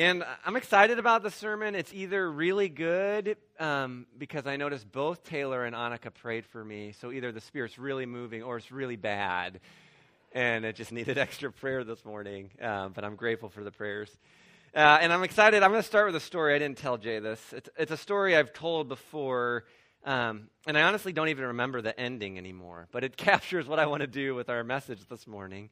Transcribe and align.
And 0.00 0.24
I'm 0.46 0.56
excited 0.56 0.98
about 0.98 1.22
the 1.22 1.30
sermon. 1.30 1.74
It's 1.74 1.92
either 1.92 2.32
really 2.32 2.70
good 2.70 3.36
um, 3.58 4.06
because 4.16 4.46
I 4.46 4.56
noticed 4.56 4.90
both 4.90 5.24
Taylor 5.24 5.66
and 5.66 5.76
Annika 5.76 6.14
prayed 6.14 6.46
for 6.46 6.64
me. 6.64 6.92
So 6.98 7.12
either 7.12 7.32
the 7.32 7.40
Spirit's 7.42 7.78
really 7.78 8.06
moving 8.06 8.42
or 8.42 8.56
it's 8.56 8.72
really 8.72 8.96
bad. 8.96 9.60
And 10.32 10.64
it 10.64 10.76
just 10.76 10.90
needed 11.00 11.18
extra 11.18 11.52
prayer 11.52 11.84
this 11.84 12.02
morning. 12.02 12.48
Uh, 12.62 12.88
but 12.88 13.04
I'm 13.04 13.14
grateful 13.14 13.50
for 13.50 13.62
the 13.62 13.70
prayers. 13.70 14.08
Uh, 14.74 14.78
and 15.02 15.12
I'm 15.12 15.22
excited. 15.22 15.62
I'm 15.62 15.70
going 15.70 15.82
to 15.82 15.86
start 15.86 16.06
with 16.06 16.16
a 16.16 16.20
story. 16.20 16.54
I 16.54 16.58
didn't 16.58 16.78
tell 16.78 16.96
Jay 16.96 17.18
this. 17.18 17.52
It's, 17.52 17.68
it's 17.76 17.92
a 17.92 17.98
story 17.98 18.34
I've 18.34 18.54
told 18.54 18.88
before. 18.88 19.64
Um, 20.06 20.48
and 20.66 20.78
I 20.78 20.82
honestly 20.84 21.12
don't 21.12 21.28
even 21.28 21.44
remember 21.44 21.82
the 21.82 22.00
ending 22.00 22.38
anymore. 22.38 22.88
But 22.90 23.04
it 23.04 23.16
captures 23.18 23.68
what 23.68 23.78
I 23.78 23.84
want 23.84 24.00
to 24.00 24.06
do 24.06 24.34
with 24.34 24.48
our 24.48 24.64
message 24.64 25.00
this 25.10 25.26
morning. 25.26 25.68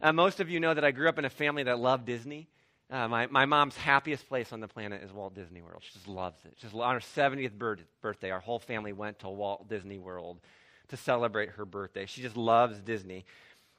Uh, 0.00 0.12
most 0.12 0.38
of 0.38 0.48
you 0.48 0.60
know 0.60 0.74
that 0.74 0.84
I 0.84 0.92
grew 0.92 1.08
up 1.08 1.18
in 1.18 1.24
a 1.24 1.30
family 1.30 1.64
that 1.64 1.80
loved 1.80 2.06
Disney. 2.06 2.46
Uh, 2.90 3.08
my, 3.08 3.26
my 3.26 3.46
mom's 3.46 3.76
happiest 3.76 4.28
place 4.28 4.52
on 4.52 4.60
the 4.60 4.68
planet 4.68 5.02
is 5.02 5.12
Walt 5.12 5.34
Disney 5.34 5.62
World. 5.62 5.82
She 5.82 5.94
just 5.94 6.06
loves 6.06 6.38
it. 6.44 6.56
Just 6.58 6.74
on 6.74 6.94
her 6.94 7.00
70th 7.00 7.52
birth, 7.52 7.80
birthday, 8.02 8.30
our 8.30 8.40
whole 8.40 8.58
family 8.58 8.92
went 8.92 9.20
to 9.20 9.28
Walt 9.28 9.68
Disney 9.68 9.98
World 9.98 10.40
to 10.88 10.96
celebrate 10.96 11.50
her 11.50 11.64
birthday. 11.64 12.04
She 12.06 12.20
just 12.20 12.36
loves 12.36 12.78
Disney. 12.80 13.24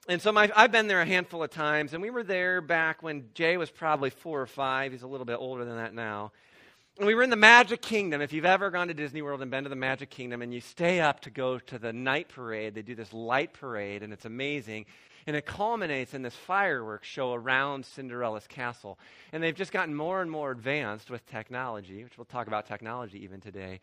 And 0.07 0.21
so 0.21 0.31
my, 0.31 0.51
I've 0.55 0.71
been 0.71 0.87
there 0.87 1.01
a 1.01 1.05
handful 1.05 1.43
of 1.43 1.51
times, 1.51 1.93
and 1.93 2.01
we 2.01 2.09
were 2.09 2.23
there 2.23 2.61
back 2.61 3.03
when 3.03 3.25
Jay 3.33 3.57
was 3.57 3.69
probably 3.69 4.09
four 4.09 4.41
or 4.41 4.47
five. 4.47 4.91
He's 4.91 5.03
a 5.03 5.07
little 5.07 5.25
bit 5.25 5.37
older 5.39 5.65
than 5.65 5.77
that 5.77 5.93
now. 5.93 6.31
And 6.97 7.05
we 7.05 7.13
were 7.13 7.23
in 7.23 7.29
the 7.29 7.35
Magic 7.35 7.81
Kingdom. 7.81 8.21
If 8.21 8.31
you've 8.31 8.45
ever 8.45 8.69
gone 8.69 8.87
to 8.87 8.93
Disney 8.93 9.21
World 9.21 9.41
and 9.41 9.51
been 9.51 9.65
to 9.65 9.69
the 9.69 9.75
Magic 9.75 10.09
Kingdom 10.09 10.41
and 10.41 10.53
you 10.53 10.61
stay 10.61 11.01
up 11.01 11.19
to 11.21 11.29
go 11.29 11.59
to 11.59 11.77
the 11.77 11.91
night 11.91 12.29
parade, 12.29 12.73
they 12.73 12.83
do 12.83 12.95
this 12.95 13.13
light 13.13 13.53
parade, 13.53 14.01
and 14.01 14.13
it's 14.13 14.25
amazing. 14.25 14.85
And 15.27 15.35
it 15.35 15.45
culminates 15.45 16.13
in 16.13 16.21
this 16.21 16.35
fireworks 16.35 17.07
show 17.07 17.33
around 17.33 17.85
Cinderella's 17.85 18.45
castle. 18.47 18.99
And 19.33 19.41
they've 19.41 19.55
just 19.55 19.71
gotten 19.71 19.95
more 19.95 20.21
and 20.21 20.29
more 20.29 20.51
advanced 20.51 21.09
with 21.09 21.25
technology, 21.25 22.03
which 22.03 22.17
we'll 22.17 22.25
talk 22.25 22.45
about 22.47 22.67
technology 22.67 23.23
even 23.23 23.41
today. 23.41 23.79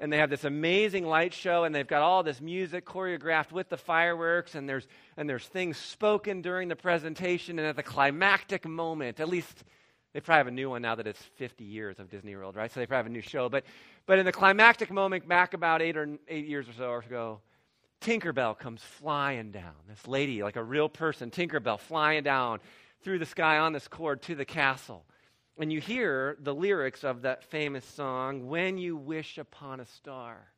And 0.00 0.12
they 0.12 0.18
have 0.18 0.30
this 0.30 0.44
amazing 0.44 1.06
light 1.06 1.34
show, 1.34 1.64
and 1.64 1.74
they've 1.74 1.86
got 1.86 2.02
all 2.02 2.22
this 2.22 2.40
music 2.40 2.84
choreographed 2.84 3.52
with 3.52 3.68
the 3.68 3.76
fireworks, 3.76 4.54
and 4.54 4.68
there's, 4.68 4.86
and 5.16 5.28
there's 5.28 5.46
things 5.46 5.76
spoken 5.76 6.42
during 6.42 6.68
the 6.68 6.76
presentation. 6.76 7.58
And 7.58 7.68
at 7.68 7.76
the 7.76 7.82
climactic 7.82 8.66
moment, 8.66 9.20
at 9.20 9.28
least 9.28 9.64
they 10.16 10.20
probably 10.20 10.38
have 10.38 10.46
a 10.46 10.50
new 10.50 10.70
one 10.70 10.80
now 10.80 10.94
that 10.94 11.06
it's 11.06 11.22
50 11.36 11.64
years 11.64 11.98
of 11.98 12.08
Disney 12.08 12.34
World, 12.36 12.56
right? 12.56 12.72
So 12.72 12.80
they 12.80 12.86
probably 12.86 13.00
have 13.00 13.06
a 13.06 13.10
new 13.10 13.20
show. 13.20 13.50
But, 13.50 13.64
but 14.06 14.18
in 14.18 14.24
the 14.24 14.32
climactic 14.32 14.90
moment, 14.90 15.28
back 15.28 15.52
about 15.52 15.82
eight 15.82 15.96
or 15.96 16.08
eight 16.26 16.46
years 16.46 16.66
or 16.68 16.72
so 16.72 16.94
ago, 16.94 17.40
Tinkerbell 18.00 18.58
comes 18.58 18.82
flying 18.82 19.50
down. 19.50 19.74
This 19.88 20.06
lady, 20.06 20.42
like 20.42 20.56
a 20.56 20.62
real 20.62 20.88
person, 20.88 21.30
Tinkerbell, 21.30 21.80
flying 21.80 22.22
down 22.22 22.60
through 23.02 23.18
the 23.18 23.26
sky 23.26 23.58
on 23.58 23.72
this 23.72 23.88
cord 23.88 24.22
to 24.22 24.34
the 24.34 24.44
castle. 24.44 25.04
And 25.58 25.72
you 25.72 25.80
hear 25.80 26.36
the 26.40 26.54
lyrics 26.54 27.02
of 27.02 27.22
that 27.22 27.44
famous 27.44 27.84
song, 27.84 28.46
When 28.46 28.78
You 28.78 28.96
Wish 28.96 29.38
Upon 29.38 29.80
a 29.80 29.86
Star, 29.86 30.52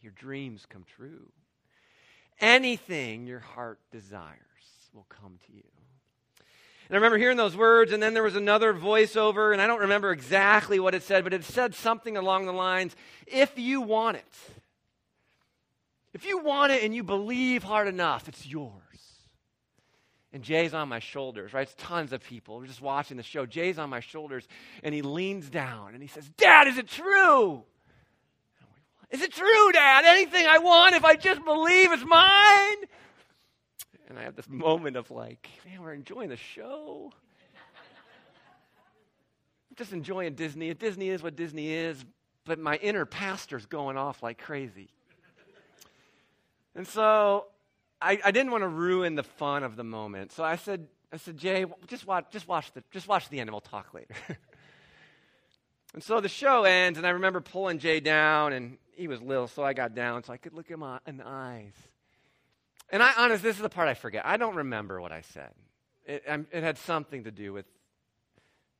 Your 0.00 0.12
Dreams 0.12 0.64
Come 0.68 0.84
True. 0.96 1.32
Anything 2.40 3.26
your 3.26 3.40
heart 3.40 3.80
desires 3.90 4.38
will 4.92 5.06
come 5.08 5.38
to 5.46 5.52
you. 5.52 5.62
And 6.88 6.96
I 6.96 6.98
remember 6.98 7.18
hearing 7.18 7.36
those 7.36 7.56
words, 7.56 7.92
and 7.92 8.02
then 8.02 8.14
there 8.14 8.22
was 8.22 8.36
another 8.36 8.74
voiceover, 8.74 9.52
and 9.52 9.62
I 9.62 9.66
don't 9.66 9.80
remember 9.80 10.12
exactly 10.12 10.78
what 10.78 10.94
it 10.94 11.02
said, 11.02 11.24
but 11.24 11.32
it 11.32 11.44
said 11.44 11.74
something 11.74 12.16
along 12.16 12.46
the 12.46 12.52
lines 12.52 12.94
If 13.26 13.58
you 13.58 13.80
want 13.80 14.18
it, 14.18 14.34
if 16.14 16.26
you 16.26 16.38
want 16.38 16.72
it 16.72 16.82
and 16.82 16.94
you 16.94 17.02
believe 17.02 17.62
hard 17.62 17.88
enough, 17.88 18.28
it's 18.28 18.46
yours. 18.46 18.72
And 20.34 20.42
Jay's 20.42 20.72
on 20.72 20.88
my 20.88 20.98
shoulders, 20.98 21.52
right? 21.52 21.62
It's 21.62 21.74
tons 21.76 22.12
of 22.12 22.22
people. 22.22 22.58
We're 22.58 22.66
just 22.66 22.80
watching 22.80 23.18
the 23.18 23.22
show. 23.22 23.44
Jay's 23.44 23.78
on 23.78 23.90
my 23.90 24.00
shoulders, 24.00 24.48
and 24.82 24.94
he 24.94 25.02
leans 25.02 25.50
down 25.50 25.92
and 25.92 26.02
he 26.02 26.08
says, 26.08 26.28
Dad, 26.38 26.68
is 26.68 26.78
it 26.78 26.88
true? 26.88 27.64
Is 29.10 29.20
it 29.20 29.32
true, 29.32 29.72
Dad? 29.72 30.06
Anything 30.06 30.46
I 30.46 30.58
want, 30.58 30.94
if 30.94 31.04
I 31.04 31.16
just 31.16 31.44
believe, 31.44 31.92
it's 31.92 32.04
mine? 32.04 32.88
And 34.08 34.18
I 34.18 34.22
have 34.22 34.36
this 34.36 34.48
moment 34.48 34.96
of 34.96 35.10
like, 35.10 35.48
man, 35.66 35.82
we're 35.82 35.92
enjoying 35.92 36.30
the 36.30 36.36
show. 36.36 37.12
I'm 39.70 39.76
just 39.76 39.92
enjoying 39.92 40.34
Disney. 40.34 40.72
Disney 40.72 41.10
is 41.10 41.22
what 41.22 41.36
Disney 41.36 41.72
is, 41.72 42.02
but 42.44 42.58
my 42.58 42.76
inner 42.76 43.04
pastor's 43.04 43.66
going 43.66 43.98
off 43.98 44.22
like 44.22 44.38
crazy. 44.38 44.88
And 46.74 46.86
so 46.86 47.46
I, 48.00 48.18
I 48.24 48.30
didn't 48.30 48.52
want 48.52 48.62
to 48.62 48.68
ruin 48.68 49.14
the 49.14 49.22
fun 49.22 49.62
of 49.62 49.76
the 49.76 49.84
moment. 49.84 50.32
So 50.32 50.42
I 50.42 50.56
said, 50.56 50.88
I 51.12 51.18
said, 51.18 51.36
Jay, 51.36 51.66
just 51.86 52.06
watch, 52.06 52.26
just 52.30 52.48
watch, 52.48 52.72
the, 52.72 52.82
just 52.90 53.06
watch 53.06 53.28
the 53.28 53.40
end 53.40 53.48
and 53.48 53.54
we'll 53.54 53.60
talk 53.60 53.92
later. 53.94 54.14
and 55.94 56.02
so 56.02 56.20
the 56.20 56.28
show 56.28 56.64
ends, 56.64 56.98
and 56.98 57.06
I 57.06 57.10
remember 57.10 57.40
pulling 57.40 57.78
Jay 57.78 58.00
down, 58.00 58.52
and 58.52 58.78
he 58.94 59.08
was 59.08 59.20
little, 59.20 59.48
so 59.48 59.62
I 59.62 59.74
got 59.74 59.94
down 59.94 60.24
so 60.24 60.32
I 60.32 60.38
could 60.38 60.54
look 60.54 60.68
him 60.68 60.82
in 61.06 61.18
the 61.18 61.26
eyes. 61.26 61.74
And 62.88 63.02
I, 63.02 63.12
honest, 63.16 63.42
this 63.42 63.56
is 63.56 63.62
the 63.62 63.68
part 63.68 63.88
I 63.88 63.94
forget. 63.94 64.24
I 64.26 64.36
don't 64.36 64.56
remember 64.56 65.00
what 65.00 65.12
I 65.12 65.20
said. 65.20 65.50
It, 66.04 66.24
it 66.26 66.62
had 66.62 66.78
something 66.78 67.24
to 67.24 67.30
do 67.30 67.52
with 67.52 67.66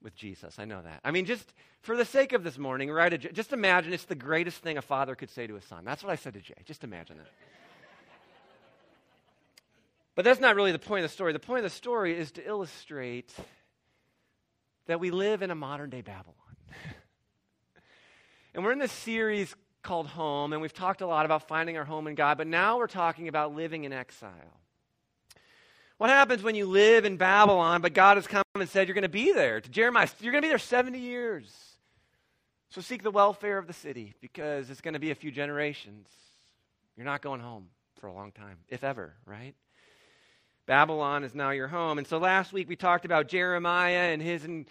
with 0.03 0.15
Jesus. 0.17 0.59
I 0.59 0.65
know 0.65 0.83
that. 0.83 1.01
I 1.05 1.11
mean, 1.11 1.25
just 1.25 1.53
for 1.83 1.97
the 1.97 2.05
sake 2.05 2.33
of 2.33 2.43
this 2.43 2.59
morning, 2.59 2.91
right? 2.91 3.33
Just 3.33 3.53
imagine 3.53 3.93
it's 3.93 4.05
the 4.05 4.15
greatest 4.15 4.59
thing 4.59 4.77
a 4.77 4.83
father 4.83 5.15
could 5.15 5.31
say 5.31 5.47
to 5.47 5.55
his 5.55 5.65
son. 5.65 5.85
That's 5.85 6.03
what 6.03 6.11
I 6.11 6.17
said 6.17 6.35
to 6.35 6.41
Jay. 6.41 6.55
Just 6.65 6.85
imagine 6.85 7.19
it. 7.21 7.27
But 10.15 10.25
that's 10.25 10.41
not 10.41 10.57
really 10.57 10.73
the 10.73 10.79
point 10.79 11.05
of 11.05 11.11
the 11.11 11.15
story. 11.15 11.33
The 11.33 11.39
point 11.39 11.65
of 11.65 11.71
the 11.71 11.77
story 11.77 12.17
is 12.17 12.33
to 12.33 12.47
illustrate 12.47 13.33
that 14.87 15.01
we 15.01 15.11
live 15.11 15.43
in 15.43 15.51
a 15.51 15.55
modern 15.55 15.91
day 15.91 16.03
Babylon. 16.03 16.37
and 18.55 18.65
we're 18.65 18.73
in 18.73 18.79
this 18.79 18.93
series 18.93 19.55
called 19.83 20.07
Home, 20.09 20.53
and 20.53 20.61
we've 20.63 20.73
talked 20.73 21.01
a 21.01 21.07
lot 21.07 21.25
about 21.25 21.49
finding 21.49 21.77
our 21.77 21.85
home 21.85 22.07
in 22.07 22.15
God, 22.15 22.39
but 22.39 22.47
now 22.47 22.79
we're 22.79 22.87
talking 22.87 23.29
about 23.29 23.55
living 23.55 23.85
in 23.85 23.93
exile. 23.93 24.61
What 25.99 26.11
happens 26.11 26.43
when 26.43 26.55
you 26.55 26.67
live 26.67 27.05
in 27.05 27.17
Babylon, 27.17 27.81
but 27.81 27.95
God 27.95 28.17
has 28.17 28.27
come 28.27 28.43
and 28.55 28.69
said 28.69 28.89
you're 28.89 28.95
going 28.95 29.03
to 29.03 29.09
be 29.09 29.33
there? 29.33 29.61
To 29.61 29.71
Jeremiah, 29.71 30.09
you're 30.21 30.33
going 30.33 30.43
to 30.43 30.47
be 30.47 30.51
there 30.51 30.59
70 30.59 30.99
years. 30.99 31.53
So 32.71 32.81
seek 32.81 33.03
the 33.03 33.11
welfare 33.11 33.59
of 33.59 33.67
the 33.67 33.73
city 33.73 34.15
because 34.21 34.71
it's 34.71 34.81
going 34.81 34.95
to 34.95 35.01
be 35.01 35.11
a 35.11 35.15
few 35.15 35.31
generations. 35.31 36.09
You're 36.97 37.07
not 37.07 37.23
going 37.23 37.41
home 37.41 37.69
for 38.01 38.07
a 38.07 38.13
long 38.13 38.33
time, 38.33 38.59
if 38.69 38.83
ever, 38.83 39.15
right? 39.27 39.55
Babylon 40.67 41.25
is 41.25 41.35
now 41.35 41.51
your 41.51 41.69
home. 41.69 41.99
And 41.99 42.07
so 42.07 42.19
last 42.19 42.53
week 42.53 42.69
we 42.69 42.77
talked 42.77 43.05
about 43.05 43.29
Jeremiah 43.29 44.13
and 44.13 44.23
his, 44.23 44.45
and 44.45 44.67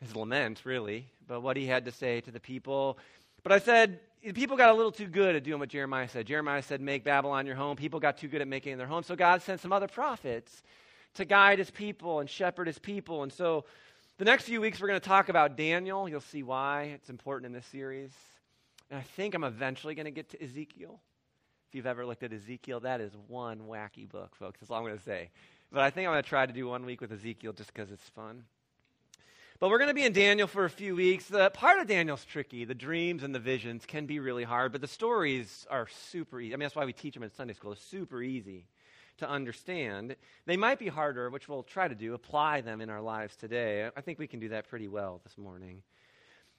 his 0.00 0.14
lament, 0.14 0.62
really, 0.64 1.06
but 1.26 1.40
what 1.40 1.56
he 1.56 1.66
had 1.66 1.84
to 1.86 1.92
say 1.92 2.20
to 2.20 2.30
the 2.30 2.40
people. 2.40 2.98
But 3.42 3.52
I 3.52 3.58
said, 3.58 4.00
people 4.34 4.56
got 4.56 4.70
a 4.70 4.74
little 4.74 4.92
too 4.92 5.06
good 5.06 5.36
at 5.36 5.42
doing 5.42 5.60
what 5.60 5.68
Jeremiah 5.68 6.08
said. 6.08 6.26
Jeremiah 6.26 6.62
said, 6.62 6.80
make 6.80 7.04
Babylon 7.04 7.46
your 7.46 7.56
home. 7.56 7.76
People 7.76 8.00
got 8.00 8.16
too 8.16 8.28
good 8.28 8.40
at 8.40 8.48
making 8.48 8.72
it 8.72 8.76
their 8.76 8.86
home. 8.86 9.02
So 9.02 9.16
God 9.16 9.42
sent 9.42 9.60
some 9.60 9.72
other 9.72 9.88
prophets 9.88 10.62
to 11.14 11.24
guide 11.24 11.58
his 11.58 11.70
people 11.70 12.20
and 12.20 12.30
shepherd 12.30 12.66
his 12.66 12.78
people. 12.78 13.22
And 13.22 13.32
so 13.32 13.64
the 14.18 14.24
next 14.24 14.44
few 14.44 14.60
weeks 14.60 14.80
we're 14.80 14.88
going 14.88 15.00
to 15.00 15.06
talk 15.06 15.28
about 15.28 15.56
Daniel. 15.56 16.08
You'll 16.08 16.20
see 16.20 16.42
why 16.42 16.92
it's 16.94 17.10
important 17.10 17.46
in 17.46 17.52
this 17.52 17.66
series. 17.66 18.12
And 18.90 18.98
I 18.98 19.02
think 19.02 19.34
I'm 19.34 19.44
eventually 19.44 19.94
going 19.94 20.06
to 20.06 20.12
get 20.12 20.30
to 20.30 20.42
Ezekiel. 20.42 21.00
If 21.74 21.78
you've 21.78 21.86
ever 21.86 22.06
looked 22.06 22.22
at 22.22 22.32
Ezekiel, 22.32 22.78
that 22.80 23.00
is 23.00 23.10
one 23.26 23.62
wacky 23.62 24.08
book, 24.08 24.36
folks. 24.36 24.60
That's 24.60 24.70
all 24.70 24.76
I'm 24.76 24.84
going 24.84 24.96
to 24.96 25.02
say. 25.02 25.30
But 25.72 25.82
I 25.82 25.90
think 25.90 26.06
I'm 26.06 26.12
going 26.12 26.22
to 26.22 26.28
try 26.28 26.46
to 26.46 26.52
do 26.52 26.68
one 26.68 26.86
week 26.86 27.00
with 27.00 27.10
Ezekiel 27.10 27.52
just 27.52 27.74
because 27.74 27.90
it's 27.90 28.08
fun. 28.10 28.44
But 29.58 29.70
we're 29.70 29.78
going 29.78 29.88
to 29.88 29.94
be 29.94 30.04
in 30.04 30.12
Daniel 30.12 30.46
for 30.46 30.64
a 30.64 30.70
few 30.70 30.94
weeks. 30.94 31.24
The 31.24 31.50
part 31.50 31.80
of 31.80 31.88
Daniel's 31.88 32.24
tricky. 32.24 32.64
The 32.64 32.76
dreams 32.76 33.24
and 33.24 33.34
the 33.34 33.40
visions 33.40 33.86
can 33.86 34.06
be 34.06 34.20
really 34.20 34.44
hard, 34.44 34.70
but 34.70 34.82
the 34.82 34.86
stories 34.86 35.66
are 35.68 35.88
super 36.12 36.40
easy. 36.40 36.54
I 36.54 36.56
mean, 36.58 36.66
that's 36.66 36.76
why 36.76 36.84
we 36.84 36.92
teach 36.92 37.14
them 37.14 37.24
in 37.24 37.32
Sunday 37.32 37.54
school. 37.54 37.72
It's 37.72 37.82
super 37.82 38.22
easy 38.22 38.66
to 39.16 39.28
understand. 39.28 40.14
They 40.46 40.56
might 40.56 40.78
be 40.78 40.86
harder, 40.86 41.28
which 41.28 41.48
we'll 41.48 41.64
try 41.64 41.88
to 41.88 41.94
do, 41.96 42.14
apply 42.14 42.60
them 42.60 42.82
in 42.82 42.88
our 42.88 43.00
lives 43.00 43.34
today. 43.34 43.90
I 43.96 44.00
think 44.00 44.20
we 44.20 44.28
can 44.28 44.38
do 44.38 44.50
that 44.50 44.68
pretty 44.68 44.86
well 44.86 45.22
this 45.24 45.36
morning. 45.36 45.82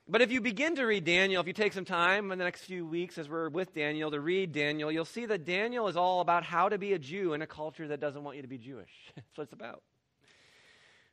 But 0.08 0.22
if 0.22 0.32
you 0.32 0.40
begin 0.40 0.76
to 0.76 0.86
read 0.86 1.04
Daniel, 1.04 1.42
if 1.42 1.48
you 1.48 1.54
take 1.54 1.74
some 1.74 1.86
time 1.86 2.32
in 2.32 2.38
the 2.38 2.44
next 2.44 2.62
few 2.62 2.86
weeks 2.86 3.18
as 3.18 3.28
we're 3.28 3.50
with 3.50 3.74
Daniel 3.74 4.12
to 4.12 4.20
read 4.20 4.52
Daniel, 4.52 4.92
you'll 4.92 5.04
see 5.04 5.26
that 5.26 5.46
Daniel 5.46 5.88
is 5.88 5.98
all 5.98 6.22
about 6.22 6.44
how 6.44 6.70
to 6.70 6.78
be 6.78 6.94
a 6.94 7.00
Jew 7.00 7.34
in 7.34 7.42
a 7.42 7.48
culture 7.48 7.88
that 7.88 8.00
doesn't 8.00 8.24
want 8.24 8.36
you 8.36 8.44
to 8.44 8.48
be 8.48 8.60
Jewish. 8.60 8.92
That's 9.16 9.36
what 9.36 9.46
it's 9.46 9.54
about. 9.54 9.82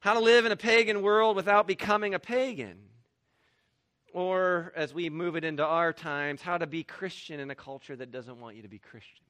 How 0.00 0.12
to 0.14 0.20
live 0.20 0.44
in 0.44 0.52
a 0.52 0.56
pagan 0.56 1.00
world 1.00 1.36
without 1.36 1.66
becoming 1.66 2.12
a 2.12 2.18
pagan. 2.18 2.76
Or, 4.12 4.74
as 4.76 4.92
we 4.92 5.08
move 5.08 5.36
it 5.36 5.44
into 5.44 5.64
our 5.64 5.94
times, 5.94 6.42
how 6.42 6.58
to 6.58 6.66
be 6.66 6.82
Christian 6.82 7.40
in 7.40 7.50
a 7.50 7.54
culture 7.54 7.96
that 7.96 8.10
doesn't 8.10 8.40
want 8.40 8.56
you 8.56 8.62
to 8.62 8.68
be 8.68 8.78
Christian. 8.78 9.24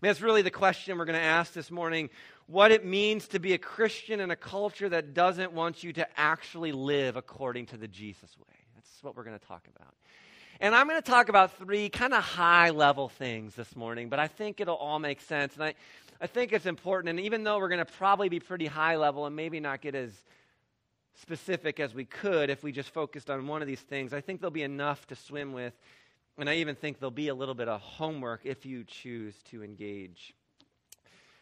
I 0.00 0.06
mean, 0.06 0.08
that's 0.08 0.22
really 0.22 0.40
the 0.40 0.50
question 0.50 0.96
we're 0.96 1.04
going 1.04 1.18
to 1.18 1.24
ask 1.24 1.52
this 1.52 1.70
morning 1.70 2.08
what 2.46 2.72
it 2.72 2.86
means 2.86 3.28
to 3.28 3.38
be 3.38 3.52
a 3.52 3.58
Christian 3.58 4.20
in 4.20 4.30
a 4.30 4.36
culture 4.36 4.88
that 4.88 5.12
doesn't 5.12 5.52
want 5.52 5.84
you 5.84 5.92
to 5.92 6.08
actually 6.18 6.72
live 6.72 7.16
according 7.16 7.66
to 7.66 7.76
the 7.76 7.86
Jesus 7.86 8.34
way. 8.38 8.56
That's 8.74 8.88
what 9.02 9.14
we're 9.14 9.24
going 9.24 9.38
to 9.38 9.46
talk 9.46 9.66
about. 9.76 9.92
And 10.58 10.74
I'm 10.74 10.88
going 10.88 11.02
to 11.02 11.10
talk 11.10 11.28
about 11.28 11.58
three 11.58 11.90
kind 11.90 12.14
of 12.14 12.24
high 12.24 12.70
level 12.70 13.10
things 13.10 13.54
this 13.54 13.76
morning, 13.76 14.08
but 14.08 14.18
I 14.18 14.26
think 14.26 14.58
it'll 14.62 14.74
all 14.76 14.98
make 14.98 15.20
sense. 15.20 15.52
And 15.54 15.64
I, 15.64 15.74
I 16.18 16.26
think 16.26 16.54
it's 16.54 16.64
important. 16.64 17.10
And 17.10 17.20
even 17.20 17.44
though 17.44 17.58
we're 17.58 17.68
going 17.68 17.84
to 17.84 17.92
probably 17.92 18.30
be 18.30 18.40
pretty 18.40 18.66
high 18.66 18.96
level 18.96 19.26
and 19.26 19.36
maybe 19.36 19.60
not 19.60 19.82
get 19.82 19.94
as 19.94 20.10
specific 21.20 21.78
as 21.78 21.94
we 21.94 22.06
could 22.06 22.48
if 22.48 22.62
we 22.62 22.72
just 22.72 22.88
focused 22.88 23.28
on 23.28 23.46
one 23.46 23.60
of 23.60 23.68
these 23.68 23.80
things. 23.80 24.14
I 24.14 24.22
think 24.22 24.40
there'll 24.40 24.50
be 24.50 24.62
enough 24.62 25.06
to 25.08 25.14
swim 25.14 25.52
with, 25.52 25.74
and 26.38 26.48
I 26.48 26.56
even 26.56 26.74
think 26.74 26.98
there'll 26.98 27.10
be 27.10 27.28
a 27.28 27.34
little 27.34 27.54
bit 27.54 27.68
of 27.68 27.80
homework 27.80 28.42
if 28.44 28.64
you 28.64 28.84
choose 28.84 29.34
to 29.50 29.62
engage. 29.62 30.34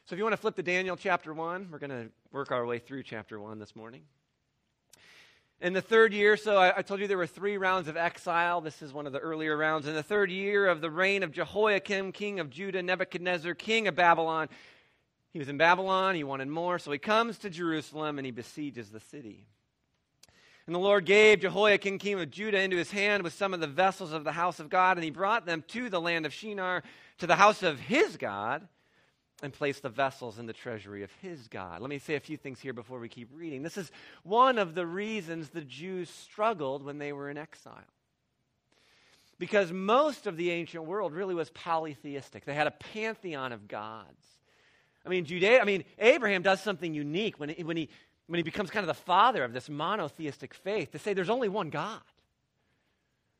So 0.06 0.14
if 0.14 0.18
you 0.18 0.24
want 0.24 0.32
to 0.32 0.38
flip 0.38 0.56
to 0.56 0.62
Daniel 0.62 0.96
chapter 0.96 1.34
1, 1.34 1.68
we're 1.70 1.78
going 1.78 1.90
to 1.90 2.08
work 2.32 2.50
our 2.50 2.64
way 2.64 2.78
through 2.78 3.02
chapter 3.02 3.38
1 3.38 3.58
this 3.58 3.76
morning. 3.76 4.02
In 5.60 5.72
the 5.72 5.82
third 5.82 6.12
year, 6.12 6.36
so 6.36 6.56
I, 6.56 6.78
I, 6.78 6.82
told 6.82 7.00
you 7.00 7.08
there 7.08 7.18
were 7.18 7.26
three 7.26 7.58
rounds 7.58 7.88
of 7.88 7.96
exile. 7.96 8.60
This 8.60 8.80
is 8.80 8.92
one 8.92 9.08
of 9.08 9.12
the 9.12 9.18
earlier 9.18 9.56
rounds. 9.56 9.88
In 9.88 9.94
the 9.94 10.04
third 10.04 10.30
year 10.30 10.68
of 10.68 10.80
the 10.80 10.90
reign 10.90 11.24
of 11.24 11.32
Jehoiakim, 11.32 12.12
king 12.12 12.38
of 12.38 12.48
Judah, 12.48 12.80
Nebuchadnezzar, 12.80 13.54
king 13.54 13.88
of 13.88 13.96
Babylon, 13.96 14.48
he 15.32 15.40
was 15.40 15.48
in 15.48 15.58
Babylon, 15.58 16.14
he 16.14 16.24
wanted 16.24 16.48
more, 16.48 16.78
so 16.78 16.90
he 16.90 16.98
comes 16.98 17.38
to 17.38 17.50
Jerusalem 17.50 18.18
and 18.18 18.24
he 18.24 18.30
besieges 18.30 18.90
the 18.90 19.00
city. 19.00 19.46
And 20.68 20.74
the 20.74 20.80
Lord 20.80 21.06
gave 21.06 21.40
Jehoiakim, 21.40 21.98
king 21.98 22.20
of 22.20 22.30
Judah, 22.30 22.60
into 22.60 22.76
his 22.76 22.90
hand 22.90 23.22
with 23.22 23.32
some 23.32 23.54
of 23.54 23.60
the 23.60 23.66
vessels 23.66 24.12
of 24.12 24.22
the 24.22 24.32
house 24.32 24.60
of 24.60 24.68
God, 24.68 24.98
and 24.98 25.04
he 25.04 25.08
brought 25.08 25.46
them 25.46 25.64
to 25.68 25.88
the 25.88 25.98
land 25.98 26.26
of 26.26 26.34
Shinar, 26.34 26.82
to 27.16 27.26
the 27.26 27.36
house 27.36 27.62
of 27.62 27.80
his 27.80 28.18
God 28.18 28.68
and 29.42 29.50
placed 29.50 29.80
the 29.80 29.88
vessels 29.88 30.38
in 30.38 30.44
the 30.44 30.52
treasury 30.52 31.02
of 31.02 31.10
his 31.22 31.48
God. 31.48 31.80
Let 31.80 31.88
me 31.88 31.98
say 31.98 32.16
a 32.16 32.20
few 32.20 32.36
things 32.36 32.60
here 32.60 32.74
before 32.74 32.98
we 32.98 33.08
keep 33.08 33.30
reading. 33.32 33.62
This 33.62 33.78
is 33.78 33.90
one 34.24 34.58
of 34.58 34.74
the 34.74 34.84
reasons 34.84 35.48
the 35.48 35.62
Jews 35.62 36.10
struggled 36.10 36.84
when 36.84 36.98
they 36.98 37.14
were 37.14 37.30
in 37.30 37.38
exile. 37.38 37.72
Because 39.38 39.72
most 39.72 40.26
of 40.26 40.36
the 40.36 40.50
ancient 40.50 40.84
world 40.84 41.14
really 41.14 41.34
was 41.34 41.48
polytheistic. 41.48 42.44
They 42.44 42.52
had 42.52 42.66
a 42.66 42.72
pantheon 42.72 43.52
of 43.52 43.68
gods. 43.68 44.22
I 45.06 45.08
mean, 45.08 45.24
Judea, 45.24 45.62
I 45.62 45.64
mean, 45.64 45.84
Abraham 45.98 46.42
does 46.42 46.60
something 46.60 46.92
unique 46.92 47.40
when 47.40 47.48
he, 47.48 47.62
when, 47.62 47.78
he, 47.78 47.88
when 48.28 48.38
he 48.38 48.42
becomes 48.42 48.70
kind 48.70 48.84
of 48.84 48.88
the 48.88 49.02
father 49.02 49.42
of 49.42 49.52
this 49.52 49.68
monotheistic 49.68 50.54
faith 50.54 50.92
to 50.92 50.98
say 50.98 51.14
there's 51.14 51.30
only 51.30 51.48
one 51.48 51.70
God. 51.70 52.00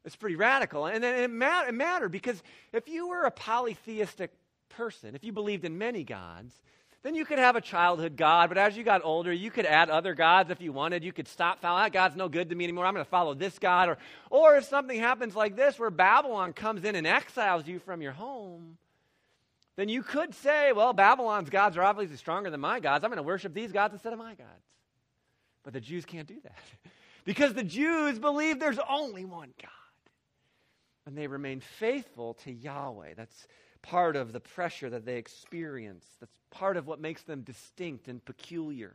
It's 0.05 0.17
pretty 0.17 0.37
radical. 0.37 0.87
And 0.87 1.05
then 1.05 1.23
it, 1.23 1.31
mat- 1.31 1.69
it 1.69 1.75
mattered 1.75 2.09
because 2.09 2.43
if 2.73 2.89
you 2.89 3.09
were 3.09 3.25
a 3.25 3.31
polytheistic 3.31 4.33
person, 4.71 5.15
if 5.15 5.25
you 5.25 5.33
believed 5.33 5.65
in 5.65 5.77
many 5.77 6.05
gods, 6.05 6.55
then 7.03 7.15
you 7.15 7.25
could 7.25 7.39
have 7.39 7.55
a 7.55 7.61
childhood 7.61 8.17
God, 8.17 8.49
but 8.49 8.59
as 8.59 8.77
you 8.77 8.83
got 8.83 9.05
older, 9.05 9.33
you 9.33 9.51
could 9.51 9.67
add 9.67 9.89
other 9.89 10.15
gods 10.15 10.51
if 10.51 10.61
you 10.61 10.73
wanted. 10.73 11.05
You 11.05 11.13
could 11.13 11.29
stop 11.29 11.61
following 11.61 11.85
that 11.85 11.93
God's 11.93 12.17
no 12.17 12.29
good 12.29 12.49
to 12.49 12.57
me 12.57 12.65
anymore. 12.65 12.87
I'm 12.87 12.95
going 12.95 13.05
to 13.05 13.11
follow 13.11 13.35
this 13.35 13.59
God. 13.59 13.91
Or, 13.91 13.99
or 14.31 14.57
if 14.57 14.65
something 14.65 14.99
happens 14.99 15.37
like 15.37 15.55
this, 15.55 15.79
where 15.79 15.91
Babylon 15.91 16.55
comes 16.55 16.85
in 16.85 16.97
and 16.97 17.07
exiles 17.07 17.69
you 17.69 17.79
from 17.79 18.03
your 18.03 18.13
home, 18.13 18.79
then 19.77 19.89
you 19.89 20.03
could 20.03 20.35
say, 20.35 20.73
well, 20.73 20.93
Babylon's 20.93 21.51
gods 21.51 21.77
are 21.77 21.83
obviously 21.83 22.17
stronger 22.17 22.51
than 22.51 22.61
my 22.61 22.81
gods. 22.81 23.05
I'm 23.05 23.11
going 23.11 23.19
to 23.19 23.23
worship 23.23 23.55
these 23.55 23.71
gods 23.71 23.93
instead 23.93 24.13
of 24.13 24.19
my 24.19 24.35
gods. 24.35 24.68
But 25.69 25.75
the 25.75 25.81
Jews 25.83 26.07
can't 26.07 26.27
do 26.27 26.41
that 26.45 26.57
because 27.27 27.53
the 27.53 27.63
Jews 27.63 28.19
believe 28.19 28.59
there's 28.59 28.79
only 28.89 29.27
one 29.27 29.53
God. 29.61 29.71
And 31.05 31.15
they 31.15 31.27
remain 31.27 31.61
faithful 31.61 32.33
to 32.45 32.51
Yahweh. 32.51 33.13
That's 33.19 33.47
part 33.83 34.17
of 34.17 34.33
the 34.33 34.41
pressure 34.41 34.89
that 34.89 35.05
they 35.05 35.19
experience. 35.19 36.07
That's 36.21 36.33
part 36.51 36.79
of 36.79 36.87
what 36.87 37.03
makes 37.03 37.21
them 37.21 37.43
distinct 37.43 38.09
and 38.09 38.25
peculiar. 38.25 38.95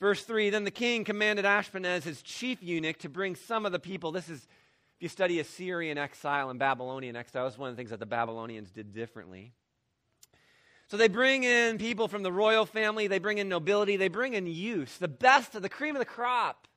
Verse 0.00 0.24
3 0.24 0.50
Then 0.50 0.64
the 0.64 0.72
king 0.72 1.04
commanded 1.04 1.44
Ashpenaz, 1.44 2.02
his 2.02 2.20
chief 2.20 2.60
eunuch, 2.60 2.98
to 2.98 3.08
bring 3.08 3.36
some 3.36 3.64
of 3.64 3.70
the 3.70 3.78
people. 3.78 4.10
This 4.10 4.28
is, 4.28 4.48
if 4.96 5.02
you 5.02 5.08
study 5.08 5.38
Assyrian 5.38 5.96
exile 5.96 6.50
and 6.50 6.58
Babylonian 6.58 7.14
exile, 7.14 7.46
is 7.46 7.56
one 7.56 7.70
of 7.70 7.76
the 7.76 7.78
things 7.78 7.90
that 7.90 8.00
the 8.00 8.04
Babylonians 8.04 8.72
did 8.72 8.92
differently. 8.92 9.52
So 10.88 10.96
they 10.96 11.08
bring 11.08 11.44
in 11.44 11.78
people 11.78 12.08
from 12.08 12.22
the 12.22 12.32
royal 12.32 12.66
family, 12.66 13.06
they 13.06 13.18
bring 13.18 13.38
in 13.38 13.48
nobility, 13.48 13.96
they 13.96 14.08
bring 14.08 14.34
in 14.34 14.46
youth, 14.46 14.98
the 14.98 15.08
best 15.08 15.54
of 15.54 15.62
the 15.62 15.68
cream 15.68 15.96
of 15.96 16.00
the 16.00 16.04
crop. 16.04 16.68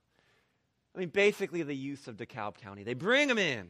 I 0.96 1.00
mean, 1.00 1.10
basically 1.10 1.62
the 1.62 1.76
youth 1.76 2.08
of 2.08 2.18
DeKalb 2.18 2.58
County. 2.58 2.84
They 2.84 2.94
bring 2.94 3.28
them 3.28 3.38
in. 3.38 3.70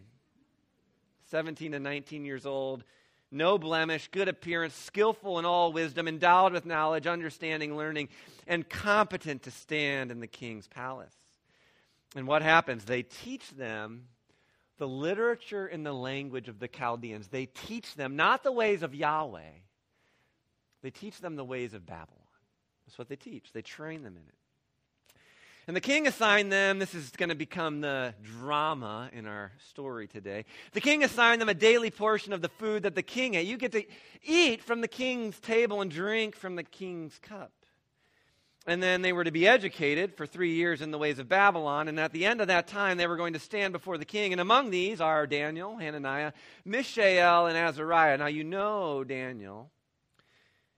17 1.29 1.73
to 1.73 1.79
19 1.79 2.23
years 2.23 2.45
old, 2.45 2.85
no 3.31 3.57
blemish, 3.57 4.07
good 4.11 4.29
appearance, 4.29 4.73
skillful 4.73 5.39
in 5.39 5.45
all 5.45 5.73
wisdom, 5.73 6.07
endowed 6.07 6.53
with 6.53 6.65
knowledge, 6.65 7.05
understanding, 7.05 7.75
learning, 7.75 8.07
and 8.47 8.69
competent 8.69 9.43
to 9.43 9.51
stand 9.51 10.09
in 10.11 10.21
the 10.21 10.27
king's 10.27 10.67
palace. 10.67 11.15
And 12.15 12.27
what 12.27 12.41
happens? 12.41 12.85
They 12.85 13.03
teach 13.03 13.49
them 13.51 14.05
the 14.77 14.87
literature 14.87 15.67
and 15.67 15.85
the 15.85 15.93
language 15.93 16.47
of 16.47 16.59
the 16.59 16.69
Chaldeans. 16.69 17.27
They 17.27 17.47
teach 17.47 17.95
them 17.95 18.15
not 18.15 18.43
the 18.43 18.51
ways 18.51 18.83
of 18.83 18.95
Yahweh, 18.95 19.41
they 20.87 20.91
teach 20.91 21.19
them 21.19 21.35
the 21.35 21.43
ways 21.43 21.73
of 21.73 21.85
Babylon. 21.85 22.07
That's 22.85 22.97
what 22.97 23.09
they 23.09 23.17
teach, 23.17 23.51
they 23.51 23.61
train 23.61 24.03
them 24.03 24.15
in 24.15 24.23
it. 24.23 25.17
And 25.67 25.75
the 25.75 25.81
king 25.81 26.07
assigned 26.07 26.49
them, 26.49 26.79
this 26.79 26.95
is 26.95 27.09
going 27.09 27.27
to 27.27 27.35
become 27.35 27.81
the 27.81 28.13
drama 28.23 29.09
in 29.11 29.27
our 29.27 29.51
story 29.69 30.07
today. 30.07 30.45
The 30.71 30.79
king 30.79 31.03
assigned 31.03 31.41
them 31.41 31.49
a 31.49 31.53
daily 31.53 31.91
portion 31.91 32.31
of 32.31 32.41
the 32.41 32.47
food 32.47 32.83
that 32.83 32.95
the 32.95 33.03
king 33.03 33.35
ate. 33.35 33.47
You 33.47 33.57
get 33.57 33.73
to 33.73 33.83
eat 34.23 34.63
from 34.63 34.79
the 34.79 34.87
king's 34.87 35.37
table 35.41 35.81
and 35.81 35.91
drink 35.91 36.37
from 36.37 36.55
the 36.55 36.63
king's 36.63 37.19
cup. 37.19 37.51
And 38.65 38.81
then 38.81 39.01
they 39.01 39.11
were 39.11 39.25
to 39.25 39.31
be 39.31 39.45
educated 39.45 40.15
for 40.15 40.25
three 40.25 40.53
years 40.53 40.81
in 40.81 40.91
the 40.91 40.97
ways 40.97 41.19
of 41.19 41.27
Babylon. 41.27 41.89
And 41.89 41.99
at 41.99 42.13
the 42.13 42.25
end 42.25 42.39
of 42.39 42.47
that 42.47 42.69
time, 42.69 42.95
they 42.95 43.07
were 43.07 43.17
going 43.17 43.33
to 43.33 43.39
stand 43.39 43.73
before 43.73 43.97
the 43.97 44.05
king. 44.05 44.31
And 44.31 44.39
among 44.39 44.69
these 44.69 45.01
are 45.01 45.27
Daniel, 45.27 45.75
Hananiah, 45.75 46.31
Mishael, 46.63 47.47
and 47.47 47.57
Azariah. 47.57 48.17
Now, 48.17 48.27
you 48.27 48.45
know 48.45 49.03
Daniel. 49.03 49.69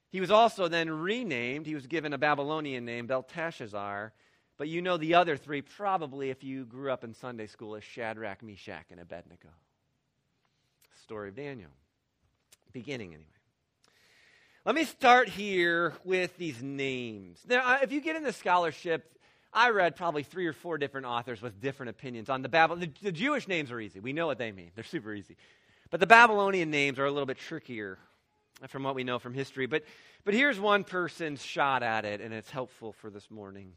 He 0.09 0.21
was 0.21 0.31
also 0.31 0.67
then 0.67 0.89
renamed. 0.89 1.65
He 1.65 1.75
was 1.75 1.87
given 1.87 2.13
a 2.13 2.17
Babylonian 2.17 2.85
name, 2.85 3.07
Belteshazzar. 3.07 4.11
But 4.57 4.67
you 4.67 4.81
know 4.81 4.97
the 4.97 5.15
other 5.15 5.37
three 5.37 5.61
probably 5.61 6.31
if 6.31 6.43
you 6.43 6.65
grew 6.65 6.91
up 6.91 7.03
in 7.03 7.13
Sunday 7.13 7.47
school 7.47 7.75
as 7.75 7.83
Shadrach, 7.83 8.43
Meshach, 8.43 8.85
and 8.91 8.99
Abednego. 8.99 9.49
Story 11.03 11.29
of 11.29 11.35
Daniel. 11.35 11.69
Beginning, 12.73 13.13
anyway. 13.13 13.25
Let 14.65 14.75
me 14.75 14.83
start 14.83 15.29
here 15.29 15.93
with 16.03 16.37
these 16.37 16.61
names. 16.61 17.39
Now, 17.47 17.79
if 17.81 17.91
you 17.91 18.01
get 18.01 18.15
into 18.15 18.33
scholarship, 18.33 19.17
I 19.53 19.69
read 19.69 19.95
probably 19.95 20.23
three 20.23 20.45
or 20.45 20.53
four 20.53 20.77
different 20.77 21.07
authors 21.07 21.41
with 21.41 21.61
different 21.61 21.91
opinions 21.91 22.29
on 22.29 22.41
the 22.41 22.49
Babylon. 22.49 22.81
The, 22.81 22.91
the 23.01 23.11
Jewish 23.11 23.47
names 23.47 23.71
are 23.71 23.79
easy. 23.79 23.99
We 23.99 24.13
know 24.13 24.27
what 24.27 24.37
they 24.37 24.51
mean. 24.51 24.71
They're 24.75 24.83
super 24.83 25.13
easy. 25.13 25.37
But 25.89 25.99
the 25.99 26.07
Babylonian 26.07 26.69
names 26.69 26.99
are 26.99 27.05
a 27.05 27.11
little 27.11 27.25
bit 27.25 27.37
trickier 27.37 27.97
from 28.67 28.83
what 28.83 28.95
we 28.95 29.03
know 29.03 29.19
from 29.19 29.33
history. 29.33 29.65
But, 29.65 29.83
but 30.25 30.33
here's 30.33 30.59
one 30.59 30.83
person's 30.83 31.43
shot 31.43 31.83
at 31.83 32.05
it, 32.05 32.21
and 32.21 32.33
it's 32.33 32.49
helpful 32.49 32.93
for 32.93 33.09
this 33.09 33.29
morning. 33.31 33.73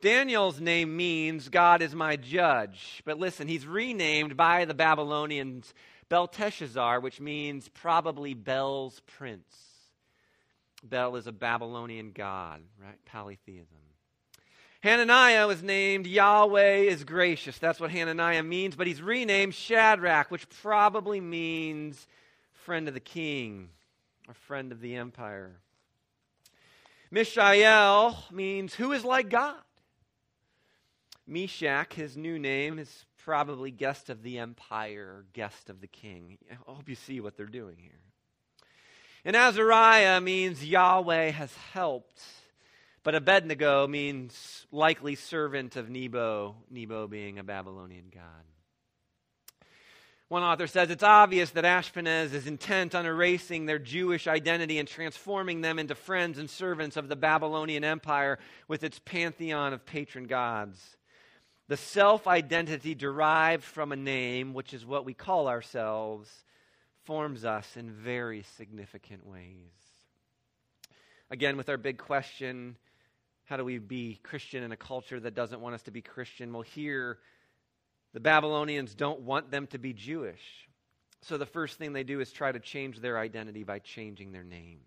Daniel's 0.00 0.60
name 0.60 0.96
means 0.96 1.48
God 1.48 1.80
is 1.80 1.94
my 1.94 2.16
judge. 2.16 3.02
But 3.04 3.18
listen, 3.18 3.46
he's 3.46 3.66
renamed 3.66 4.36
by 4.36 4.64
the 4.64 4.74
Babylonians 4.74 5.72
Belteshazzar, 6.08 7.00
which 7.00 7.20
means 7.20 7.68
probably 7.68 8.34
Bel's 8.34 9.00
prince. 9.16 9.54
Bel 10.82 11.14
is 11.16 11.28
a 11.28 11.32
Babylonian 11.32 12.10
god, 12.10 12.62
right? 12.82 12.98
Polytheism. 13.06 13.78
Hananiah 14.82 15.46
was 15.46 15.62
named 15.62 16.08
Yahweh 16.08 16.78
is 16.78 17.04
gracious. 17.04 17.56
That's 17.58 17.78
what 17.78 17.92
Hananiah 17.92 18.42
means, 18.42 18.74
but 18.74 18.88
he's 18.88 19.00
renamed 19.00 19.54
Shadrach, 19.54 20.32
which 20.32 20.48
probably 20.60 21.20
means 21.20 22.08
friend 22.64 22.88
of 22.88 22.94
the 22.94 23.00
king 23.00 23.68
a 24.28 24.34
friend 24.34 24.72
of 24.72 24.80
the 24.80 24.96
empire. 24.96 25.60
Mishael 27.10 28.24
means 28.30 28.74
who 28.74 28.92
is 28.92 29.04
like 29.04 29.28
God. 29.28 29.56
Meshach, 31.26 31.92
his 31.94 32.16
new 32.16 32.38
name, 32.38 32.78
is 32.78 33.04
probably 33.24 33.70
guest 33.70 34.10
of 34.10 34.22
the 34.22 34.38
empire, 34.38 35.24
guest 35.32 35.70
of 35.70 35.80
the 35.80 35.86
king. 35.86 36.38
I 36.50 36.54
hope 36.66 36.88
you 36.88 36.94
see 36.94 37.20
what 37.20 37.36
they're 37.36 37.46
doing 37.46 37.76
here. 37.78 37.92
And 39.24 39.36
Azariah 39.36 40.20
means 40.20 40.64
Yahweh 40.64 41.30
has 41.30 41.54
helped, 41.72 42.22
but 43.04 43.14
Abednego 43.14 43.86
means 43.86 44.66
likely 44.72 45.14
servant 45.14 45.76
of 45.76 45.88
Nebo, 45.88 46.56
Nebo 46.70 47.06
being 47.06 47.38
a 47.38 47.44
Babylonian 47.44 48.06
god. 48.12 48.44
One 50.32 50.44
author 50.44 50.66
says 50.66 50.88
it's 50.88 51.02
obvious 51.02 51.50
that 51.50 51.64
Ashpenaz 51.64 52.32
is 52.32 52.46
intent 52.46 52.94
on 52.94 53.04
erasing 53.04 53.66
their 53.66 53.78
Jewish 53.78 54.26
identity 54.26 54.78
and 54.78 54.88
transforming 54.88 55.60
them 55.60 55.78
into 55.78 55.94
friends 55.94 56.38
and 56.38 56.48
servants 56.48 56.96
of 56.96 57.10
the 57.10 57.16
Babylonian 57.16 57.84
Empire 57.84 58.38
with 58.66 58.82
its 58.82 58.98
pantheon 58.98 59.74
of 59.74 59.84
patron 59.84 60.24
gods. 60.24 60.96
The 61.68 61.76
self 61.76 62.26
identity 62.26 62.94
derived 62.94 63.62
from 63.62 63.92
a 63.92 63.96
name, 63.96 64.54
which 64.54 64.72
is 64.72 64.86
what 64.86 65.04
we 65.04 65.12
call 65.12 65.48
ourselves, 65.48 66.30
forms 67.04 67.44
us 67.44 67.76
in 67.76 67.90
very 67.90 68.42
significant 68.56 69.26
ways. 69.26 69.68
Again, 71.30 71.58
with 71.58 71.68
our 71.68 71.76
big 71.76 71.98
question 71.98 72.78
how 73.44 73.58
do 73.58 73.66
we 73.66 73.76
be 73.76 74.18
Christian 74.22 74.62
in 74.62 74.72
a 74.72 74.78
culture 74.78 75.20
that 75.20 75.34
doesn't 75.34 75.60
want 75.60 75.74
us 75.74 75.82
to 75.82 75.90
be 75.90 76.00
Christian? 76.00 76.54
Well, 76.54 76.62
here, 76.62 77.18
the 78.12 78.20
Babylonians 78.20 78.94
don't 78.94 79.20
want 79.20 79.50
them 79.50 79.66
to 79.68 79.78
be 79.78 79.92
Jewish. 79.92 80.42
So 81.22 81.38
the 81.38 81.46
first 81.46 81.78
thing 81.78 81.92
they 81.92 82.04
do 82.04 82.20
is 82.20 82.32
try 82.32 82.52
to 82.52 82.58
change 82.58 83.00
their 83.00 83.18
identity 83.18 83.62
by 83.62 83.78
changing 83.78 84.32
their 84.32 84.44
names. 84.44 84.84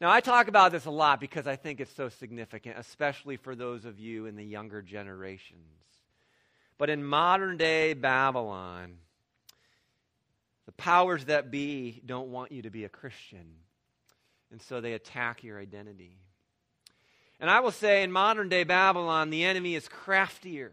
Now, 0.00 0.10
I 0.10 0.20
talk 0.20 0.48
about 0.48 0.72
this 0.72 0.84
a 0.84 0.90
lot 0.90 1.20
because 1.20 1.46
I 1.46 1.56
think 1.56 1.80
it's 1.80 1.94
so 1.94 2.10
significant, 2.10 2.76
especially 2.78 3.36
for 3.36 3.54
those 3.54 3.86
of 3.86 3.98
you 3.98 4.26
in 4.26 4.36
the 4.36 4.44
younger 4.44 4.82
generations. 4.82 5.62
But 6.76 6.90
in 6.90 7.02
modern 7.02 7.56
day 7.56 7.94
Babylon, 7.94 8.98
the 10.66 10.72
powers 10.72 11.24
that 11.26 11.50
be 11.50 12.02
don't 12.04 12.28
want 12.28 12.52
you 12.52 12.62
to 12.62 12.70
be 12.70 12.84
a 12.84 12.88
Christian. 12.90 13.46
And 14.50 14.60
so 14.60 14.80
they 14.80 14.92
attack 14.92 15.42
your 15.42 15.58
identity. 15.58 16.18
And 17.40 17.48
I 17.48 17.60
will 17.60 17.70
say 17.70 18.02
in 18.02 18.12
modern 18.12 18.48
day 18.48 18.64
Babylon, 18.64 19.30
the 19.30 19.44
enemy 19.44 19.74
is 19.74 19.88
craftier. 19.88 20.72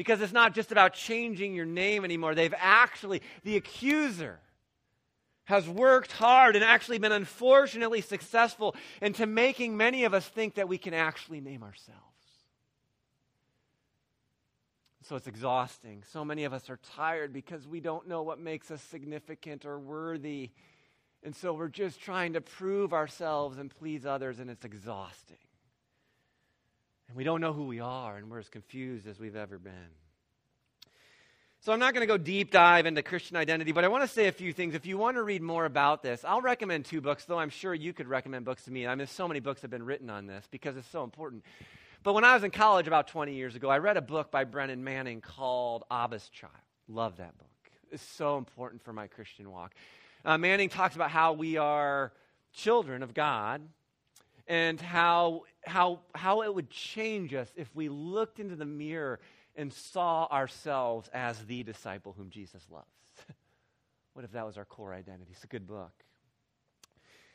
Because 0.00 0.22
it's 0.22 0.32
not 0.32 0.54
just 0.54 0.72
about 0.72 0.94
changing 0.94 1.54
your 1.54 1.66
name 1.66 2.06
anymore. 2.06 2.34
They've 2.34 2.54
actually, 2.56 3.20
the 3.44 3.58
accuser 3.58 4.40
has 5.44 5.68
worked 5.68 6.10
hard 6.12 6.56
and 6.56 6.64
actually 6.64 6.96
been 6.96 7.12
unfortunately 7.12 8.00
successful 8.00 8.74
into 9.02 9.26
making 9.26 9.76
many 9.76 10.04
of 10.04 10.14
us 10.14 10.26
think 10.26 10.54
that 10.54 10.70
we 10.70 10.78
can 10.78 10.94
actually 10.94 11.42
name 11.42 11.62
ourselves. 11.62 12.00
So 15.02 15.16
it's 15.16 15.26
exhausting. 15.26 16.02
So 16.10 16.24
many 16.24 16.44
of 16.44 16.54
us 16.54 16.70
are 16.70 16.78
tired 16.96 17.34
because 17.34 17.68
we 17.68 17.80
don't 17.80 18.08
know 18.08 18.22
what 18.22 18.38
makes 18.38 18.70
us 18.70 18.80
significant 18.80 19.66
or 19.66 19.78
worthy. 19.78 20.48
And 21.22 21.36
so 21.36 21.52
we're 21.52 21.68
just 21.68 22.00
trying 22.00 22.32
to 22.32 22.40
prove 22.40 22.94
ourselves 22.94 23.58
and 23.58 23.70
please 23.70 24.06
others, 24.06 24.38
and 24.38 24.48
it's 24.48 24.64
exhausting. 24.64 25.36
And 27.10 27.16
we 27.16 27.24
don't 27.24 27.40
know 27.40 27.52
who 27.52 27.64
we 27.64 27.80
are, 27.80 28.16
and 28.16 28.30
we're 28.30 28.38
as 28.38 28.48
confused 28.48 29.08
as 29.08 29.18
we've 29.18 29.34
ever 29.34 29.58
been. 29.58 29.72
So 31.58 31.72
I'm 31.72 31.80
not 31.80 31.92
going 31.92 32.02
to 32.02 32.06
go 32.06 32.16
deep 32.16 32.52
dive 32.52 32.86
into 32.86 33.02
Christian 33.02 33.36
identity, 33.36 33.72
but 33.72 33.84
I 33.84 33.88
want 33.88 34.04
to 34.04 34.08
say 34.08 34.28
a 34.28 34.32
few 34.32 34.52
things. 34.52 34.76
If 34.76 34.86
you 34.86 34.96
want 34.96 35.16
to 35.16 35.24
read 35.24 35.42
more 35.42 35.64
about 35.64 36.04
this, 36.04 36.24
I'll 36.24 36.40
recommend 36.40 36.84
two 36.84 37.00
books, 37.00 37.24
though 37.24 37.40
I'm 37.40 37.50
sure 37.50 37.74
you 37.74 37.92
could 37.92 38.06
recommend 38.06 38.44
books 38.44 38.62
to 38.66 38.70
me. 38.70 38.86
I 38.86 38.94
mean, 38.94 39.08
so 39.08 39.26
many 39.26 39.40
books 39.40 39.62
have 39.62 39.72
been 39.72 39.82
written 39.82 40.08
on 40.08 40.26
this 40.26 40.46
because 40.52 40.76
it's 40.76 40.86
so 40.86 41.02
important. 41.02 41.44
But 42.04 42.12
when 42.12 42.22
I 42.22 42.32
was 42.32 42.44
in 42.44 42.52
college 42.52 42.86
about 42.86 43.08
20 43.08 43.34
years 43.34 43.56
ago, 43.56 43.68
I 43.68 43.78
read 43.78 43.96
a 43.96 44.02
book 44.02 44.30
by 44.30 44.44
Brennan 44.44 44.84
Manning 44.84 45.20
called 45.20 45.82
Abba's 45.90 46.28
Child. 46.28 46.52
Love 46.86 47.16
that 47.16 47.36
book. 47.36 47.48
It's 47.90 48.04
so 48.04 48.38
important 48.38 48.82
for 48.84 48.92
my 48.92 49.08
Christian 49.08 49.50
walk. 49.50 49.74
Uh, 50.24 50.38
Manning 50.38 50.68
talks 50.68 50.94
about 50.94 51.10
how 51.10 51.32
we 51.32 51.56
are 51.56 52.12
children 52.52 53.02
of 53.02 53.14
God 53.14 53.62
and 54.50 54.80
how, 54.80 55.44
how, 55.64 56.00
how 56.12 56.42
it 56.42 56.52
would 56.52 56.70
change 56.70 57.32
us 57.34 57.48
if 57.54 57.72
we 57.72 57.88
looked 57.88 58.40
into 58.40 58.56
the 58.56 58.66
mirror 58.66 59.20
and 59.54 59.72
saw 59.72 60.26
ourselves 60.26 61.08
as 61.14 61.38
the 61.44 61.62
disciple 61.62 62.12
whom 62.18 62.30
Jesus 62.30 62.60
loves. 62.68 62.84
what 64.14 64.24
if 64.24 64.32
that 64.32 64.44
was 64.44 64.58
our 64.58 64.64
core 64.64 64.92
identity? 64.92 65.30
It's 65.30 65.44
a 65.44 65.46
good 65.46 65.68
book. 65.68 65.92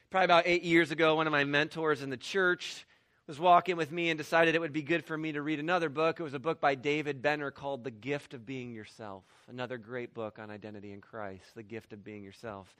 Probably 0.09 0.25
about 0.25 0.43
eight 0.45 0.63
years 0.63 0.91
ago, 0.91 1.15
one 1.15 1.25
of 1.25 1.31
my 1.31 1.45
mentors 1.45 2.01
in 2.01 2.09
the 2.09 2.17
church 2.17 2.85
was 3.27 3.39
walking 3.39 3.77
with 3.77 3.93
me 3.93 4.09
and 4.09 4.17
decided 4.17 4.53
it 4.53 4.59
would 4.59 4.73
be 4.73 4.81
good 4.81 5.05
for 5.05 5.17
me 5.17 5.31
to 5.31 5.41
read 5.41 5.61
another 5.61 5.87
book. 5.87 6.19
It 6.19 6.23
was 6.23 6.33
a 6.33 6.39
book 6.39 6.59
by 6.59 6.75
David 6.75 7.21
Benner 7.21 7.49
called 7.49 7.85
The 7.85 7.91
Gift 7.91 8.33
of 8.33 8.45
Being 8.45 8.73
Yourself. 8.73 9.23
Another 9.47 9.77
great 9.77 10.13
book 10.13 10.37
on 10.37 10.51
identity 10.51 10.91
in 10.91 10.99
Christ, 10.99 11.45
The 11.55 11.63
Gift 11.63 11.93
of 11.93 12.03
Being 12.03 12.23
Yourself. 12.23 12.75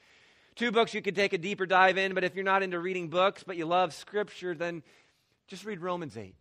Two 0.55 0.71
books 0.71 0.93
you 0.93 1.01
could 1.01 1.15
take 1.15 1.33
a 1.33 1.37
deeper 1.37 1.65
dive 1.65 1.97
in, 1.97 2.13
but 2.13 2.23
if 2.23 2.35
you're 2.35 2.45
not 2.45 2.63
into 2.63 2.79
reading 2.79 3.09
books, 3.09 3.43
but 3.43 3.57
you 3.57 3.65
love 3.65 3.93
Scripture, 3.93 4.55
then 4.55 4.83
just 5.47 5.65
read 5.65 5.81
Romans 5.81 6.15
8. 6.15 6.33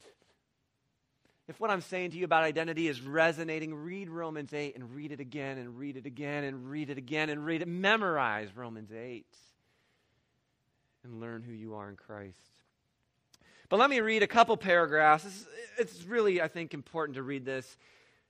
If 1.47 1.61
what 1.61 1.71
I'm 1.71 1.83
saying 1.83 2.13
to 2.13 2.17
you 2.17 2.25
about 2.25 2.43
identity 2.43 2.89
is 2.89 3.03
resonating, 3.03 3.75
read 3.75 4.09
Romans 4.09 4.55
8 4.55 4.77
and 4.77 4.95
read 4.95 5.13
it 5.13 5.21
again 5.21 5.59
and 5.59 5.79
read 5.79 5.97
it 5.97 6.07
again 6.07 6.45
and 6.45 6.71
read 6.71 6.89
it 6.89 6.97
again 6.97 7.29
and 7.29 7.45
read 7.45 7.61
it. 7.61 7.69
Memorize 7.69 8.49
Romans 8.57 8.91
8 8.93 9.27
and 11.03 11.21
learn 11.21 11.43
who 11.43 11.53
you 11.53 11.75
are 11.75 11.91
in 11.91 11.97
Christ. 11.97 12.39
But 13.69 13.79
let 13.79 13.91
me 13.91 14.01
read 14.01 14.23
a 14.23 14.27
couple 14.27 14.57
paragraphs. 14.57 15.25
It's, 15.25 15.47
it's 15.79 16.05
really, 16.05 16.41
I 16.41 16.49
think, 16.49 16.73
important 16.73 17.17
to 17.17 17.23
read 17.23 17.45
this 17.45 17.77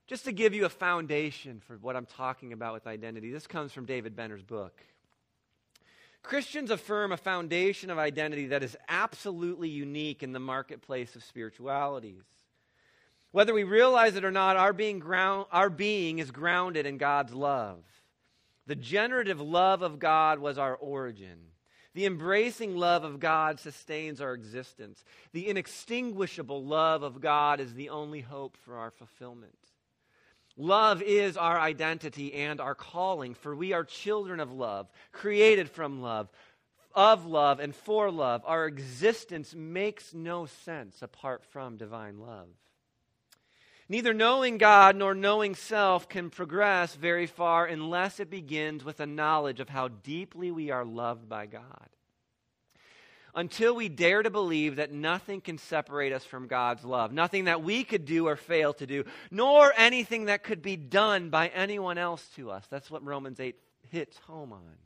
just 0.06 0.24
to 0.24 0.32
give 0.32 0.54
you 0.54 0.64
a 0.64 0.70
foundation 0.70 1.60
for 1.60 1.76
what 1.76 1.96
I'm 1.96 2.06
talking 2.06 2.52
about 2.52 2.74
with 2.74 2.86
identity. 2.86 3.30
This 3.30 3.46
comes 3.46 3.72
from 3.72 3.84
David 3.84 4.16
Benner's 4.16 4.42
book. 4.42 4.80
Christians 6.24 6.70
affirm 6.70 7.12
a 7.12 7.18
foundation 7.18 7.90
of 7.90 7.98
identity 7.98 8.48
that 8.48 8.62
is 8.62 8.76
absolutely 8.88 9.68
unique 9.68 10.22
in 10.22 10.32
the 10.32 10.40
marketplace 10.40 11.14
of 11.14 11.22
spiritualities. 11.22 12.24
Whether 13.30 13.52
we 13.52 13.64
realize 13.64 14.16
it 14.16 14.24
or 14.24 14.30
not, 14.30 14.56
our 14.56 14.72
being, 14.72 15.00
ground, 15.00 15.46
our 15.52 15.68
being 15.68 16.18
is 16.18 16.30
grounded 16.30 16.86
in 16.86 16.96
God's 16.96 17.34
love. 17.34 17.84
The 18.66 18.74
generative 18.74 19.40
love 19.40 19.82
of 19.82 19.98
God 19.98 20.38
was 20.38 20.56
our 20.56 20.74
origin. 20.74 21.38
The 21.92 22.06
embracing 22.06 22.74
love 22.74 23.04
of 23.04 23.20
God 23.20 23.60
sustains 23.60 24.20
our 24.20 24.32
existence. 24.32 25.04
The 25.32 25.48
inextinguishable 25.48 26.64
love 26.64 27.02
of 27.02 27.20
God 27.20 27.60
is 27.60 27.74
the 27.74 27.90
only 27.90 28.22
hope 28.22 28.56
for 28.56 28.78
our 28.78 28.90
fulfillment. 28.90 29.58
Love 30.56 31.02
is 31.02 31.36
our 31.36 31.58
identity 31.58 32.32
and 32.32 32.60
our 32.60 32.74
calling, 32.74 33.34
for 33.34 33.56
we 33.56 33.72
are 33.72 33.84
children 33.84 34.38
of 34.38 34.52
love, 34.52 34.88
created 35.10 35.68
from 35.68 36.00
love, 36.00 36.28
of 36.94 37.26
love, 37.26 37.58
and 37.58 37.74
for 37.74 38.10
love. 38.10 38.42
Our 38.46 38.66
existence 38.66 39.54
makes 39.54 40.14
no 40.14 40.46
sense 40.46 41.02
apart 41.02 41.44
from 41.44 41.76
divine 41.76 42.20
love. 42.20 42.48
Neither 43.88 44.14
knowing 44.14 44.56
God 44.56 44.96
nor 44.96 45.14
knowing 45.14 45.54
self 45.54 46.08
can 46.08 46.30
progress 46.30 46.94
very 46.94 47.26
far 47.26 47.66
unless 47.66 48.18
it 48.18 48.30
begins 48.30 48.84
with 48.84 49.00
a 49.00 49.06
knowledge 49.06 49.60
of 49.60 49.68
how 49.68 49.88
deeply 49.88 50.50
we 50.50 50.70
are 50.70 50.84
loved 50.84 51.28
by 51.28 51.46
God. 51.46 51.88
Until 53.36 53.74
we 53.74 53.88
dare 53.88 54.22
to 54.22 54.30
believe 54.30 54.76
that 54.76 54.92
nothing 54.92 55.40
can 55.40 55.58
separate 55.58 56.12
us 56.12 56.24
from 56.24 56.46
God's 56.46 56.84
love, 56.84 57.12
nothing 57.12 57.46
that 57.46 57.62
we 57.62 57.82
could 57.82 58.04
do 58.04 58.28
or 58.28 58.36
fail 58.36 58.72
to 58.74 58.86
do, 58.86 59.04
nor 59.30 59.72
anything 59.76 60.26
that 60.26 60.44
could 60.44 60.62
be 60.62 60.76
done 60.76 61.30
by 61.30 61.48
anyone 61.48 61.98
else 61.98 62.24
to 62.36 62.50
us. 62.50 62.64
That's 62.70 62.90
what 62.90 63.04
Romans 63.04 63.40
8 63.40 63.56
hits 63.90 64.18
home 64.18 64.52
on. 64.52 64.76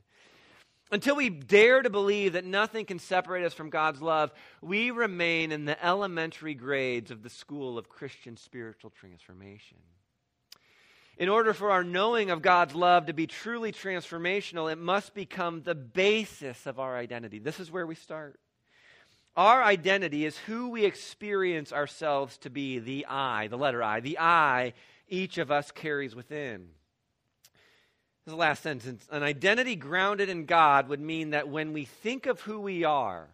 Until 0.91 1.15
we 1.15 1.29
dare 1.29 1.83
to 1.83 1.89
believe 1.91 2.33
that 2.33 2.45
nothing 2.45 2.85
can 2.85 2.97
separate 2.97 3.45
us 3.45 3.53
from 3.53 3.69
God's 3.69 4.01
love, 4.01 4.31
we 4.61 4.89
remain 4.89 5.51
in 5.51 5.65
the 5.65 5.85
elementary 5.85 6.55
grades 6.55 7.11
of 7.11 7.21
the 7.21 7.29
school 7.29 7.77
of 7.77 7.89
Christian 7.89 8.35
spiritual 8.37 8.89
transformation. 8.89 9.77
In 11.19 11.27
order 11.27 11.53
for 11.53 11.69
our 11.69 11.83
knowing 11.83 12.31
of 12.31 12.41
God's 12.41 12.73
love 12.73 13.07
to 13.07 13.13
be 13.13 13.27
truly 13.27 13.73
transformational, 13.73 14.71
it 14.71 14.77
must 14.77 15.13
become 15.13 15.61
the 15.61 15.75
basis 15.75 16.65
of 16.65 16.79
our 16.79 16.97
identity. 16.97 17.39
This 17.39 17.59
is 17.59 17.69
where 17.69 17.85
we 17.85 17.95
start. 17.95 18.39
Our 19.35 19.61
identity 19.61 20.25
is 20.25 20.37
who 20.37 20.69
we 20.69 20.85
experience 20.85 21.73
ourselves 21.73 22.37
to 22.39 22.49
be 22.49 22.79
the 22.79 23.05
I, 23.07 23.47
the 23.47 23.57
letter 23.57 23.83
I, 23.83 23.99
the 23.99 24.17
I 24.17 24.73
each 25.09 25.37
of 25.37 25.51
us 25.51 25.71
carries 25.71 26.15
within 26.15 26.69
This 28.23 28.27
is 28.27 28.33
the 28.33 28.35
last 28.35 28.63
sentence. 28.63 29.05
An 29.11 29.23
identity 29.23 29.75
grounded 29.75 30.29
in 30.29 30.45
God 30.45 30.87
would 30.87 31.01
mean 31.01 31.31
that 31.31 31.49
when 31.49 31.73
we 31.73 31.83
think 31.83 32.27
of 32.27 32.39
who 32.41 32.61
we 32.61 32.85
are, 32.85 33.27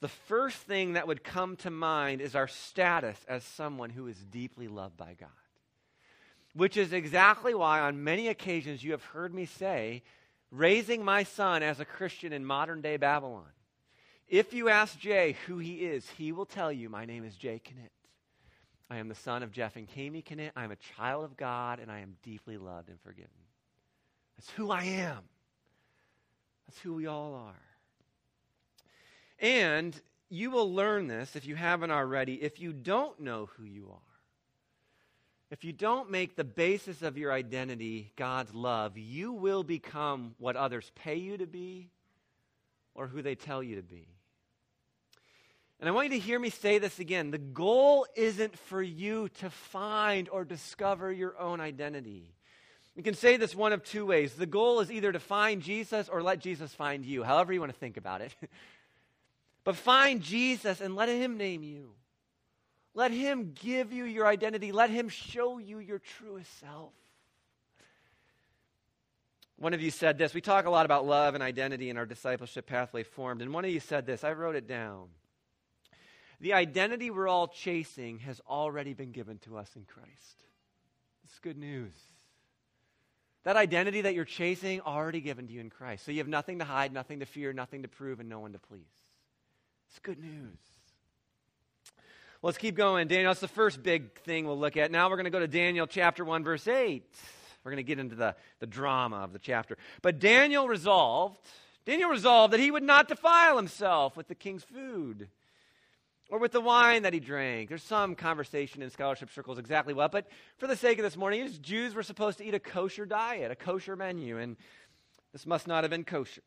the 0.00 0.08
first 0.08 0.58
thing 0.58 0.92
that 0.92 1.08
would 1.08 1.24
come 1.24 1.56
to 1.56 1.70
mind 1.70 2.20
is 2.20 2.36
our 2.36 2.48
status 2.48 3.18
as 3.26 3.42
someone 3.42 3.90
who 3.90 4.06
is 4.06 4.16
deeply 4.16 4.68
loved 4.68 4.96
by 4.96 5.14
God. 5.18 5.28
Which 6.54 6.76
is 6.76 6.92
exactly 6.92 7.54
why, 7.54 7.80
on 7.80 8.02
many 8.02 8.28
occasions, 8.28 8.82
you 8.82 8.90
have 8.92 9.04
heard 9.04 9.32
me 9.32 9.46
say, 9.46 10.02
raising 10.50 11.04
my 11.04 11.22
son 11.22 11.62
as 11.62 11.78
a 11.78 11.84
Christian 11.84 12.32
in 12.32 12.44
modern 12.44 12.80
day 12.80 12.96
Babylon. 12.96 13.46
If 14.28 14.52
you 14.52 14.68
ask 14.68 14.98
Jay 14.98 15.36
who 15.46 15.58
he 15.58 15.84
is, 15.84 16.08
he 16.10 16.32
will 16.32 16.46
tell 16.46 16.72
you, 16.72 16.88
My 16.88 17.04
name 17.04 17.24
is 17.24 17.36
Jay 17.36 17.60
Knitt. 17.64 17.90
I 18.88 18.98
am 18.98 19.08
the 19.08 19.14
son 19.14 19.42
of 19.42 19.52
Jeff 19.52 19.76
and 19.76 19.88
Kami 19.88 20.22
Knitt. 20.22 20.52
I 20.56 20.64
am 20.64 20.72
a 20.72 20.76
child 20.96 21.24
of 21.24 21.36
God, 21.36 21.78
and 21.78 21.90
I 21.90 22.00
am 22.00 22.16
deeply 22.22 22.56
loved 22.56 22.88
and 22.88 23.00
forgiven. 23.00 23.30
That's 24.36 24.50
who 24.50 24.70
I 24.70 24.84
am. 24.84 25.18
That's 26.66 26.80
who 26.80 26.94
we 26.94 27.06
all 27.06 27.34
are. 27.34 27.62
And 29.40 30.00
you 30.28 30.50
will 30.50 30.72
learn 30.72 31.08
this 31.08 31.34
if 31.34 31.46
you 31.46 31.56
haven't 31.56 31.90
already, 31.90 32.34
if 32.34 32.60
you 32.60 32.72
don't 32.72 33.18
know 33.20 33.48
who 33.56 33.64
you 33.64 33.88
are. 33.90 34.09
If 35.50 35.64
you 35.64 35.72
don't 35.72 36.10
make 36.10 36.36
the 36.36 36.44
basis 36.44 37.02
of 37.02 37.18
your 37.18 37.32
identity 37.32 38.12
God's 38.14 38.54
love, 38.54 38.96
you 38.96 39.32
will 39.32 39.64
become 39.64 40.34
what 40.38 40.54
others 40.56 40.92
pay 40.94 41.16
you 41.16 41.38
to 41.38 41.46
be 41.46 41.90
or 42.94 43.08
who 43.08 43.20
they 43.20 43.34
tell 43.34 43.62
you 43.62 43.76
to 43.76 43.82
be. 43.82 44.06
And 45.80 45.88
I 45.88 45.92
want 45.92 46.12
you 46.12 46.20
to 46.20 46.24
hear 46.24 46.38
me 46.38 46.50
say 46.50 46.78
this 46.78 46.98
again. 46.98 47.30
The 47.30 47.38
goal 47.38 48.06
isn't 48.14 48.56
for 48.58 48.82
you 48.82 49.28
to 49.40 49.50
find 49.50 50.28
or 50.28 50.44
discover 50.44 51.10
your 51.10 51.36
own 51.38 51.60
identity. 51.60 52.34
You 52.94 53.02
can 53.02 53.14
say 53.14 53.36
this 53.36 53.54
one 53.54 53.72
of 53.72 53.82
two 53.82 54.04
ways. 54.04 54.34
The 54.34 54.46
goal 54.46 54.80
is 54.80 54.92
either 54.92 55.10
to 55.10 55.18
find 55.18 55.62
Jesus 55.62 56.08
or 56.08 56.22
let 56.22 56.38
Jesus 56.38 56.74
find 56.74 57.04
you, 57.04 57.24
however 57.24 57.52
you 57.52 57.60
want 57.60 57.72
to 57.72 57.78
think 57.78 57.96
about 57.96 58.20
it. 58.20 58.34
but 59.64 59.74
find 59.74 60.20
Jesus 60.20 60.80
and 60.80 60.94
let 60.94 61.08
him 61.08 61.38
name 61.38 61.62
you. 61.62 61.92
Let 63.00 63.12
him 63.12 63.52
give 63.58 63.94
you 63.94 64.04
your 64.04 64.26
identity. 64.26 64.72
Let 64.72 64.90
him 64.90 65.08
show 65.08 65.56
you 65.56 65.78
your 65.78 66.00
truest 66.00 66.60
self. 66.60 66.92
One 69.56 69.72
of 69.72 69.80
you 69.80 69.90
said 69.90 70.18
this. 70.18 70.34
We 70.34 70.42
talk 70.42 70.66
a 70.66 70.70
lot 70.70 70.84
about 70.84 71.06
love 71.06 71.32
and 71.32 71.42
identity 71.42 71.88
in 71.88 71.96
our 71.96 72.04
discipleship 72.04 72.66
pathway 72.66 73.04
formed. 73.04 73.40
And 73.40 73.54
one 73.54 73.64
of 73.64 73.70
you 73.70 73.80
said 73.80 74.04
this. 74.04 74.22
I 74.22 74.32
wrote 74.32 74.54
it 74.54 74.68
down. 74.68 75.06
The 76.42 76.52
identity 76.52 77.08
we're 77.08 77.26
all 77.26 77.48
chasing 77.48 78.18
has 78.18 78.38
already 78.46 78.92
been 78.92 79.12
given 79.12 79.38
to 79.46 79.56
us 79.56 79.70
in 79.76 79.86
Christ. 79.86 80.44
It's 81.24 81.38
good 81.38 81.56
news. 81.56 81.94
That 83.44 83.56
identity 83.56 84.02
that 84.02 84.12
you're 84.12 84.26
chasing, 84.26 84.82
already 84.82 85.22
given 85.22 85.46
to 85.46 85.52
you 85.54 85.60
in 85.60 85.70
Christ. 85.70 86.04
So 86.04 86.12
you 86.12 86.18
have 86.18 86.28
nothing 86.28 86.58
to 86.58 86.66
hide, 86.66 86.92
nothing 86.92 87.20
to 87.20 87.26
fear, 87.26 87.54
nothing 87.54 87.80
to 87.80 87.88
prove, 87.88 88.20
and 88.20 88.28
no 88.28 88.40
one 88.40 88.52
to 88.52 88.58
please. 88.58 88.82
It's 89.88 90.00
good 90.00 90.18
news. 90.18 90.58
Let's 92.42 92.56
keep 92.56 92.74
going. 92.74 93.06
Daniel, 93.06 93.28
that's 93.28 93.40
the 93.40 93.48
first 93.48 93.82
big 93.82 94.18
thing 94.20 94.46
we'll 94.46 94.58
look 94.58 94.78
at. 94.78 94.90
Now 94.90 95.10
we're 95.10 95.16
going 95.16 95.24
to 95.24 95.30
go 95.30 95.40
to 95.40 95.46
Daniel 95.46 95.86
chapter 95.86 96.24
1, 96.24 96.42
verse 96.42 96.66
8. 96.66 97.04
We're 97.62 97.70
going 97.70 97.76
to 97.76 97.82
get 97.82 97.98
into 97.98 98.14
the, 98.14 98.34
the 98.60 98.66
drama 98.66 99.16
of 99.16 99.34
the 99.34 99.38
chapter. 99.38 99.76
But 100.00 100.20
Daniel 100.20 100.66
resolved, 100.66 101.36
Daniel 101.84 102.08
resolved 102.08 102.54
that 102.54 102.60
he 102.60 102.70
would 102.70 102.82
not 102.82 103.08
defile 103.08 103.58
himself 103.58 104.16
with 104.16 104.26
the 104.28 104.34
king's 104.34 104.64
food 104.64 105.28
or 106.30 106.38
with 106.38 106.52
the 106.52 106.62
wine 106.62 107.02
that 107.02 107.12
he 107.12 107.20
drank. 107.20 107.68
There's 107.68 107.82
some 107.82 108.14
conversation 108.14 108.80
in 108.80 108.88
scholarship 108.88 109.30
circles 109.30 109.58
exactly 109.58 109.92
what, 109.92 110.10
but 110.10 110.26
for 110.56 110.66
the 110.66 110.76
sake 110.76 110.98
of 110.98 111.02
this 111.02 111.18
morning, 111.18 111.46
Jews 111.60 111.94
were 111.94 112.02
supposed 112.02 112.38
to 112.38 112.44
eat 112.44 112.54
a 112.54 112.58
kosher 112.60 113.04
diet, 113.04 113.50
a 113.50 113.56
kosher 113.56 113.96
menu, 113.96 114.38
and 114.38 114.56
this 115.34 115.44
must 115.44 115.68
not 115.68 115.84
have 115.84 115.90
been 115.90 116.04
kosher. 116.04 116.42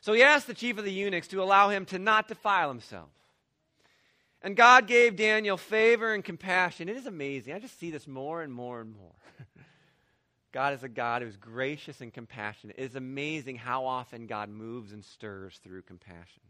So 0.00 0.12
he 0.12 0.24
asked 0.24 0.48
the 0.48 0.54
chief 0.54 0.76
of 0.76 0.84
the 0.84 0.92
eunuchs 0.92 1.28
to 1.28 1.40
allow 1.40 1.68
him 1.68 1.84
to 1.86 2.00
not 2.00 2.26
defile 2.26 2.68
himself. 2.68 3.10
And 4.42 4.56
God 4.56 4.88
gave 4.88 5.14
Daniel 5.14 5.56
favor 5.56 6.12
and 6.12 6.24
compassion. 6.24 6.88
It 6.88 6.96
is 6.96 7.06
amazing. 7.06 7.54
I 7.54 7.60
just 7.60 7.78
see 7.78 7.90
this 7.90 8.08
more 8.08 8.42
and 8.42 8.52
more 8.52 8.80
and 8.80 8.92
more. 8.92 9.14
God 10.52 10.74
is 10.74 10.82
a 10.82 10.88
God 10.88 11.22
who's 11.22 11.36
gracious 11.36 12.00
and 12.00 12.12
compassionate. 12.12 12.76
It 12.76 12.84
is 12.84 12.96
amazing 12.96 13.56
how 13.56 13.86
often 13.86 14.26
God 14.26 14.48
moves 14.48 14.92
and 14.92 15.04
stirs 15.04 15.60
through 15.62 15.82
compassion. 15.82 16.42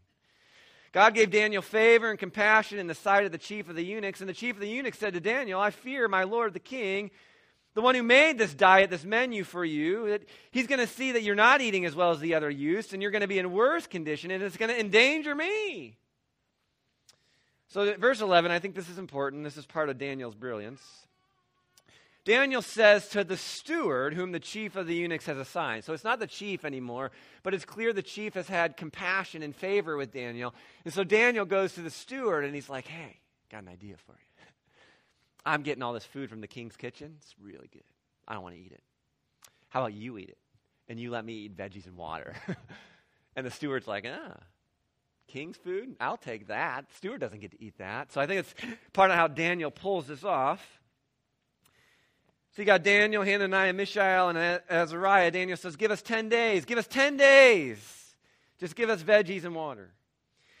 God 0.91 1.13
gave 1.13 1.31
Daniel 1.31 1.61
favor 1.61 2.09
and 2.09 2.19
compassion 2.19 2.79
in 2.79 2.87
the 2.87 2.95
sight 2.95 3.25
of 3.25 3.31
the 3.31 3.37
chief 3.37 3.69
of 3.69 3.75
the 3.75 3.83
eunuchs, 3.83 4.21
and 4.21 4.29
the 4.29 4.33
chief 4.33 4.55
of 4.55 4.61
the 4.61 4.67
eunuchs 4.67 4.99
said 4.99 5.13
to 5.13 5.19
Daniel, 5.19 5.59
I 5.59 5.71
fear 5.71 6.07
my 6.07 6.23
lord 6.23 6.53
the 6.53 6.59
king, 6.59 7.09
the 7.73 7.81
one 7.81 7.95
who 7.95 8.03
made 8.03 8.37
this 8.37 8.53
diet, 8.53 8.91
this 8.91 9.03
menu 9.03 9.43
for 9.43 9.65
you, 9.65 10.09
that 10.09 10.23
he's 10.51 10.67
going 10.67 10.79
to 10.79 10.87
see 10.87 11.13
that 11.13 11.23
you're 11.23 11.33
not 11.33 11.61
eating 11.61 11.85
as 11.85 11.95
well 11.95 12.11
as 12.11 12.19
the 12.19 12.35
other 12.35 12.49
youths, 12.49 12.93
and 12.93 13.01
you're 13.01 13.11
going 13.11 13.21
to 13.21 13.27
be 13.27 13.39
in 13.39 13.51
worse 13.51 13.87
condition, 13.87 14.29
and 14.29 14.43
it's 14.43 14.57
going 14.57 14.69
to 14.69 14.79
endanger 14.79 15.33
me. 15.33 15.97
So, 17.73 17.91
verse 17.95 18.21
11, 18.21 18.51
I 18.51 18.59
think 18.59 18.75
this 18.75 18.87
is 18.87 18.99
important. 18.99 19.43
This 19.43 19.57
is 19.57 19.65
part 19.65 19.89
of 19.89 19.97
Daniel's 19.97 20.35
brilliance. 20.35 20.79
Daniel 22.23 22.61
says 22.61 23.07
to 23.09 23.23
the 23.23 23.35
steward, 23.35 24.13
whom 24.13 24.31
the 24.31 24.39
chief 24.39 24.75
of 24.75 24.85
the 24.85 24.93
eunuchs 24.93 25.25
has 25.25 25.37
assigned. 25.37 25.83
So 25.83 25.91
it's 25.91 26.03
not 26.03 26.19
the 26.19 26.27
chief 26.27 26.65
anymore, 26.65 27.09
but 27.41 27.55
it's 27.55 27.65
clear 27.65 27.91
the 27.91 28.03
chief 28.03 28.35
has 28.35 28.47
had 28.47 28.77
compassion 28.77 29.41
and 29.41 29.55
favor 29.55 29.97
with 29.97 30.13
Daniel. 30.13 30.53
And 30.85 30.93
so 30.93 31.03
Daniel 31.03 31.45
goes 31.45 31.73
to 31.73 31.81
the 31.81 31.89
steward 31.89 32.45
and 32.45 32.53
he's 32.53 32.69
like, 32.69 32.85
hey, 32.85 33.17
got 33.51 33.63
an 33.63 33.69
idea 33.69 33.95
for 33.97 34.11
you. 34.11 34.45
I'm 35.43 35.63
getting 35.63 35.81
all 35.81 35.93
this 35.93 36.05
food 36.05 36.29
from 36.29 36.41
the 36.41 36.47
king's 36.47 36.77
kitchen. 36.77 37.15
It's 37.17 37.33
really 37.41 37.69
good. 37.73 37.81
I 38.27 38.35
don't 38.35 38.43
want 38.43 38.53
to 38.53 38.61
eat 38.61 38.71
it. 38.71 38.83
How 39.69 39.79
about 39.79 39.93
you 39.93 40.19
eat 40.19 40.29
it? 40.29 40.37
And 40.87 40.99
you 40.99 41.09
let 41.09 41.25
me 41.25 41.33
eat 41.33 41.57
veggies 41.57 41.87
and 41.87 41.97
water. 41.97 42.35
and 43.35 43.43
the 43.43 43.51
steward's 43.51 43.87
like, 43.87 44.05
ah, 44.07 44.37
king's 45.27 45.57
food? 45.57 45.95
I'll 45.99 46.17
take 46.17 46.47
that. 46.47 46.87
The 46.89 46.95
steward 46.95 47.21
doesn't 47.21 47.39
get 47.39 47.51
to 47.51 47.63
eat 47.63 47.77
that. 47.77 48.11
So 48.11 48.21
I 48.21 48.27
think 48.27 48.39
it's 48.39 48.53
part 48.93 49.11
of 49.11 49.17
how 49.17 49.27
Daniel 49.27 49.71
pulls 49.71 50.07
this 50.07 50.23
off. 50.23 50.81
So 52.55 52.61
you 52.61 52.67
got 52.67 52.83
Daniel, 52.83 53.23
Hananiah, 53.23 53.73
Mishael, 53.73 54.29
and 54.29 54.61
Azariah. 54.69 55.31
Daniel 55.31 55.57
says, 55.57 55.75
Give 55.75 55.89
us 55.89 56.03
10 56.03 56.29
days. 56.29 56.65
Give 56.65 56.77
us 56.77 56.85
10 56.85 57.17
days. 57.17 58.15
Just 58.59 58.75
give 58.75 58.89
us 58.89 59.01
veggies 59.01 59.43
and 59.43 59.55
water. 59.55 59.91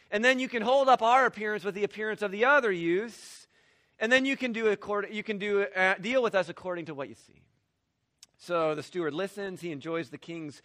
And 0.09 0.25
then 0.25 0.39
you 0.39 0.47
can 0.47 0.63
hold 0.63 0.89
up 0.89 1.01
our 1.01 1.25
appearance 1.25 1.63
with 1.63 1.75
the 1.75 1.83
appearance 1.83 2.21
of 2.21 2.31
the 2.31 2.45
other 2.45 2.71
youths. 2.71 3.47
And 3.99 4.11
then 4.11 4.25
you 4.25 4.35
can 4.35 4.53
do 4.53 4.67
accord- 4.67 5.09
you 5.11 5.23
can 5.23 5.37
do 5.37 5.63
uh, 5.63 5.95
deal 5.95 6.23
with 6.23 6.35
us 6.35 6.49
according 6.49 6.85
to 6.85 6.95
what 6.95 7.09
you 7.09 7.15
see. 7.15 7.43
So 8.37 8.75
the 8.75 8.83
steward 8.83 9.13
listens. 9.13 9.61
He 9.61 9.71
enjoys 9.71 10.09
the 10.09 10.17
king's 10.17 10.61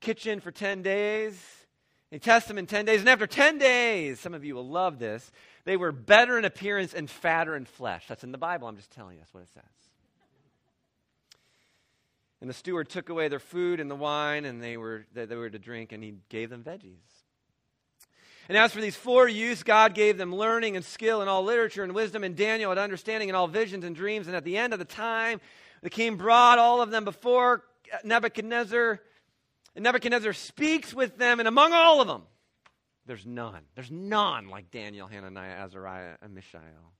kitchen 0.00 0.40
for 0.40 0.50
10 0.50 0.82
days. 0.82 1.59
He 2.10 2.18
tests 2.18 2.48
them 2.48 2.58
in 2.58 2.66
10 2.66 2.86
days. 2.86 3.00
And 3.00 3.08
after 3.08 3.26
10 3.26 3.58
days, 3.58 4.18
some 4.18 4.34
of 4.34 4.44
you 4.44 4.54
will 4.54 4.68
love 4.68 4.98
this, 4.98 5.30
they 5.64 5.76
were 5.76 5.92
better 5.92 6.38
in 6.38 6.44
appearance 6.44 6.94
and 6.94 7.08
fatter 7.08 7.54
in 7.54 7.64
flesh. 7.64 8.06
That's 8.08 8.24
in 8.24 8.32
the 8.32 8.38
Bible. 8.38 8.66
I'm 8.66 8.76
just 8.76 8.90
telling 8.90 9.14
you. 9.14 9.20
That's 9.20 9.34
what 9.34 9.42
it 9.42 9.50
says. 9.54 9.62
And 12.40 12.48
the 12.48 12.54
steward 12.54 12.88
took 12.88 13.10
away 13.10 13.28
their 13.28 13.38
food 13.38 13.80
and 13.80 13.90
the 13.90 13.96
wine 13.96 14.44
and 14.44 14.62
they 14.62 14.76
were, 14.76 15.06
they 15.12 15.26
were 15.26 15.50
to 15.50 15.58
drink, 15.58 15.92
and 15.92 16.02
he 16.02 16.14
gave 16.30 16.48
them 16.48 16.64
veggies. 16.64 16.96
And 18.48 18.56
as 18.58 18.72
for 18.72 18.80
these 18.80 18.96
four 18.96 19.28
youths, 19.28 19.62
God 19.62 19.94
gave 19.94 20.18
them 20.18 20.34
learning 20.34 20.74
and 20.74 20.84
skill 20.84 21.22
in 21.22 21.28
all 21.28 21.44
literature 21.44 21.84
and 21.84 21.94
wisdom, 21.94 22.24
and 22.24 22.34
Daniel 22.34 22.70
had 22.70 22.78
understanding 22.78 23.28
in 23.28 23.34
all 23.34 23.46
visions 23.46 23.84
and 23.84 23.94
dreams. 23.94 24.26
And 24.26 24.34
at 24.34 24.42
the 24.42 24.56
end 24.56 24.72
of 24.72 24.78
the 24.78 24.84
time, 24.84 25.40
the 25.82 25.90
king 25.90 26.16
brought 26.16 26.58
all 26.58 26.82
of 26.82 26.90
them 26.90 27.04
before 27.04 27.62
Nebuchadnezzar. 28.02 29.00
And 29.74 29.84
Nebuchadnezzar 29.84 30.32
speaks 30.32 30.92
with 30.92 31.16
them, 31.16 31.38
and 31.38 31.48
among 31.48 31.72
all 31.72 32.00
of 32.00 32.08
them, 32.08 32.22
there's 33.06 33.26
none. 33.26 33.62
There's 33.74 33.90
none 33.90 34.48
like 34.48 34.70
Daniel, 34.70 35.06
Hananiah, 35.06 35.64
Azariah, 35.64 36.16
and 36.22 36.34
Mishael. 36.34 36.92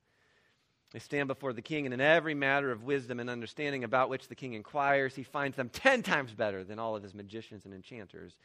They 0.92 0.98
stand 0.98 1.28
before 1.28 1.52
the 1.52 1.62
king, 1.62 1.86
and 1.86 1.94
in 1.94 2.00
every 2.00 2.34
matter 2.34 2.72
of 2.72 2.82
wisdom 2.82 3.20
and 3.20 3.30
understanding 3.30 3.84
about 3.84 4.08
which 4.08 4.26
the 4.26 4.34
king 4.34 4.54
inquires, 4.54 5.14
he 5.14 5.22
finds 5.22 5.56
them 5.56 5.68
ten 5.68 6.02
times 6.02 6.32
better 6.32 6.64
than 6.64 6.78
all 6.78 6.96
of 6.96 7.02
his 7.02 7.14
magicians 7.14 7.64
and 7.64 7.74
enchanters. 7.74 8.36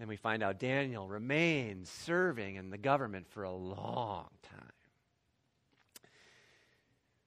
And 0.00 0.08
we 0.08 0.16
find 0.16 0.42
out 0.42 0.58
Daniel 0.58 1.06
remains 1.06 1.90
serving 1.90 2.56
in 2.56 2.70
the 2.70 2.78
government 2.78 3.26
for 3.28 3.44
a 3.44 3.52
long 3.52 4.28
time. 4.42 4.72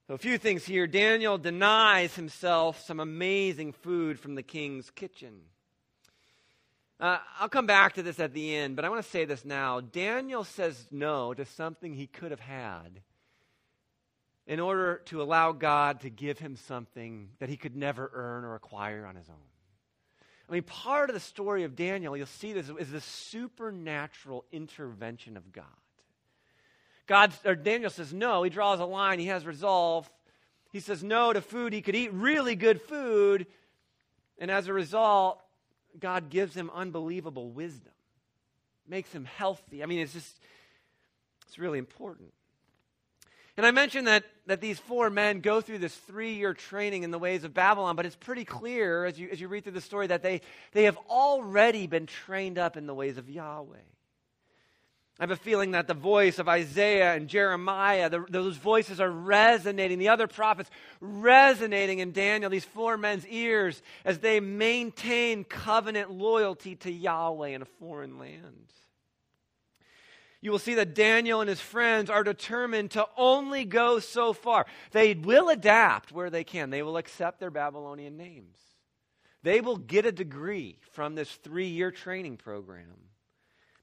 So, 0.08 0.14
a 0.14 0.18
few 0.18 0.36
things 0.36 0.64
here. 0.64 0.86
Daniel 0.86 1.38
denies 1.38 2.14
himself 2.16 2.84
some 2.84 3.00
amazing 3.00 3.72
food 3.72 4.18
from 4.18 4.34
the 4.34 4.42
king's 4.42 4.90
kitchen. 4.90 5.42
Uh, 7.02 7.18
I'll 7.40 7.48
come 7.48 7.66
back 7.66 7.94
to 7.94 8.02
this 8.04 8.20
at 8.20 8.32
the 8.32 8.54
end, 8.54 8.76
but 8.76 8.84
I 8.84 8.88
want 8.88 9.02
to 9.02 9.10
say 9.10 9.24
this 9.24 9.44
now. 9.44 9.80
Daniel 9.80 10.44
says 10.44 10.86
no 10.92 11.34
to 11.34 11.44
something 11.44 11.92
he 11.94 12.06
could 12.06 12.30
have 12.30 12.38
had 12.38 13.00
in 14.46 14.60
order 14.60 15.02
to 15.06 15.20
allow 15.20 15.50
God 15.50 16.02
to 16.02 16.10
give 16.10 16.38
him 16.38 16.54
something 16.54 17.30
that 17.40 17.48
he 17.48 17.56
could 17.56 17.74
never 17.74 18.08
earn 18.14 18.44
or 18.44 18.54
acquire 18.54 19.04
on 19.04 19.16
his 19.16 19.28
own. 19.28 19.34
I 20.48 20.52
mean, 20.52 20.62
part 20.62 21.10
of 21.10 21.14
the 21.14 21.20
story 21.20 21.64
of 21.64 21.74
Daniel, 21.74 22.16
you'll 22.16 22.26
see 22.26 22.52
this, 22.52 22.70
is 22.78 22.92
the 22.92 23.00
supernatural 23.00 24.44
intervention 24.52 25.36
of 25.36 25.50
God. 25.50 25.64
God, 27.08 27.32
or 27.44 27.56
Daniel 27.56 27.90
says 27.90 28.14
no. 28.14 28.44
He 28.44 28.50
draws 28.50 28.78
a 28.78 28.84
line. 28.84 29.18
He 29.18 29.26
has 29.26 29.44
resolve. 29.44 30.08
He 30.70 30.78
says 30.78 31.02
no 31.02 31.32
to 31.32 31.40
food. 31.40 31.72
He 31.72 31.82
could 31.82 31.96
eat 31.96 32.12
really 32.12 32.54
good 32.54 32.80
food. 32.80 33.46
And 34.38 34.52
as 34.52 34.68
a 34.68 34.72
result, 34.72 35.41
God 35.98 36.30
gives 36.30 36.54
him 36.54 36.70
unbelievable 36.74 37.50
wisdom, 37.50 37.92
makes 38.88 39.12
him 39.12 39.24
healthy. 39.24 39.82
I 39.82 39.86
mean, 39.86 40.00
it's 40.00 40.12
just, 40.12 40.38
it's 41.46 41.58
really 41.58 41.78
important. 41.78 42.32
And 43.56 43.66
I 43.66 43.70
mentioned 43.70 44.06
that, 44.06 44.24
that 44.46 44.60
these 44.60 44.78
four 44.78 45.10
men 45.10 45.40
go 45.40 45.60
through 45.60 45.78
this 45.78 45.94
three 45.94 46.34
year 46.34 46.54
training 46.54 47.02
in 47.02 47.10
the 47.10 47.18
ways 47.18 47.44
of 47.44 47.52
Babylon, 47.52 47.96
but 47.96 48.06
it's 48.06 48.16
pretty 48.16 48.44
clear 48.44 49.04
as 49.04 49.18
you, 49.18 49.28
as 49.30 49.40
you 49.40 49.48
read 49.48 49.64
through 49.64 49.74
the 49.74 49.80
story 49.80 50.06
that 50.06 50.22
they, 50.22 50.40
they 50.72 50.84
have 50.84 50.96
already 51.10 51.86
been 51.86 52.06
trained 52.06 52.58
up 52.58 52.76
in 52.76 52.86
the 52.86 52.94
ways 52.94 53.18
of 53.18 53.28
Yahweh. 53.28 53.76
I 55.22 55.24
have 55.24 55.30
a 55.30 55.36
feeling 55.36 55.70
that 55.70 55.86
the 55.86 55.94
voice 55.94 56.40
of 56.40 56.48
Isaiah 56.48 57.14
and 57.14 57.28
Jeremiah, 57.28 58.10
the, 58.10 58.24
those 58.28 58.56
voices 58.56 58.98
are 58.98 59.08
resonating, 59.08 60.00
the 60.00 60.08
other 60.08 60.26
prophets 60.26 60.68
resonating 61.00 62.00
in 62.00 62.10
Daniel, 62.10 62.50
these 62.50 62.64
four 62.64 62.96
men's 62.96 63.24
ears, 63.28 63.80
as 64.04 64.18
they 64.18 64.40
maintain 64.40 65.44
covenant 65.44 66.10
loyalty 66.10 66.74
to 66.74 66.90
Yahweh 66.90 67.50
in 67.50 67.62
a 67.62 67.66
foreign 67.66 68.18
land 68.18 68.72
you 70.40 70.50
will 70.50 70.58
see 70.58 70.74
that 70.74 70.96
Daniel 70.96 71.40
and 71.40 71.48
his 71.48 71.60
friends 71.60 72.10
are 72.10 72.24
determined 72.24 72.90
to 72.90 73.06
only 73.16 73.64
go 73.64 74.00
so 74.00 74.32
far. 74.32 74.66
They 74.90 75.14
will 75.14 75.50
adapt 75.50 76.10
where 76.10 76.30
they 76.30 76.42
can, 76.42 76.70
they 76.70 76.82
will 76.82 76.96
accept 76.96 77.38
their 77.38 77.52
Babylonian 77.52 78.16
names. 78.16 78.58
They 79.44 79.60
will 79.60 79.76
get 79.76 80.04
a 80.04 80.10
degree 80.10 80.80
from 80.90 81.14
this 81.14 81.30
three 81.30 81.68
year 81.68 81.92
training 81.92 82.38
program, 82.38 83.11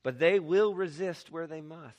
but 0.04 0.20
they 0.20 0.40
will 0.40 0.74
resist 0.74 1.32
where 1.32 1.48
they 1.48 1.62
must. 1.62 1.96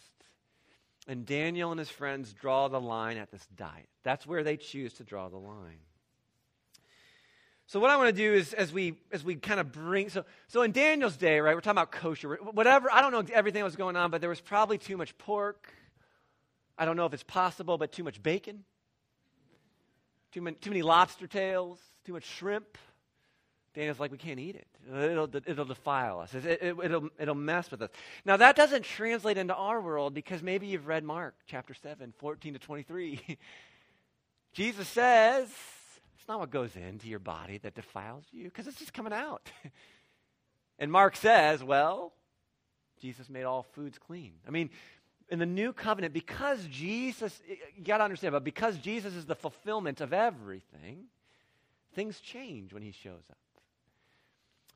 And 1.07 1.27
Daniel 1.27 1.71
and 1.71 1.79
his 1.79 1.91
friends 1.91 2.33
draw 2.33 2.69
the 2.69 2.81
line 2.81 3.17
at 3.17 3.31
this 3.31 3.47
diet. 3.57 3.89
That's 4.05 4.27
where 4.27 4.45
they 4.45 4.57
choose 4.57 4.95
to 4.95 5.05
draw 5.05 5.29
the 5.29 5.39
line. 5.39 5.81
So 7.67 7.79
what 7.79 7.91
I 7.91 7.97
want 7.97 8.09
to 8.09 8.13
do 8.13 8.33
is 8.33 8.53
as 8.53 8.73
we 8.73 8.95
as 9.13 9.23
we 9.23 9.37
kind 9.37 9.61
of 9.61 9.71
bring 9.71 10.09
so 10.09 10.25
so 10.49 10.63
in 10.63 10.73
Daniel's 10.73 11.17
day, 11.17 11.39
right? 11.39 11.55
We're 11.55 11.61
talking 11.61 11.79
about 11.79 11.93
kosher, 11.93 12.35
whatever. 12.35 12.93
I 12.93 13.01
don't 13.01 13.13
know 13.13 13.25
everything 13.33 13.61
that 13.61 13.65
was 13.65 13.77
going 13.77 13.95
on, 13.95 14.11
but 14.11 14.21
there 14.21 14.29
was 14.29 14.41
probably 14.41 14.77
too 14.77 14.97
much 14.97 15.17
pork. 15.19 15.73
I 16.77 16.85
don't 16.85 16.97
know 16.97 17.07
if 17.07 17.15
it's 17.15 17.23
possible, 17.23 17.79
but 17.79 17.93
too 17.93 18.03
much 18.03 18.21
bacon, 18.21 18.65
too 20.33 20.43
many, 20.43 20.57
too 20.57 20.71
many 20.71 20.83
lobster 20.83 21.29
tails, 21.29 21.79
too 22.05 22.13
much 22.13 22.25
shrimp, 22.25 22.77
Daniel's 23.75 24.01
like, 24.01 24.11
we 24.11 24.19
can't 24.19 24.41
eat 24.41 24.57
it. 24.57 24.67
It'll, 24.93 25.29
it'll 25.47 25.65
defile 25.65 26.21
us. 26.21 26.35
It, 26.35 26.45
it, 26.45 26.77
it'll, 26.83 27.09
it'll 27.19 27.35
mess 27.37 27.71
with 27.71 27.83
us. 27.83 27.91
Now, 28.25 28.37
that 28.37 28.57
doesn't 28.57 28.85
translate 28.85 29.39
into 29.39 29.55
our 29.55 29.81
world 29.81 30.13
because 30.13 30.43
maybe 30.43 30.67
you've 30.67 30.89
read 30.89 31.05
Mark 31.05 31.35
chapter 31.47 31.73
7, 31.75 32.13
14 32.19 32.55
to 32.55 32.59
23. 32.59 33.39
Jesus 34.53 34.89
says, 34.89 35.49
it's 36.19 36.27
not 36.29 36.41
what 36.41 36.51
goes 36.51 36.75
into 36.75 37.07
your 37.07 37.21
body 37.21 37.59
that 37.59 37.75
defiles 37.75 38.25
you 38.33 38.45
because 38.45 38.67
it's 38.67 38.79
just 38.79 38.93
coming 38.93 39.13
out. 39.13 39.51
and 40.81 40.91
Mark 40.91 41.15
says, 41.15 41.63
well, 41.63 42.13
Jesus 43.01 43.31
made 43.31 43.45
all 43.45 43.63
foods 43.63 43.99
clean. 43.99 44.33
I 44.47 44.51
mean, 44.51 44.71
in 45.31 45.39
the 45.39 45.47
new 45.47 45.73
covenant, 45.73 46.13
because 46.13 46.65
Jesus, 46.67 47.41
you 47.77 47.85
got 47.85 47.99
to 47.99 48.05
understand, 48.05 48.33
but 48.33 48.43
because 48.43 48.77
Jesus 48.79 49.15
is 49.15 49.27
the 49.27 49.37
fulfillment 49.37 50.01
of 50.01 50.13
everything, 50.13 51.05
things 51.95 52.19
change 52.19 52.73
when 52.73 52.83
he 52.83 52.91
shows 52.91 53.23
up. 53.31 53.39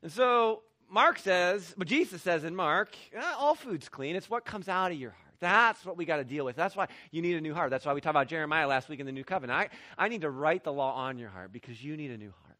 And 0.05 0.11
so 0.11 0.61
Mark 0.87 1.17
says, 1.17 1.73
but 1.75 1.87
Jesus 1.87 2.21
says 2.21 2.43
in 2.43 2.55
Mark, 2.55 2.95
eh, 3.11 3.33
all 3.39 3.55
food's 3.55 3.89
clean. 3.89 4.15
It's 4.15 4.29
what 4.29 4.45
comes 4.45 4.69
out 4.69 4.91
of 4.91 4.99
your 4.99 5.09
heart. 5.09 5.33
That's 5.39 5.83
what 5.83 5.97
we 5.97 6.05
got 6.05 6.17
to 6.17 6.23
deal 6.23 6.45
with. 6.45 6.55
That's 6.55 6.75
why 6.75 6.89
you 7.09 7.23
need 7.23 7.37
a 7.37 7.41
new 7.41 7.55
heart. 7.55 7.71
That's 7.71 7.87
why 7.87 7.93
we 7.93 8.01
talked 8.01 8.11
about 8.11 8.27
Jeremiah 8.27 8.67
last 8.67 8.87
week 8.87 8.99
in 8.99 9.07
the 9.07 9.11
New 9.11 9.23
Covenant. 9.23 9.57
I, 9.97 10.03
I 10.05 10.07
need 10.09 10.21
to 10.21 10.29
write 10.29 10.63
the 10.63 10.71
law 10.71 10.93
on 10.93 11.17
your 11.17 11.29
heart 11.29 11.51
because 11.51 11.83
you 11.83 11.97
need 11.97 12.11
a 12.11 12.19
new 12.19 12.31
heart. 12.43 12.57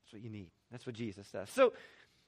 That's 0.00 0.14
what 0.14 0.22
you 0.22 0.30
need. 0.30 0.48
That's 0.72 0.86
what 0.86 0.94
Jesus 0.94 1.26
says. 1.26 1.50
So, 1.50 1.74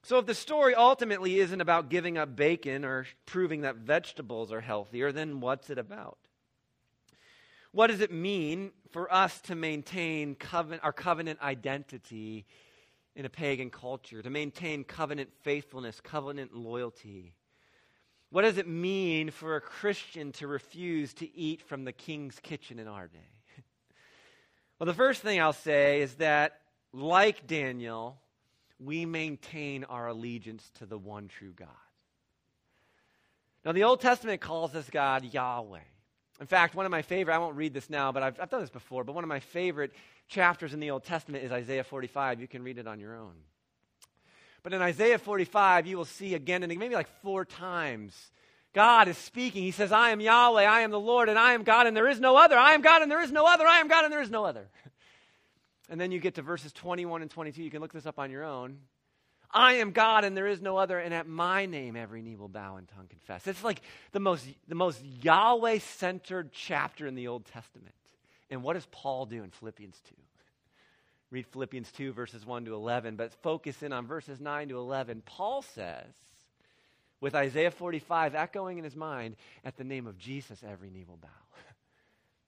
so 0.02 0.18
if 0.18 0.26
the 0.26 0.34
story 0.34 0.74
ultimately 0.74 1.38
isn't 1.38 1.62
about 1.62 1.88
giving 1.88 2.18
up 2.18 2.36
bacon 2.36 2.84
or 2.84 3.06
proving 3.24 3.62
that 3.62 3.76
vegetables 3.76 4.52
are 4.52 4.60
healthier, 4.60 5.10
then 5.10 5.40
what's 5.40 5.70
it 5.70 5.78
about? 5.78 6.18
What 7.72 7.86
does 7.86 8.00
it 8.00 8.12
mean 8.12 8.72
for 8.90 9.10
us 9.10 9.40
to 9.42 9.54
maintain 9.54 10.34
covenant, 10.34 10.84
our 10.84 10.92
covenant 10.92 11.40
identity 11.40 12.44
in 13.16 13.24
a 13.24 13.30
pagan 13.30 13.70
culture, 13.70 14.22
to 14.22 14.30
maintain 14.30 14.84
covenant 14.84 15.30
faithfulness, 15.42 16.00
covenant 16.00 16.54
loyalty? 16.54 17.34
What 18.30 18.42
does 18.42 18.58
it 18.58 18.68
mean 18.68 19.30
for 19.30 19.56
a 19.56 19.60
Christian 19.60 20.32
to 20.32 20.46
refuse 20.46 21.12
to 21.14 21.36
eat 21.36 21.62
from 21.62 21.84
the 21.84 21.92
king's 21.92 22.38
kitchen 22.38 22.78
in 22.78 22.86
our 22.86 23.08
day? 23.08 23.18
well, 24.78 24.86
the 24.86 24.94
first 24.94 25.22
thing 25.22 25.40
I'll 25.40 25.52
say 25.52 26.00
is 26.00 26.14
that, 26.14 26.60
like 26.92 27.46
Daniel, 27.46 28.20
we 28.78 29.04
maintain 29.04 29.84
our 29.84 30.08
allegiance 30.08 30.70
to 30.78 30.86
the 30.86 30.98
one 30.98 31.28
true 31.28 31.52
God. 31.52 31.68
Now, 33.64 33.72
the 33.72 33.84
Old 33.84 34.00
Testament 34.00 34.40
calls 34.40 34.72
this 34.72 34.88
God 34.88 35.24
Yahweh. 35.24 35.80
In 36.40 36.46
fact, 36.46 36.74
one 36.74 36.86
of 36.86 36.90
my 36.90 37.02
favorite, 37.02 37.34
I 37.34 37.38
won't 37.38 37.56
read 37.56 37.74
this 37.74 37.90
now, 37.90 38.12
but 38.12 38.22
I've, 38.22 38.40
I've 38.40 38.48
done 38.48 38.62
this 38.62 38.70
before, 38.70 39.04
but 39.04 39.14
one 39.14 39.24
of 39.24 39.28
my 39.28 39.40
favorite 39.40 39.92
chapters 40.26 40.72
in 40.72 40.80
the 40.80 40.90
Old 40.90 41.04
Testament 41.04 41.44
is 41.44 41.52
Isaiah 41.52 41.84
45. 41.84 42.40
You 42.40 42.48
can 42.48 42.62
read 42.62 42.78
it 42.78 42.86
on 42.86 42.98
your 42.98 43.14
own. 43.14 43.34
But 44.62 44.72
in 44.72 44.80
Isaiah 44.80 45.18
45, 45.18 45.86
you 45.86 45.98
will 45.98 46.06
see 46.06 46.34
again 46.34 46.62
and 46.62 46.78
maybe 46.78 46.94
like 46.94 47.08
four 47.22 47.44
times, 47.44 48.14
God 48.72 49.08
is 49.08 49.18
speaking. 49.18 49.62
He 49.62 49.70
says, 49.70 49.92
I 49.92 50.10
am 50.10 50.20
Yahweh, 50.20 50.64
I 50.64 50.80
am 50.80 50.90
the 50.90 51.00
Lord, 51.00 51.28
and 51.28 51.38
I 51.38 51.52
am 51.52 51.62
God, 51.62 51.86
and 51.86 51.96
there 51.96 52.08
is 52.08 52.20
no 52.20 52.36
other. 52.36 52.56
I 52.56 52.72
am 52.72 52.80
God, 52.80 53.02
and 53.02 53.10
there 53.10 53.22
is 53.22 53.32
no 53.32 53.46
other. 53.46 53.66
I 53.66 53.80
am 53.80 53.88
God, 53.88 54.04
and 54.04 54.12
there 54.12 54.22
is 54.22 54.30
no 54.30 54.44
other. 54.44 54.68
And 55.92 56.00
then 56.00 56.12
you 56.12 56.20
get 56.20 56.36
to 56.36 56.42
verses 56.42 56.72
21 56.72 57.20
and 57.20 57.28
22. 57.28 57.64
You 57.64 57.70
can 57.70 57.80
look 57.80 57.92
this 57.92 58.06
up 58.06 58.20
on 58.20 58.30
your 58.30 58.44
own. 58.44 58.78
I 59.52 59.74
am 59.74 59.90
God 59.90 60.24
and 60.24 60.36
there 60.36 60.46
is 60.46 60.60
no 60.60 60.76
other, 60.76 60.98
and 60.98 61.12
at 61.12 61.26
my 61.26 61.66
name 61.66 61.96
every 61.96 62.22
knee 62.22 62.36
will 62.36 62.48
bow 62.48 62.76
and 62.76 62.88
tongue 62.88 63.08
confess. 63.08 63.46
It's 63.46 63.64
like 63.64 63.82
the 64.12 64.20
most, 64.20 64.46
the 64.68 64.74
most 64.74 65.02
Yahweh 65.22 65.78
centered 65.80 66.52
chapter 66.52 67.06
in 67.06 67.14
the 67.14 67.28
Old 67.28 67.46
Testament. 67.46 67.94
And 68.50 68.62
what 68.62 68.74
does 68.74 68.86
Paul 68.90 69.26
do 69.26 69.42
in 69.42 69.50
Philippians 69.50 70.00
2? 70.08 70.14
Read 71.30 71.46
Philippians 71.46 71.90
2, 71.92 72.12
verses 72.12 72.44
1 72.44 72.64
to 72.64 72.74
11, 72.74 73.14
but 73.16 73.32
focus 73.42 73.82
in 73.82 73.92
on 73.92 74.06
verses 74.06 74.40
9 74.40 74.68
to 74.70 74.78
11. 74.78 75.22
Paul 75.24 75.62
says, 75.62 76.04
with 77.20 77.34
Isaiah 77.34 77.70
45 77.70 78.34
echoing 78.34 78.78
in 78.78 78.84
his 78.84 78.96
mind, 78.96 79.36
at 79.64 79.76
the 79.76 79.84
name 79.84 80.06
of 80.06 80.18
Jesus, 80.18 80.60
every 80.68 80.90
knee 80.90 81.04
will 81.06 81.18
bow 81.18 81.28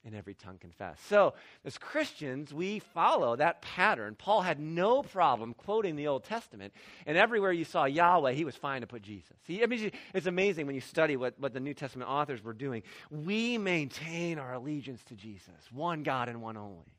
and 0.05 0.15
every 0.15 0.35
tongue 0.35 0.59
confess. 0.59 0.99
So, 1.09 1.35
as 1.65 1.79
Christians, 1.79 2.53
we 2.53 2.81
follow 2.81 3.37
that 3.37 3.63
pattern. 3.63 4.17
Paul 4.19 4.43
had 4.43 4.59
no 4.59 5.03
problem 5.03 5.55
quoting 5.55 5.95
the 5.97 6.09
Old 6.09 6.25
Testament, 6.25 6.73
and 7.07 7.17
everywhere 7.17 7.53
you 7.53 7.65
saw 7.65 7.85
Yahweh, 7.85 8.33
he 8.33 8.45
was 8.45 8.57
fine 8.57 8.81
to 8.81 8.87
put 8.87 9.03
Jesus. 9.03 9.37
See, 9.47 9.63
I 9.63 9.67
mean, 9.67 9.93
it's 10.13 10.27
amazing 10.27 10.67
when 10.67 10.75
you 10.75 10.81
study 10.81 11.17
what, 11.17 11.39
what 11.39 11.53
the 11.53 11.61
New 11.61 11.75
Testament 11.75 12.11
authors 12.11 12.43
were 12.43 12.53
doing. 12.53 12.83
We 13.11 13.59
maintain 13.59 14.39
our 14.39 14.55
allegiance 14.55 15.03
to 15.05 15.15
Jesus, 15.15 15.55
one 15.71 16.03
God 16.03 16.29
and 16.29 16.43
one 16.43 16.57
only. 16.57 16.97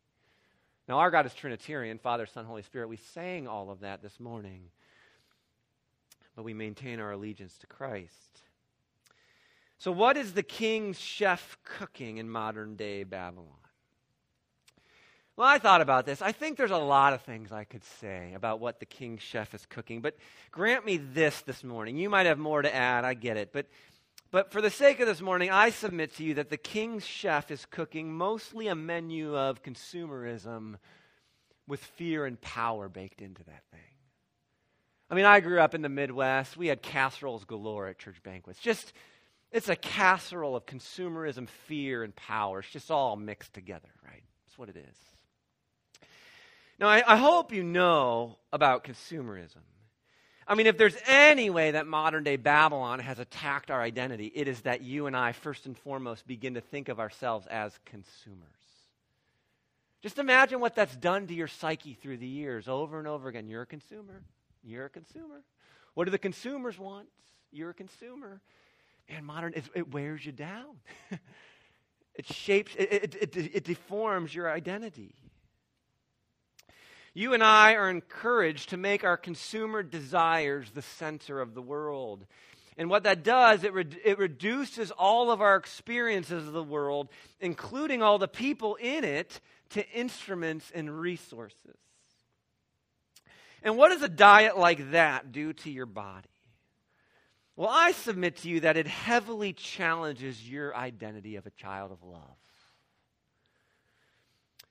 Now, 0.88 1.00
our 1.00 1.12
God 1.12 1.26
is 1.26 1.34
Trinitarian 1.34 1.98
Father, 1.98 2.26
Son, 2.26 2.46
Holy 2.46 2.62
Spirit. 2.62 2.89
We 2.89 2.98
sang 2.98 3.48
all 3.48 3.70
of 3.70 3.82
that 3.82 4.02
this 4.02 4.20
morning, 4.20 4.63
but 6.36 6.44
we 6.44 6.54
maintain 6.54 7.00
our 7.00 7.12
allegiance 7.12 7.58
to 7.60 7.68
Christ. 7.68 8.42
So, 9.84 9.91
what 9.91 10.15
is 10.15 10.32
the 10.32 10.43
king's 10.43 10.98
chef 10.98 11.58
cooking 11.65 12.15
in 12.15 12.30
modern 12.30 12.78
day 12.78 13.04
Babylon? 13.04 13.50
Well, 15.36 15.46
I 15.46 15.58
thought 15.58 15.82
about 15.82 16.06
this. 16.06 16.22
I 16.22 16.32
think 16.32 16.58
there's 16.58 16.72
a 16.72 16.78
lot 16.78 17.12
of 17.12 17.22
things 17.24 17.52
I 17.52 17.65
could 17.65 17.84
say 18.00 18.32
about 18.34 18.62
what 18.62 18.80
the 18.80 18.86
king's 18.86 19.22
chef 19.22 19.54
is 19.54 19.65
cooking, 19.65 20.00
but 20.00 20.15
grant 20.52 20.86
me 20.86 20.96
this 20.96 21.41
this 21.41 21.65
morning. 21.65 21.98
You 21.98 22.10
might 22.10 22.28
have 22.28 22.39
more 22.39 22.62
to 22.62 22.74
add, 22.74 23.04
I 23.04 23.13
get 23.13 23.36
it. 23.36 23.52
But, 23.52 23.65
but 24.32 24.54
for 24.54 24.62
the 24.62 24.69
sake 24.69 25.02
of 25.02 25.08
this 25.08 25.19
morning, 25.19 25.52
I 25.52 25.69
submit 25.69 26.15
to 26.15 26.24
you 26.24 26.36
that 26.36 26.50
the 26.50 26.56
king's 26.56 27.06
chef 27.06 27.52
is 27.52 27.65
cooking 27.65 28.13
mostly 28.13 28.69
a 28.69 28.76
menu 28.76 29.36
of 29.36 29.63
consumerism 29.63 30.76
with 31.67 31.84
fear 31.84 32.26
and 32.26 32.39
power 32.39 32.88
baked 32.88 33.22
into 33.22 33.43
that 33.43 33.63
thing. 33.69 33.82
I 35.10 35.15
mean, 35.15 35.26
I 35.26 35.41
grew 35.41 35.60
up 35.60 35.76
in 35.76 35.82
the 35.82 35.89
Midwest. 35.89 36.56
We 36.56 36.67
had 36.67 36.82
casseroles 36.82 37.43
galore 37.43 37.88
at 37.88 38.00
church 38.00 38.24
banquets. 38.24 38.60
Just 38.60 38.93
it's 39.54 39.70
a 39.70 39.76
casserole 39.76 40.56
of 40.56 40.66
consumerism, 40.66 41.48
fear, 41.68 42.04
and 42.04 42.16
power. 42.16 42.60
It's 42.60 42.72
just 42.72 42.92
all 42.92 43.16
mixed 43.16 43.54
together, 43.54 43.89
right? 44.04 44.24
That's 44.46 44.58
what 44.58 44.70
it 44.70 44.76
is. 44.76 44.98
Now, 46.80 46.89
I, 46.89 47.04
I 47.06 47.18
hope 47.18 47.54
you 47.54 47.63
know 47.63 48.38
about 48.52 48.84
consumerism. 48.84 49.62
I 50.48 50.56
mean, 50.56 50.68
if 50.68 50.78
there's 50.78 50.98
any 51.08 51.50
way 51.50 51.72
that 51.72 51.88
modern 51.88 52.24
day 52.24 52.36
Babylon 52.36 53.00
has 53.00 53.20
attacked 53.20 53.72
our 53.72 53.82
identity, 53.82 54.32
it 54.34 54.48
is 54.48 54.60
that 54.62 54.82
you 54.82 55.06
and 55.06 55.16
I, 55.16 55.32
first 55.32 55.68
and 55.68 55.78
foremost, 55.78 56.28
begin 56.28 56.56
to 56.56 56.62
think 56.62 56.89
of 56.89 57.00
ourselves 57.00 57.48
as 57.48 57.78
consumers. 57.86 58.50
Just 60.02 60.20
imagine 60.20 60.60
what 60.60 60.76
that's 60.76 60.96
done 60.98 61.28
to 61.28 61.34
your 61.34 61.48
psyche 61.48 61.94
through 61.94 62.18
the 62.18 62.28
years, 62.28 62.68
over 62.68 63.00
and 63.00 63.08
over 63.08 63.30
again. 63.30 63.48
You're 63.48 63.62
a 63.62 63.68
consumer. 63.68 64.22
You're 64.63 64.86
a 64.86 64.89
consumer. 64.89 65.44
What 65.94 66.06
do 66.06 66.12
the 66.12 66.18
consumers 66.18 66.78
want? 66.78 67.08
You're 67.52 67.70
a 67.70 67.74
consumer. 67.74 68.42
And 69.10 69.26
modern, 69.26 69.54
it, 69.76 69.92
wears 69.92 70.26
you 70.26 70.32
down. 70.32 70.78
it 72.16 72.26
shapes, 72.26 72.74
it, 72.78 72.92
it, 72.92 73.16
it, 73.16 73.56
it 73.56 73.63
deforms 73.63 74.34
your 74.34 74.50
identity. 74.50 75.16
You 77.13 77.34
and 77.34 77.44
I 77.44 77.76
are 77.76 77.89
encouraged 77.89 78.70
to 78.70 78.78
make 78.78 79.04
our 79.04 79.18
consumer 79.18 79.84
desires 79.84 80.72
the 80.72 80.82
center 80.82 81.42
of 81.42 81.54
the 81.54 81.62
world. 81.62 82.26
And 82.76 82.89
what 82.89 83.04
that 83.04 83.24
does, 83.24 83.63
it, 83.63 83.74
re- 83.74 83.86
it 84.04 84.18
reduces 84.18 84.89
all 84.89 85.30
of 85.30 85.39
our 85.39 85.56
experiences 85.56 86.48
of 86.48 86.54
the 86.54 86.63
world, 86.63 87.10
including 87.39 88.02
all 88.02 88.18
the 88.18 88.28
people 88.28 88.76
in 88.76 89.04
it, 89.04 89.39
to 89.72 89.88
instruments 89.92 90.72
and 90.74 91.00
resources. 91.00 91.78
And 93.62 93.78
what 93.78 93.89
does 93.89 94.02
a 94.02 94.10
diet 94.10 94.58
like 94.58 94.92
that 94.92 95.32
do 95.32 95.54
to 95.54 95.70
your 95.70 95.86
body? 95.86 96.28
Well, 97.56 97.70
I 97.72 97.92
submit 97.92 98.38
to 98.38 98.50
you 98.50 98.62
that 98.62 98.78
it 98.78 98.88
heavily 98.88 99.54
challenges 99.54 100.50
your 100.50 100.76
identity 100.76 101.36
of 101.36 101.46
a 101.46 101.52
child 101.52 101.92
of 101.92 102.02
love. 102.04 102.38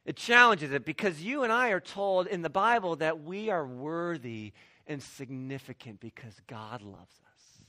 It 0.05 0.17
challenges 0.17 0.73
it 0.73 0.85
because 0.85 1.23
you 1.23 1.45
and 1.45 1.53
I 1.53 1.71
are 1.71 1.81
told 1.81 2.27
in 2.27 2.43
the 2.43 2.51
Bible 2.51 2.97
that 2.97 3.23
we 3.23 3.51
are 3.51 3.65
worthy 3.65 4.53
and 4.87 5.01
significant 5.01 6.01
because 6.01 6.35
God 6.49 6.83
loves 6.83 6.99
us. 6.99 7.63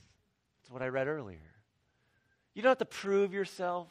That's 0.60 0.70
what 0.70 0.82
I 0.82 0.88
read 0.88 1.06
earlier. 1.06 1.38
You 2.54 2.62
don't 2.62 2.70
have 2.70 2.78
to 2.78 2.84
prove 2.84 3.32
yourself. 3.32 3.88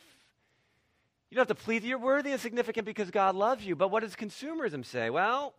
You 1.29 1.35
don't 1.35 1.47
have 1.47 1.57
to 1.57 1.63
plead. 1.63 1.83
that 1.83 1.87
You're 1.87 1.99
worthy 1.99 2.31
and 2.31 2.41
significant 2.41 2.85
because 2.85 3.11
God 3.11 3.35
loves 3.35 3.65
you. 3.65 3.77
But 3.77 3.91
what 3.91 4.01
does 4.01 4.15
consumerism 4.15 4.85
say? 4.85 5.09
Well, 5.09 5.53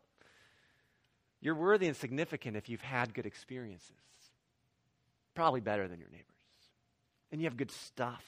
you're 1.41 1.55
worthy 1.55 1.87
and 1.87 1.97
significant 1.97 2.57
if 2.57 2.69
you've 2.69 2.83
had 2.83 3.15
good 3.15 3.27
experiences. 3.27 3.93
Probably 5.35 5.61
better 5.61 5.89
than 5.89 5.99
your 5.99 6.09
neighbors. 6.09 6.25
And 7.33 7.41
you 7.41 7.47
have 7.47 7.57
good 7.57 7.71
stuff. 7.71 8.25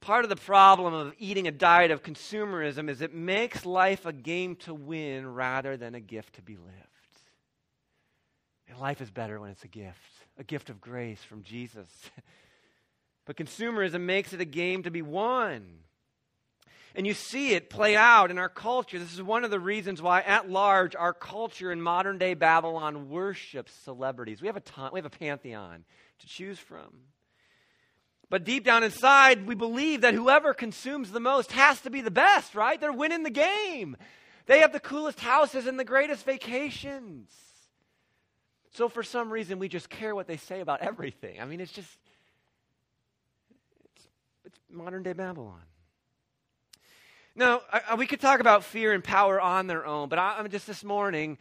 Part 0.00 0.24
of 0.24 0.28
the 0.28 0.36
problem 0.36 0.92
of 0.92 1.14
eating 1.18 1.48
a 1.48 1.50
diet 1.50 1.90
of 1.90 2.02
consumerism 2.02 2.90
is 2.90 3.00
it 3.00 3.14
makes 3.14 3.64
life 3.64 4.04
a 4.04 4.12
game 4.12 4.56
to 4.56 4.74
win 4.74 5.26
rather 5.32 5.76
than 5.76 5.94
a 5.94 6.00
gift 6.00 6.34
to 6.34 6.42
be 6.42 6.56
lived. 6.56 6.88
And 8.68 8.78
life 8.78 9.00
is 9.00 9.10
better 9.10 9.40
when 9.40 9.50
it's 9.50 9.64
a 9.64 9.68
gift, 9.68 9.98
a 10.38 10.44
gift 10.44 10.68
of 10.68 10.80
grace 10.80 11.22
from 11.22 11.42
Jesus. 11.42 11.88
but 13.24 13.36
consumerism 13.36 14.02
makes 14.02 14.32
it 14.32 14.40
a 14.40 14.44
game 14.44 14.82
to 14.82 14.90
be 14.90 15.00
won. 15.00 15.78
And 16.94 17.06
you 17.06 17.14
see 17.14 17.54
it 17.54 17.70
play 17.70 17.96
out 17.96 18.30
in 18.30 18.38
our 18.38 18.48
culture. 18.48 18.98
This 18.98 19.12
is 19.12 19.22
one 19.22 19.44
of 19.44 19.50
the 19.50 19.58
reasons 19.58 20.00
why, 20.00 20.20
at 20.20 20.48
large, 20.48 20.94
our 20.94 21.12
culture 21.12 21.72
in 21.72 21.80
modern 21.82 22.18
day 22.18 22.34
Babylon 22.34 23.10
worships 23.10 23.72
celebrities. 23.84 24.40
We 24.40 24.46
have 24.46 24.56
a, 24.56 24.60
ton, 24.60 24.90
we 24.92 24.98
have 24.98 25.06
a 25.06 25.10
pantheon 25.10 25.84
to 26.20 26.26
choose 26.26 26.58
from. 26.58 26.92
But 28.30 28.44
deep 28.44 28.64
down 28.64 28.84
inside, 28.84 29.46
we 29.46 29.54
believe 29.54 30.02
that 30.02 30.14
whoever 30.14 30.54
consumes 30.54 31.10
the 31.10 31.20
most 31.20 31.52
has 31.52 31.80
to 31.82 31.90
be 31.90 32.00
the 32.00 32.10
best, 32.10 32.54
right? 32.54 32.80
They're 32.80 32.92
winning 32.92 33.24
the 33.24 33.30
game. 33.30 33.96
They 34.46 34.60
have 34.60 34.72
the 34.72 34.80
coolest 34.80 35.20
houses 35.20 35.66
and 35.66 35.78
the 35.78 35.84
greatest 35.84 36.24
vacations. 36.24 37.30
So 38.70 38.88
for 38.88 39.02
some 39.02 39.30
reason, 39.32 39.58
we 39.58 39.68
just 39.68 39.88
care 39.88 40.14
what 40.14 40.26
they 40.26 40.36
say 40.36 40.60
about 40.60 40.80
everything. 40.80 41.40
I 41.40 41.44
mean, 41.44 41.60
it's 41.60 41.72
just, 41.72 41.98
it's, 43.84 44.06
it's 44.44 44.58
modern 44.70 45.02
day 45.02 45.12
Babylon. 45.12 45.62
Now, 47.36 47.62
I, 47.72 47.96
we 47.96 48.06
could 48.06 48.20
talk 48.20 48.38
about 48.38 48.62
fear 48.62 48.92
and 48.92 49.02
power 49.02 49.40
on 49.40 49.66
their 49.66 49.84
own, 49.84 50.08
but 50.08 50.20
I, 50.20 50.38
am 50.38 50.48
just 50.50 50.68
this 50.68 50.84
morning 50.84 51.36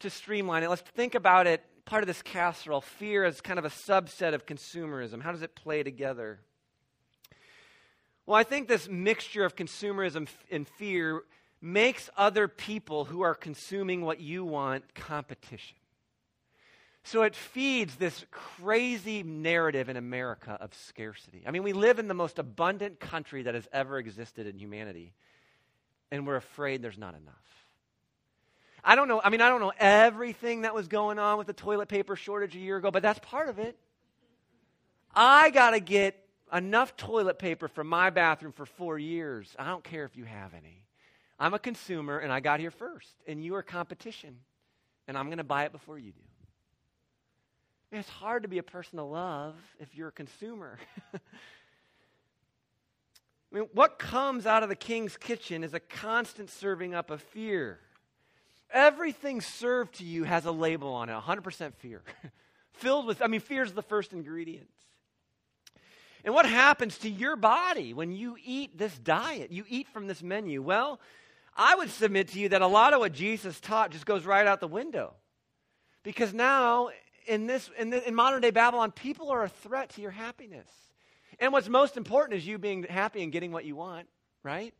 to 0.00 0.08
streamline 0.08 0.62
it. 0.62 0.70
Let's 0.70 0.80
think 0.80 1.14
about 1.14 1.46
it. 1.46 1.62
Part 1.84 2.02
of 2.02 2.06
this 2.06 2.22
casserole, 2.22 2.80
fear 2.80 3.24
is 3.24 3.42
kind 3.42 3.58
of 3.58 3.66
a 3.66 3.70
subset 3.70 4.32
of 4.32 4.46
consumerism. 4.46 5.20
How 5.20 5.32
does 5.32 5.42
it 5.42 5.54
play 5.54 5.82
together? 5.82 6.40
Well, 8.24 8.36
I 8.36 8.42
think 8.42 8.68
this 8.68 8.88
mixture 8.88 9.44
of 9.44 9.54
consumerism 9.54 10.28
and 10.50 10.66
fear 10.66 11.22
makes 11.60 12.08
other 12.16 12.48
people 12.48 13.04
who 13.04 13.20
are 13.20 13.34
consuming 13.34 14.00
what 14.00 14.20
you 14.20 14.44
want 14.44 14.94
competition. 14.94 15.76
So 17.06 17.22
it 17.22 17.36
feeds 17.36 17.94
this 17.94 18.24
crazy 18.32 19.22
narrative 19.22 19.88
in 19.88 19.96
America 19.96 20.58
of 20.60 20.74
scarcity. 20.74 21.44
I 21.46 21.52
mean, 21.52 21.62
we 21.62 21.72
live 21.72 22.00
in 22.00 22.08
the 22.08 22.14
most 22.14 22.40
abundant 22.40 22.98
country 22.98 23.44
that 23.44 23.54
has 23.54 23.68
ever 23.72 23.98
existed 23.98 24.48
in 24.48 24.58
humanity, 24.58 25.14
and 26.10 26.26
we're 26.26 26.34
afraid 26.34 26.82
there's 26.82 26.98
not 26.98 27.14
enough. 27.14 27.34
I 28.82 28.96
don't 28.96 29.06
know, 29.06 29.20
I 29.22 29.30
mean, 29.30 29.40
I 29.40 29.48
don't 29.48 29.60
know 29.60 29.72
everything 29.78 30.62
that 30.62 30.74
was 30.74 30.88
going 30.88 31.20
on 31.20 31.38
with 31.38 31.46
the 31.46 31.52
toilet 31.52 31.86
paper 31.86 32.16
shortage 32.16 32.56
a 32.56 32.58
year 32.58 32.76
ago, 32.76 32.90
but 32.90 33.04
that's 33.04 33.20
part 33.20 33.48
of 33.48 33.60
it. 33.60 33.78
I 35.14 35.50
got 35.50 35.70
to 35.70 35.80
get 35.80 36.20
enough 36.52 36.96
toilet 36.96 37.38
paper 37.38 37.68
for 37.68 37.84
my 37.84 38.10
bathroom 38.10 38.50
for 38.50 38.66
four 38.66 38.98
years. 38.98 39.54
I 39.56 39.68
don't 39.68 39.84
care 39.84 40.06
if 40.06 40.16
you 40.16 40.24
have 40.24 40.54
any. 40.54 40.82
I'm 41.38 41.54
a 41.54 41.60
consumer, 41.60 42.18
and 42.18 42.32
I 42.32 42.40
got 42.40 42.58
here 42.58 42.72
first, 42.72 43.14
and 43.28 43.44
you 43.44 43.54
are 43.54 43.62
competition, 43.62 44.38
and 45.06 45.16
I'm 45.16 45.26
going 45.26 45.38
to 45.38 45.44
buy 45.44 45.66
it 45.66 45.72
before 45.72 46.00
you 46.00 46.10
do. 46.10 46.20
It's 47.92 48.08
hard 48.08 48.42
to 48.42 48.48
be 48.48 48.58
a 48.58 48.62
person 48.62 48.96
to 48.98 49.04
love 49.04 49.54
if 49.78 49.94
you're 49.96 50.08
a 50.08 50.12
consumer. 50.12 50.78
I 51.14 51.18
mean, 53.52 53.68
what 53.72 53.98
comes 53.98 54.44
out 54.44 54.62
of 54.62 54.68
the 54.68 54.76
king's 54.76 55.16
kitchen 55.16 55.62
is 55.62 55.72
a 55.72 55.80
constant 55.80 56.50
serving 56.50 56.94
up 56.94 57.10
of 57.10 57.22
fear. 57.22 57.78
Everything 58.72 59.40
served 59.40 59.98
to 59.98 60.04
you 60.04 60.24
has 60.24 60.44
a 60.44 60.50
label 60.50 60.92
on 60.92 61.08
it 61.08 61.12
100% 61.12 61.74
fear. 61.74 62.02
Filled 62.72 63.06
with, 63.06 63.22
I 63.22 63.28
mean, 63.28 63.40
fear 63.40 63.62
is 63.62 63.72
the 63.72 63.82
first 63.82 64.12
ingredient. 64.12 64.68
And 66.24 66.34
what 66.34 66.44
happens 66.44 66.98
to 66.98 67.08
your 67.08 67.36
body 67.36 67.94
when 67.94 68.10
you 68.10 68.36
eat 68.44 68.76
this 68.76 68.98
diet? 68.98 69.52
You 69.52 69.64
eat 69.68 69.86
from 69.88 70.08
this 70.08 70.24
menu. 70.24 70.60
Well, 70.60 70.98
I 71.56 71.76
would 71.76 71.88
submit 71.88 72.28
to 72.28 72.40
you 72.40 72.48
that 72.48 72.62
a 72.62 72.66
lot 72.66 72.92
of 72.92 72.98
what 72.98 73.12
Jesus 73.12 73.60
taught 73.60 73.92
just 73.92 74.04
goes 74.04 74.26
right 74.26 74.44
out 74.44 74.58
the 74.58 74.66
window. 74.66 75.14
Because 76.02 76.34
now 76.34 76.90
in 77.26 77.46
this 77.46 77.70
in, 77.78 77.92
in 77.92 78.14
modern 78.14 78.40
day 78.40 78.50
Babylon, 78.50 78.92
people 78.92 79.30
are 79.30 79.44
a 79.44 79.48
threat 79.48 79.90
to 79.90 80.00
your 80.00 80.10
happiness. 80.10 80.68
And 81.38 81.52
what's 81.52 81.68
most 81.68 81.96
important 81.96 82.38
is 82.38 82.46
you 82.46 82.58
being 82.58 82.84
happy 82.84 83.22
and 83.22 83.30
getting 83.30 83.52
what 83.52 83.64
you 83.64 83.76
want, 83.76 84.06
right? 84.42 84.72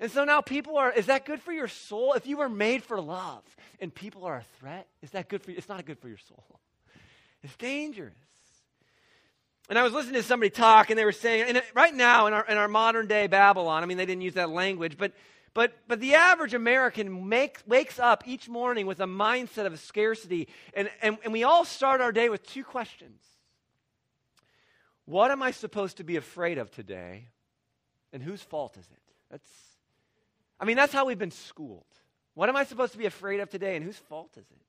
And 0.00 0.10
so 0.10 0.24
now 0.24 0.40
people 0.40 0.76
are, 0.76 0.92
is 0.92 1.06
that 1.06 1.24
good 1.24 1.40
for 1.40 1.52
your 1.52 1.68
soul? 1.68 2.12
If 2.14 2.26
you 2.26 2.36
were 2.36 2.48
made 2.48 2.82
for 2.82 3.00
love 3.00 3.42
and 3.80 3.92
people 3.92 4.24
are 4.24 4.36
a 4.36 4.44
threat, 4.60 4.86
is 5.02 5.10
that 5.10 5.28
good 5.28 5.42
for 5.42 5.50
you? 5.50 5.56
It's 5.56 5.68
not 5.68 5.84
good 5.84 5.98
for 5.98 6.08
your 6.08 6.18
soul. 6.18 6.44
It's 7.44 7.54
dangerous. 7.54 8.14
And 9.68 9.78
I 9.78 9.84
was 9.84 9.92
listening 9.92 10.14
to 10.14 10.24
somebody 10.24 10.50
talk, 10.50 10.90
and 10.90 10.98
they 10.98 11.04
were 11.04 11.12
saying, 11.12 11.44
and 11.48 11.62
right 11.72 11.94
now 11.94 12.26
in 12.26 12.32
our, 12.32 12.44
in 12.44 12.58
our 12.58 12.66
modern 12.66 13.06
day 13.06 13.28
Babylon, 13.28 13.84
I 13.84 13.86
mean, 13.86 13.96
they 13.96 14.06
didn't 14.06 14.22
use 14.22 14.34
that 14.34 14.50
language, 14.50 14.98
but 14.98 15.12
but, 15.54 15.72
but 15.88 16.00
the 16.00 16.14
average 16.14 16.54
American 16.54 17.28
makes, 17.28 17.66
wakes 17.66 17.98
up 17.98 18.24
each 18.26 18.48
morning 18.48 18.86
with 18.86 19.00
a 19.00 19.06
mindset 19.06 19.66
of 19.66 19.78
scarcity, 19.80 20.48
and, 20.74 20.90
and, 21.02 21.18
and 21.24 21.32
we 21.32 21.44
all 21.44 21.64
start 21.64 22.00
our 22.00 22.12
day 22.12 22.28
with 22.28 22.46
two 22.46 22.64
questions 22.64 23.20
What 25.04 25.30
am 25.30 25.42
I 25.42 25.50
supposed 25.50 25.98
to 25.98 26.04
be 26.04 26.16
afraid 26.16 26.58
of 26.58 26.70
today? 26.70 27.28
And 28.12 28.22
whose 28.22 28.42
fault 28.42 28.76
is 28.78 28.86
it? 28.86 29.02
That's, 29.30 29.50
I 30.58 30.64
mean, 30.64 30.76
that's 30.76 30.92
how 30.92 31.04
we've 31.04 31.18
been 31.18 31.30
schooled. 31.30 31.84
What 32.34 32.48
am 32.48 32.56
I 32.56 32.64
supposed 32.64 32.92
to 32.92 32.98
be 32.98 33.06
afraid 33.06 33.40
of 33.40 33.50
today, 33.50 33.76
and 33.76 33.84
whose 33.84 33.98
fault 33.98 34.30
is 34.36 34.46
it? 34.50 34.68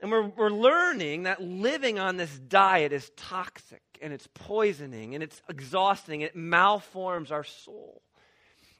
And 0.00 0.10
we're, 0.10 0.26
we're 0.26 0.50
learning 0.50 1.22
that 1.22 1.42
living 1.42 1.98
on 1.98 2.16
this 2.16 2.38
diet 2.38 2.92
is 2.92 3.10
toxic 3.16 3.82
and 4.02 4.12
it's 4.12 4.28
poisoning 4.34 5.14
and 5.14 5.22
it's 5.24 5.40
exhausting. 5.48 6.22
And 6.22 6.30
It 6.30 6.36
malforms 6.36 7.30
our 7.30 7.44
soul. 7.44 8.02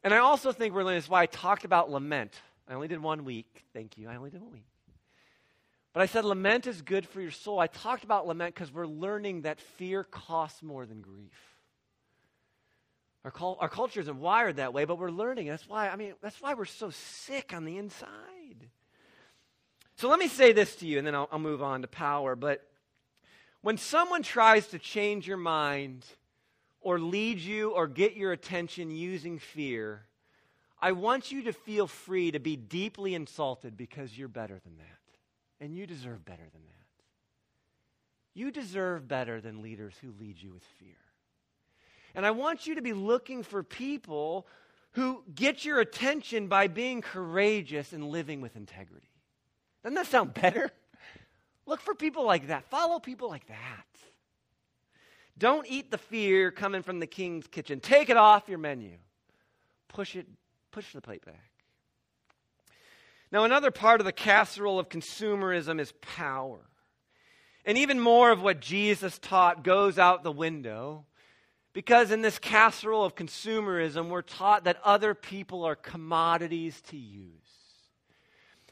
And 0.06 0.14
I 0.14 0.18
also 0.18 0.52
think 0.52 0.72
we're 0.72 0.84
learning, 0.84 1.02
why 1.08 1.22
I 1.22 1.26
talked 1.26 1.64
about 1.64 1.90
lament. 1.90 2.32
I 2.68 2.74
only 2.74 2.86
did 2.86 3.02
one 3.02 3.24
week. 3.24 3.64
Thank 3.72 3.98
you. 3.98 4.08
I 4.08 4.14
only 4.14 4.30
did 4.30 4.40
one 4.40 4.52
week. 4.52 4.68
But 5.92 6.04
I 6.04 6.06
said 6.06 6.24
lament 6.24 6.68
is 6.68 6.80
good 6.80 7.08
for 7.08 7.20
your 7.20 7.32
soul. 7.32 7.58
I 7.58 7.66
talked 7.66 8.04
about 8.04 8.24
lament 8.24 8.54
because 8.54 8.72
we're 8.72 8.86
learning 8.86 9.42
that 9.42 9.58
fear 9.58 10.04
costs 10.04 10.62
more 10.62 10.86
than 10.86 11.00
grief. 11.00 11.36
Our, 13.24 13.32
cul- 13.32 13.58
our 13.60 13.68
culture 13.68 13.98
isn't 13.98 14.20
wired 14.20 14.58
that 14.58 14.72
way, 14.72 14.84
but 14.84 14.96
we're 14.96 15.10
learning. 15.10 15.48
That's 15.48 15.68
why, 15.68 15.88
I 15.88 15.96
mean, 15.96 16.14
that's 16.22 16.40
why 16.40 16.54
we're 16.54 16.66
so 16.66 16.90
sick 16.90 17.52
on 17.52 17.64
the 17.64 17.76
inside. 17.76 18.70
So 19.96 20.08
let 20.08 20.20
me 20.20 20.28
say 20.28 20.52
this 20.52 20.76
to 20.76 20.86
you, 20.86 20.98
and 20.98 21.06
then 21.08 21.16
I'll, 21.16 21.28
I'll 21.32 21.40
move 21.40 21.64
on 21.64 21.82
to 21.82 21.88
power. 21.88 22.36
But 22.36 22.64
when 23.60 23.76
someone 23.76 24.22
tries 24.22 24.68
to 24.68 24.78
change 24.78 25.26
your 25.26 25.36
mind, 25.36 26.06
or 26.86 27.00
lead 27.00 27.40
you 27.40 27.72
or 27.72 27.88
get 27.88 28.14
your 28.14 28.30
attention 28.30 28.92
using 28.92 29.40
fear, 29.40 30.06
I 30.80 30.92
want 30.92 31.32
you 31.32 31.42
to 31.42 31.52
feel 31.52 31.88
free 31.88 32.30
to 32.30 32.38
be 32.38 32.54
deeply 32.54 33.16
insulted 33.16 33.76
because 33.76 34.16
you're 34.16 34.28
better 34.28 34.60
than 34.62 34.76
that. 34.76 35.64
And 35.64 35.74
you 35.74 35.84
deserve 35.84 36.24
better 36.24 36.44
than 36.52 36.62
that. 36.62 36.86
You 38.34 38.52
deserve 38.52 39.08
better 39.08 39.40
than 39.40 39.62
leaders 39.62 39.96
who 40.00 40.12
lead 40.20 40.40
you 40.40 40.52
with 40.52 40.62
fear. 40.78 40.94
And 42.14 42.24
I 42.24 42.30
want 42.30 42.68
you 42.68 42.76
to 42.76 42.82
be 42.82 42.92
looking 42.92 43.42
for 43.42 43.64
people 43.64 44.46
who 44.92 45.24
get 45.34 45.64
your 45.64 45.80
attention 45.80 46.46
by 46.46 46.68
being 46.68 47.00
courageous 47.00 47.92
and 47.92 48.04
living 48.10 48.40
with 48.40 48.54
integrity. 48.54 49.10
Doesn't 49.82 49.96
that 49.96 50.06
sound 50.06 50.34
better? 50.34 50.70
Look 51.66 51.80
for 51.80 51.96
people 51.96 52.24
like 52.24 52.46
that. 52.46 52.70
Follow 52.70 53.00
people 53.00 53.28
like 53.28 53.48
that. 53.48 53.86
Don't 55.38 55.66
eat 55.68 55.90
the 55.90 55.98
fear 55.98 56.50
coming 56.50 56.82
from 56.82 56.98
the 56.98 57.06
king's 57.06 57.46
kitchen. 57.46 57.80
Take 57.80 58.08
it 58.08 58.16
off 58.16 58.48
your 58.48 58.58
menu. 58.58 58.96
Push 59.88 60.16
it, 60.16 60.26
push 60.70 60.92
the 60.92 61.00
plate 61.00 61.24
back. 61.24 61.50
Now, 63.30 63.44
another 63.44 63.70
part 63.70 64.00
of 64.00 64.06
the 64.06 64.12
casserole 64.12 64.78
of 64.78 64.88
consumerism 64.88 65.80
is 65.80 65.92
power. 66.00 66.60
And 67.64 67.76
even 67.76 67.98
more 67.98 68.30
of 68.30 68.40
what 68.40 68.60
Jesus 68.60 69.18
taught 69.18 69.64
goes 69.64 69.98
out 69.98 70.22
the 70.22 70.32
window 70.32 71.04
because 71.76 72.10
in 72.10 72.22
this 72.22 72.38
casserole 72.38 73.04
of 73.04 73.14
consumerism, 73.14 74.08
we're 74.08 74.22
taught 74.22 74.64
that 74.64 74.78
other 74.82 75.12
people 75.14 75.62
are 75.64 75.76
commodities 75.76 76.80
to 76.88 76.96
use. 76.96 77.55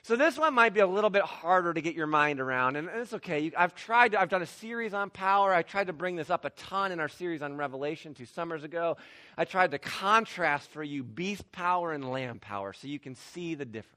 So 0.05 0.17
this 0.17 0.37
one 0.37 0.53
might 0.53 0.75
be 0.75 0.81
a 0.81 0.87
little 0.87 1.09
bit 1.09 1.23
harder 1.23 1.73
to 1.73 1.81
get 1.81 1.95
your 1.95 2.07
mind 2.07 2.39
around, 2.39 2.77
and 2.77 2.91
it's 2.93 3.15
okay. 3.15 3.51
I've 3.57 3.75
tried. 3.75 4.13
To, 4.13 4.21
I've 4.21 4.29
done 4.29 4.43
a 4.43 4.47
series 4.47 4.93
on 4.93 5.09
power. 5.09 5.55
I 5.55 5.63
tried 5.63 5.87
to 5.87 5.95
bring 5.95 6.15
this 6.15 6.29
up 6.29 6.45
a 6.45 6.51
ton 6.51 6.93
in 6.93 7.01
our 7.01 7.09
series 7.09 7.41
on 7.41 7.57
Revelation 7.57 8.13
two 8.13 8.27
summers 8.27 8.65
ago. 8.65 8.99
I 9.39 9.47
tried 9.47 9.71
to 9.71 9.79
contrast 9.79 10.71
for 10.73 10.83
you 10.83 11.03
beast 11.03 11.51
power 11.53 11.95
and 11.95 12.11
lamb 12.11 12.39
power, 12.39 12.75
so 12.75 12.87
you 12.87 12.99
can 12.99 13.15
see 13.15 13.55
the 13.55 13.65
difference. 13.65 13.97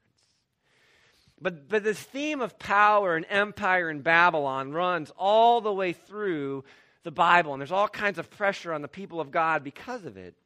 But 1.42 1.68
but 1.68 1.84
this 1.84 2.00
theme 2.00 2.40
of 2.40 2.58
power 2.58 3.14
and 3.14 3.26
empire 3.28 3.90
and 3.90 4.02
Babylon 4.02 4.72
runs 4.72 5.12
all 5.14 5.60
the 5.60 5.74
way 5.74 5.92
through 5.92 6.64
the 7.02 7.10
Bible, 7.10 7.52
and 7.52 7.60
there's 7.60 7.70
all 7.70 7.86
kinds 7.86 8.18
of 8.18 8.30
pressure 8.30 8.72
on 8.72 8.80
the 8.80 8.88
people 8.88 9.20
of 9.20 9.30
God 9.30 9.62
because 9.62 10.06
of 10.06 10.16
it. 10.16 10.36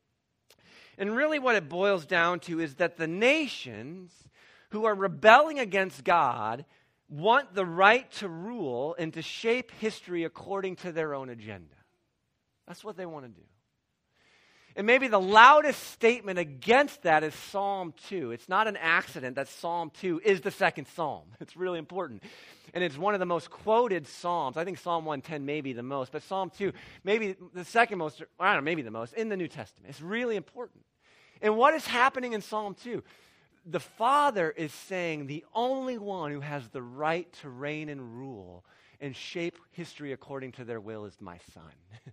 And 0.99 1.15
really, 1.15 1.39
what 1.39 1.55
it 1.55 1.69
boils 1.69 2.05
down 2.05 2.41
to 2.41 2.59
is 2.59 2.75
that 2.75 2.97
the 2.97 3.07
nations 3.07 4.11
who 4.73 4.87
are 4.87 4.95
rebelling 4.95 5.59
against 5.59 6.03
God 6.03 6.65
want 7.09 7.55
the 7.55 7.67
right 7.67 8.11
to 8.13 8.29
rule 8.29 8.97
and 8.99 9.13
to 9.13 9.21
shape 9.21 9.71
history 9.71 10.25
according 10.25 10.77
to 10.77 10.93
their 10.93 11.15
own 11.15 11.29
agenda. 11.29 11.77
That's 12.67 12.83
what 12.83 12.97
they 12.97 13.05
want 13.05 13.27
to 13.27 13.29
do. 13.31 13.47
And 14.75 14.87
maybe 14.87 15.09
the 15.09 15.21
loudest 15.21 15.83
statement 15.91 16.39
against 16.39 17.03
that 17.03 17.23
is 17.23 17.35
Psalm 17.35 17.93
2. 18.09 18.31
It's 18.31 18.49
not 18.49 18.67
an 18.67 18.79
accident 18.79 19.37
that 19.37 19.49
Psalm 19.49 19.91
2 20.01 20.23
is 20.25 20.41
the 20.41 20.51
second 20.51 20.89
psalm. 20.89 21.25
It's 21.41 21.55
really 21.55 21.79
important. 21.79 22.23
And 22.73 22.83
it's 22.83 22.97
one 22.97 23.13
of 23.13 23.21
the 23.21 23.27
most 23.27 23.51
quoted 23.51 24.09
psalms. 24.09 24.57
I 24.57 24.65
think 24.65 24.79
Psalm 24.79 25.05
110 25.05 25.45
may 25.45 25.61
be 25.61 25.75
the 25.75 25.83
most, 25.83 26.13
but 26.13 26.23
Psalm 26.23 26.51
2, 26.57 26.73
maybe 27.05 27.37
the 27.53 27.67
second 27.67 27.99
most, 27.99 28.23
I 28.41 28.55
don't 28.55 28.65
know, 28.65 28.65
maybe 28.65 28.81
the 28.81 28.91
most 28.91 29.13
in 29.13 29.29
the 29.29 29.37
New 29.37 29.49
Testament. 29.49 29.91
It's 29.91 30.01
really 30.01 30.37
important. 30.37 30.83
And 31.43 31.59
what 31.59 31.75
is 31.75 31.87
happening 31.87 32.33
in 32.33 32.41
Psalm 32.41 32.75
2? 32.83 33.03
The 33.65 33.81
Father 33.81 34.51
is 34.51 34.73
saying 34.73 35.27
the 35.27 35.45
only 35.55 35.99
one 35.99 36.33
who 36.33 36.41
has 36.41 36.69
the 36.69 36.83
right 36.83 37.33
to 37.43 37.49
reign 37.49 37.89
and 37.89 38.19
rule 38.19 38.65
and 39.01 39.15
shape 39.15 39.57
history 39.71 40.13
according 40.13 40.53
to 40.53 40.65
their 40.65 40.81
will 40.81 41.05
is 41.05 41.17
my 41.21 41.39
Son. 41.53 41.63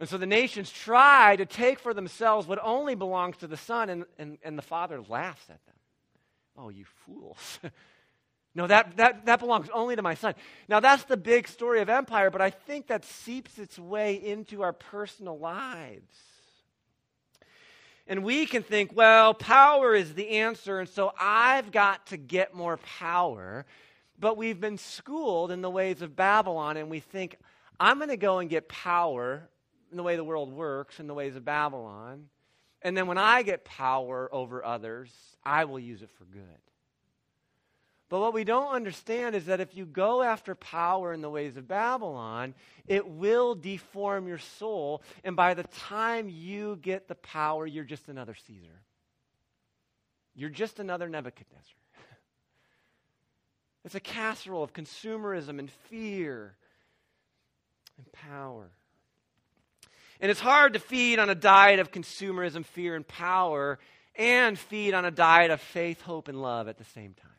And 0.00 0.08
so 0.08 0.16
the 0.16 0.26
nations 0.26 0.72
try 0.72 1.36
to 1.36 1.44
take 1.44 1.78
for 1.78 1.92
themselves 1.92 2.46
what 2.46 2.58
only 2.62 2.94
belongs 2.94 3.36
to 3.38 3.46
the 3.46 3.58
Son, 3.58 3.90
and, 3.90 4.04
and, 4.18 4.38
and 4.42 4.56
the 4.56 4.62
Father 4.62 5.02
laughs 5.06 5.44
at 5.50 5.64
them. 5.66 5.74
Oh, 6.56 6.70
you 6.70 6.86
fools. 7.04 7.60
no, 8.54 8.66
that, 8.66 8.96
that, 8.96 9.26
that 9.26 9.40
belongs 9.40 9.68
only 9.74 9.96
to 9.96 10.02
my 10.02 10.14
Son. 10.14 10.34
Now, 10.68 10.80
that's 10.80 11.04
the 11.04 11.18
big 11.18 11.46
story 11.46 11.82
of 11.82 11.90
empire, 11.90 12.30
but 12.30 12.40
I 12.40 12.48
think 12.48 12.86
that 12.86 13.04
seeps 13.04 13.58
its 13.58 13.78
way 13.78 14.14
into 14.14 14.62
our 14.62 14.72
personal 14.72 15.38
lives. 15.38 16.14
And 18.06 18.24
we 18.24 18.46
can 18.46 18.62
think, 18.62 18.94
well, 18.94 19.34
power 19.34 19.94
is 19.94 20.14
the 20.14 20.30
answer, 20.30 20.80
and 20.80 20.88
so 20.88 21.12
I've 21.18 21.70
got 21.70 22.06
to 22.08 22.16
get 22.16 22.54
more 22.54 22.76
power. 22.76 23.66
But 24.18 24.36
we've 24.36 24.60
been 24.60 24.78
schooled 24.78 25.50
in 25.50 25.62
the 25.62 25.70
ways 25.70 26.02
of 26.02 26.16
Babylon, 26.16 26.76
and 26.76 26.90
we 26.90 27.00
think, 27.00 27.36
I'm 27.78 27.98
going 27.98 28.10
to 28.10 28.16
go 28.16 28.38
and 28.38 28.50
get 28.50 28.68
power 28.68 29.48
in 29.90 29.96
the 29.96 30.02
way 30.02 30.16
the 30.16 30.24
world 30.24 30.52
works, 30.52 31.00
in 31.00 31.06
the 31.06 31.14
ways 31.14 31.36
of 31.36 31.44
Babylon. 31.44 32.26
And 32.82 32.96
then 32.96 33.06
when 33.06 33.18
I 33.18 33.42
get 33.42 33.64
power 33.64 34.28
over 34.32 34.64
others, 34.64 35.10
I 35.44 35.64
will 35.64 35.78
use 35.78 36.02
it 36.02 36.10
for 36.18 36.24
good. 36.24 36.42
But 38.10 38.18
what 38.18 38.34
we 38.34 38.42
don't 38.42 38.74
understand 38.74 39.36
is 39.36 39.46
that 39.46 39.60
if 39.60 39.76
you 39.76 39.86
go 39.86 40.20
after 40.20 40.56
power 40.56 41.12
in 41.12 41.22
the 41.22 41.30
ways 41.30 41.56
of 41.56 41.68
Babylon, 41.68 42.54
it 42.88 43.06
will 43.06 43.54
deform 43.54 44.26
your 44.26 44.38
soul. 44.38 45.02
And 45.22 45.36
by 45.36 45.54
the 45.54 45.62
time 45.62 46.28
you 46.28 46.76
get 46.82 47.06
the 47.06 47.14
power, 47.14 47.64
you're 47.64 47.84
just 47.84 48.08
another 48.08 48.34
Caesar. 48.48 48.82
You're 50.34 50.50
just 50.50 50.80
another 50.80 51.08
Nebuchadnezzar. 51.08 51.62
It's 53.82 53.94
a 53.94 54.00
casserole 54.00 54.62
of 54.62 54.74
consumerism 54.74 55.58
and 55.58 55.70
fear 55.88 56.54
and 57.96 58.12
power. 58.12 58.68
And 60.20 60.30
it's 60.30 60.40
hard 60.40 60.74
to 60.74 60.80
feed 60.80 61.18
on 61.18 61.30
a 61.30 61.34
diet 61.34 61.78
of 61.80 61.90
consumerism, 61.90 62.66
fear, 62.66 62.94
and 62.94 63.08
power, 63.08 63.78
and 64.16 64.58
feed 64.58 64.92
on 64.92 65.06
a 65.06 65.10
diet 65.10 65.50
of 65.50 65.62
faith, 65.62 66.02
hope, 66.02 66.28
and 66.28 66.42
love 66.42 66.68
at 66.68 66.76
the 66.76 66.84
same 66.84 67.14
time. 67.14 67.29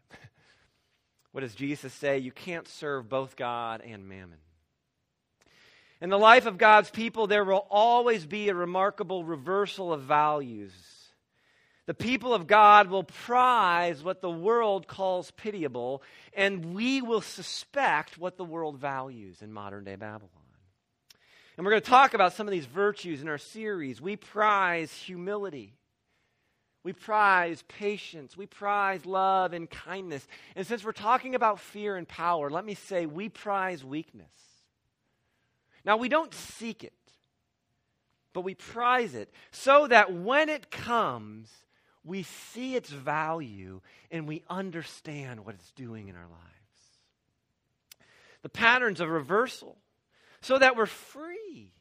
What 1.32 1.42
does 1.42 1.56
Jesus 1.56 1.94
say? 1.94 2.18
You 2.18 2.32
can't 2.32 2.68
serve 2.68 3.10
both 3.10 3.36
God 3.36 3.82
and 3.82 4.08
mammon. 4.08 4.40
In 6.02 6.10
the 6.10 6.18
life 6.18 6.46
of 6.46 6.58
God's 6.58 6.90
people, 6.90 7.28
there 7.28 7.46
will 7.46 7.68
always 7.70 8.26
be 8.26 8.50
a 8.50 8.56
remarkable 8.56 9.24
reversal 9.24 9.94
of 9.94 10.02
values. 10.02 10.74
The 11.86 11.94
people 11.94 12.34
of 12.34 12.48
God 12.48 12.90
will 12.90 13.04
prize 13.04 14.04
what 14.04 14.22
the 14.22 14.30
world 14.30 14.88
calls 14.88 15.32
pitiable, 15.32 16.02
and 16.34 16.74
we 16.74 17.02
will 17.02 17.22
suspect 17.22 18.18
what 18.18 18.38
the 18.38 18.46
world 18.46 18.78
values 18.78 19.42
in 19.42 19.52
modern 19.54 19.84
day 19.84 19.96
Babylon. 19.96 20.30
And 21.58 21.66
we're 21.66 21.74
going 21.74 21.84
to 21.84 21.90
talk 21.90 22.14
about 22.14 22.34
some 22.34 22.48
of 22.48 22.52
these 22.52 22.66
virtues 22.66 23.22
in 23.22 23.28
our 23.28 23.38
series. 23.38 24.02
We 24.02 24.16
prize 24.16 24.92
humility. 24.94 25.76
We 26.84 26.94
prize 26.94 27.64
patience. 27.68 28.36
We 28.36 28.48
prize 28.48 29.06
love 29.06 29.54
and 29.54 29.70
kindness. 29.70 30.28
And 30.56 30.66
since 30.66 30.84
we're 30.84 30.94
talking 30.94 31.36
about 31.36 31.60
fear 31.60 31.96
and 31.96 32.08
power, 32.08 32.50
let 32.50 32.66
me 32.66 32.74
say 32.74 33.06
we 33.06 33.30
prize 33.30 33.84
weakness. 33.84 34.28
Now, 35.86 35.98
we 35.98 36.10
don't 36.10 36.34
seek 36.34 36.84
it, 36.84 36.94
but 38.34 38.42
we 38.42 38.56
prize 38.56 39.16
it 39.16 39.32
so 39.52 39.88
that 39.88 40.14
when 40.14 40.50
it 40.50 40.72
comes, 40.72 41.50
we 42.04 42.24
see 42.24 42.76
its 42.76 42.90
value 42.90 43.82
and 44.10 44.28
we 44.28 44.44
understand 44.50 45.46
what 45.46 45.56
it's 45.56 45.72
doing 45.72 46.08
in 46.08 46.16
our 46.16 46.22
lives. 46.22 46.42
The 48.42 48.50
patterns 48.50 49.00
of 49.00 49.10
reversal 49.10 49.78
so 50.42 50.58
that 50.58 50.76
we're 50.76 50.88
free. 50.88 51.74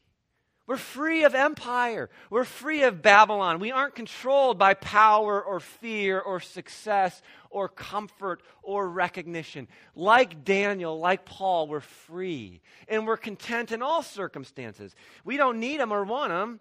We're 0.71 0.77
free 0.77 1.25
of 1.25 1.35
empire. 1.35 2.09
We're 2.31 2.45
free 2.45 2.85
of 2.85 3.03
Babylon. 3.03 3.59
We 3.59 3.73
aren't 3.73 3.97
controlled 3.97 4.57
by 4.57 4.75
power 4.75 5.43
or 5.43 5.59
fear 5.59 6.21
or 6.21 6.39
success 6.39 7.23
or 7.51 7.69
comfort 7.69 8.41
or 8.63 8.89
recognition. 8.89 9.67
Like 9.97 10.45
Daniel, 10.45 10.97
like 11.01 11.25
Paul, 11.25 11.67
we're 11.67 11.81
free. 11.81 12.61
And 12.87 13.05
we're 13.05 13.17
content 13.17 13.73
in 13.73 13.83
all 13.83 14.05
circumstances. 14.05 14.95
We 15.25 15.37
don't 15.37 15.59
need 15.59 15.81
them 15.81 15.91
or 15.91 16.05
want 16.05 16.31
them. 16.31 16.61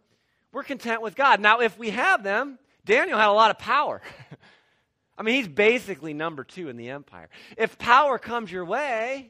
We're 0.52 0.64
content 0.64 1.04
with 1.04 1.16
God. 1.16 1.40
Now, 1.40 1.60
if 1.60 1.78
we 1.78 1.92
have 1.92 2.24
them, 2.24 2.58
Daniel 2.86 3.20
had 3.20 3.30
a 3.30 3.32
lot 3.32 3.52
of 3.52 3.60
power. 3.60 4.02
I 5.20 5.22
mean, 5.22 5.36
he's 5.36 5.48
basically 5.48 6.16
number 6.16 6.44
two 6.44 6.68
in 6.70 6.78
the 6.78 6.90
empire. 6.90 7.30
If 7.60 7.78
power 7.78 8.18
comes 8.18 8.52
your 8.52 8.66
way, 8.66 9.30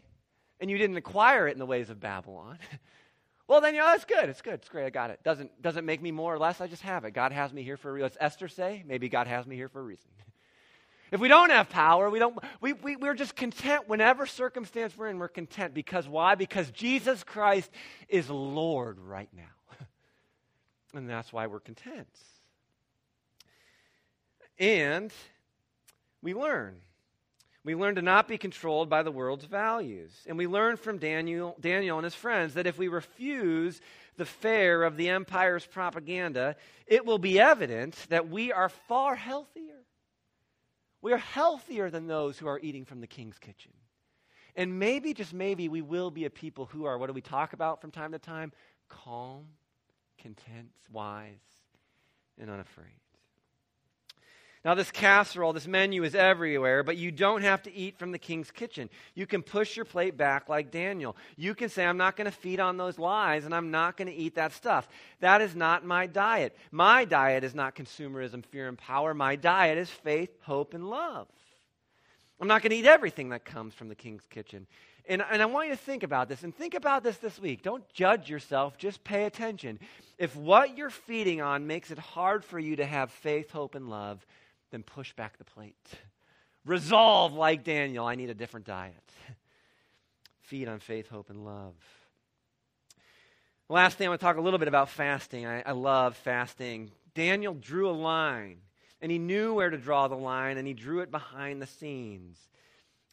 and 0.61 0.71
you 0.71 0.77
didn't 0.77 0.95
acquire 0.95 1.49
it 1.49 1.51
in 1.51 1.59
the 1.59 1.65
ways 1.65 1.89
of 1.89 1.99
Babylon, 1.99 2.59
well, 3.49 3.61
then, 3.61 3.73
you 3.73 3.81
know, 3.81 3.91
it's 3.93 4.05
good. 4.05 4.29
It's 4.29 4.43
good. 4.43 4.53
It's 4.53 4.69
great. 4.69 4.85
I 4.85 4.91
got 4.91 5.09
it. 5.09 5.23
Doesn't, 5.23 5.59
doesn't 5.59 5.83
make 5.83 6.03
me 6.03 6.11
more 6.11 6.31
or 6.31 6.37
less. 6.37 6.61
I 6.61 6.67
just 6.67 6.83
have 6.83 7.03
it. 7.03 7.15
God 7.15 7.31
has 7.31 7.51
me 7.51 7.63
here 7.63 7.77
for 7.77 7.89
a 7.89 7.93
reason. 7.93 8.03
Let's 8.03 8.17
Esther 8.21 8.47
say? 8.47 8.83
Maybe 8.85 9.09
God 9.09 9.25
has 9.25 9.47
me 9.47 9.55
here 9.55 9.67
for 9.67 9.81
a 9.81 9.83
reason. 9.83 10.07
If 11.11 11.19
we 11.19 11.27
don't 11.27 11.49
have 11.49 11.69
power, 11.69 12.07
we 12.11 12.19
don't, 12.19 12.37
we, 12.61 12.73
we, 12.73 12.95
we're 12.95 13.15
just 13.15 13.35
content. 13.35 13.89
Whenever 13.89 14.27
circumstance 14.27 14.95
we're 14.95 15.07
in, 15.07 15.17
we're 15.17 15.27
content. 15.27 15.73
Because 15.73 16.07
why? 16.07 16.35
Because 16.35 16.69
Jesus 16.69 17.23
Christ 17.23 17.71
is 18.07 18.29
Lord 18.29 18.99
right 18.99 19.29
now. 19.35 19.77
and 20.93 21.09
that's 21.09 21.33
why 21.33 21.47
we're 21.47 21.61
content. 21.61 22.07
And 24.59 25.11
we 26.21 26.35
learn 26.35 26.75
we 27.63 27.75
learn 27.75 27.95
to 27.95 28.01
not 28.01 28.27
be 28.27 28.37
controlled 28.37 28.89
by 28.89 29.03
the 29.03 29.11
world's 29.11 29.45
values. 29.45 30.11
And 30.25 30.37
we 30.37 30.47
learn 30.47 30.77
from 30.77 30.97
Daniel, 30.97 31.55
Daniel 31.59 31.97
and 31.97 32.05
his 32.05 32.15
friends 32.15 32.53
that 32.53 32.67
if 32.67 32.77
we 32.77 32.87
refuse 32.87 33.81
the 34.17 34.25
fare 34.25 34.83
of 34.83 34.97
the 34.97 35.09
empire's 35.09 35.65
propaganda, 35.65 36.55
it 36.87 37.05
will 37.05 37.17
be 37.17 37.39
evident 37.39 37.95
that 38.09 38.29
we 38.29 38.51
are 38.51 38.69
far 38.69 39.15
healthier. 39.15 39.83
We 41.01 41.13
are 41.13 41.17
healthier 41.17 41.89
than 41.89 42.07
those 42.07 42.37
who 42.37 42.47
are 42.47 42.59
eating 42.59 42.85
from 42.85 43.01
the 43.01 43.07
king's 43.07 43.39
kitchen. 43.39 43.71
And 44.55 44.79
maybe, 44.79 45.13
just 45.13 45.33
maybe, 45.33 45.69
we 45.69 45.81
will 45.81 46.11
be 46.11 46.25
a 46.25 46.29
people 46.29 46.65
who 46.65 46.85
are, 46.85 46.97
what 46.97 47.07
do 47.07 47.13
we 47.13 47.21
talk 47.21 47.53
about 47.53 47.81
from 47.81 47.91
time 47.91 48.11
to 48.11 48.19
time? 48.19 48.51
Calm, 48.89 49.45
content, 50.17 50.69
wise, 50.91 51.29
and 52.37 52.49
unafraid. 52.49 52.87
Now, 54.65 54.75
this 54.75 54.91
casserole, 54.91 55.53
this 55.53 55.67
menu 55.67 56.03
is 56.03 56.15
everywhere, 56.15 56.83
but 56.83 56.97
you 56.97 57.11
don't 57.11 57.43
have 57.43 57.63
to 57.63 57.73
eat 57.73 57.97
from 57.97 58.11
the 58.11 58.19
king's 58.19 58.51
kitchen. 58.51 58.89
You 59.15 59.25
can 59.25 59.41
push 59.41 59.77
your 59.77 59.85
plate 59.85 60.17
back 60.17 60.49
like 60.49 60.69
Daniel. 60.69 61.15
You 61.37 61.55
can 61.55 61.69
say, 61.69 61.85
I'm 61.85 61.95
not 61.95 62.17
going 62.17 62.25
to 62.25 62.37
feed 62.37 62.59
on 62.59 62.75
those 62.75 62.99
lies 62.99 63.45
and 63.45 63.55
I'm 63.55 63.71
not 63.71 63.95
going 63.95 64.09
to 64.09 64.13
eat 64.13 64.35
that 64.35 64.51
stuff. 64.51 64.89
That 65.21 65.39
is 65.41 65.55
not 65.55 65.85
my 65.85 66.07
diet. 66.07 66.57
My 66.71 67.05
diet 67.05 67.45
is 67.45 67.55
not 67.55 67.73
consumerism, 67.73 68.45
fear, 68.45 68.67
and 68.67 68.77
power. 68.77 69.13
My 69.13 69.37
diet 69.37 69.77
is 69.77 69.89
faith, 69.89 70.31
hope, 70.41 70.73
and 70.73 70.89
love. 70.89 71.27
I'm 72.41 72.47
not 72.49 72.61
going 72.61 72.71
to 72.71 72.77
eat 72.77 72.85
everything 72.85 73.29
that 73.29 73.45
comes 73.45 73.73
from 73.73 73.87
the 73.87 73.95
king's 73.95 74.25
kitchen. 74.29 74.67
And, 75.07 75.23
and 75.31 75.41
I 75.41 75.45
want 75.45 75.69
you 75.69 75.73
to 75.73 75.81
think 75.81 76.03
about 76.03 76.27
this 76.27 76.43
and 76.43 76.53
think 76.53 76.73
about 76.73 77.03
this 77.03 77.17
this 77.17 77.39
week. 77.39 77.63
Don't 77.63 77.87
judge 77.93 78.29
yourself, 78.29 78.77
just 78.77 79.03
pay 79.05 79.23
attention. 79.23 79.79
If 80.17 80.35
what 80.35 80.77
you're 80.77 80.89
feeding 80.89 81.41
on 81.41 81.65
makes 81.65 81.91
it 81.91 81.97
hard 81.97 82.43
for 82.43 82.59
you 82.59 82.75
to 82.75 82.85
have 82.85 83.09
faith, 83.09 83.51
hope, 83.51 83.75
and 83.75 83.89
love, 83.89 84.25
then 84.71 84.83
push 84.83 85.13
back 85.13 85.37
the 85.37 85.43
plate. 85.43 85.75
Resolve, 86.65 87.33
like 87.33 87.63
Daniel, 87.63 88.05
I 88.05 88.15
need 88.15 88.29
a 88.29 88.33
different 88.33 88.65
diet. 88.65 89.11
Feed 90.41 90.67
on 90.67 90.79
faith, 90.79 91.07
hope, 91.09 91.29
and 91.29 91.45
love. 91.45 91.75
Last 93.69 93.97
thing, 93.97 94.07
I 94.07 94.09
want 94.09 94.19
to 94.19 94.25
talk 94.25 94.37
a 94.37 94.41
little 94.41 94.59
bit 94.59 94.67
about 94.67 94.89
fasting. 94.89 95.45
I, 95.45 95.61
I 95.61 95.71
love 95.71 96.17
fasting. 96.17 96.91
Daniel 97.13 97.53
drew 97.53 97.89
a 97.89 97.91
line, 97.91 98.57
and 99.01 99.11
he 99.11 99.19
knew 99.19 99.53
where 99.53 99.69
to 99.69 99.77
draw 99.77 100.07
the 100.07 100.15
line, 100.15 100.57
and 100.57 100.67
he 100.67 100.73
drew 100.73 101.01
it 101.01 101.11
behind 101.11 101.61
the 101.61 101.67
scenes. 101.67 102.39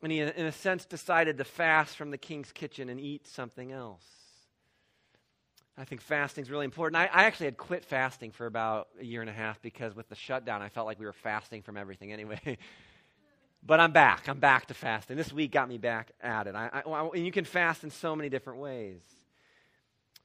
And 0.03 0.11
he, 0.11 0.21
in 0.21 0.47
a 0.47 0.53
sense, 0.53 0.85
decided 0.85 1.39
to 1.39 1.45
fast 1.45 1.97
from 1.97 2.11
the 2.11 2.19
king's 2.19 2.53
kitchen 2.53 2.89
and 2.89 3.01
eat 3.01 3.27
something 3.27 3.71
else. 3.71 4.05
I 5.79 5.85
think 5.85 6.01
fasting 6.01 6.43
is 6.43 6.51
really 6.51 6.65
important. 6.65 6.97
I, 6.97 7.07
I, 7.13 7.25
actually 7.25 7.47
had 7.47 7.59
quit 7.59 7.85
fasting 7.85 8.31
for 8.31 8.47
about 8.47 8.89
a 8.99 9.05
year 9.05 9.21
and 9.21 9.29
a 9.29 9.33
half 9.33 9.61
because 9.61 9.95
with 9.95 10.09
the 10.09 10.15
shutdown, 10.15 10.63
I 10.63 10.71
felt 10.71 10.87
like 10.87 10.99
we 10.99 11.05
were 11.05 11.13
fasting 11.13 11.61
from 11.61 11.77
everything 11.77 12.13
anyway. 12.13 12.57
but 13.67 13.79
I'm 13.79 13.93
back. 13.93 14.27
I'm 14.27 14.39
back 14.39 14.67
to 14.67 14.75
fasting. 14.75 15.19
This 15.19 15.33
week 15.33 15.53
got 15.53 15.69
me 15.69 15.77
back 15.77 16.13
at 16.23 16.47
it. 16.47 16.55
I, 16.55 16.83
I, 16.87 17.09
and 17.15 17.27
you 17.27 17.33
can 17.33 17.45
fast 17.45 17.85
in 17.85 17.91
so 17.91 18.17
many 18.17 18.31
different 18.31 18.59
ways. 18.59 19.03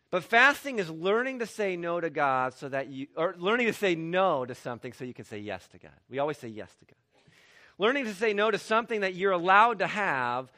But 0.10 0.24
fasting 0.24 0.80
is 0.80 0.89
learning 0.89 1.39
to 1.39 1.45
say 1.45 1.76
no 1.76 1.99
to 1.99 2.10
God 2.10 2.54
so 2.54 2.70
that 2.70 2.88
you, 2.88 3.08
or 3.18 3.36
learning 3.38 3.68
to 3.68 3.74
say 3.74 3.95
no 3.95 4.45
to 4.45 4.56
something 4.56 4.93
so 4.93 5.04
you 5.04 5.14
can 5.14 5.26
say 5.26 5.39
yes 5.39 5.68
to 5.70 5.80
God. 5.80 5.91
We 6.10 6.20
always 6.20 6.38
say 6.38 6.49
yes 6.49 6.74
to 6.80 6.86
God. 6.86 6.95
Learning 7.78 8.06
to 8.06 8.14
say 8.14 8.34
no 8.34 8.52
to 8.52 8.58
something 8.58 9.02
that 9.02 9.16
you're 9.16 9.32
allowed 9.32 9.80
to 9.80 9.88
have 9.88 10.52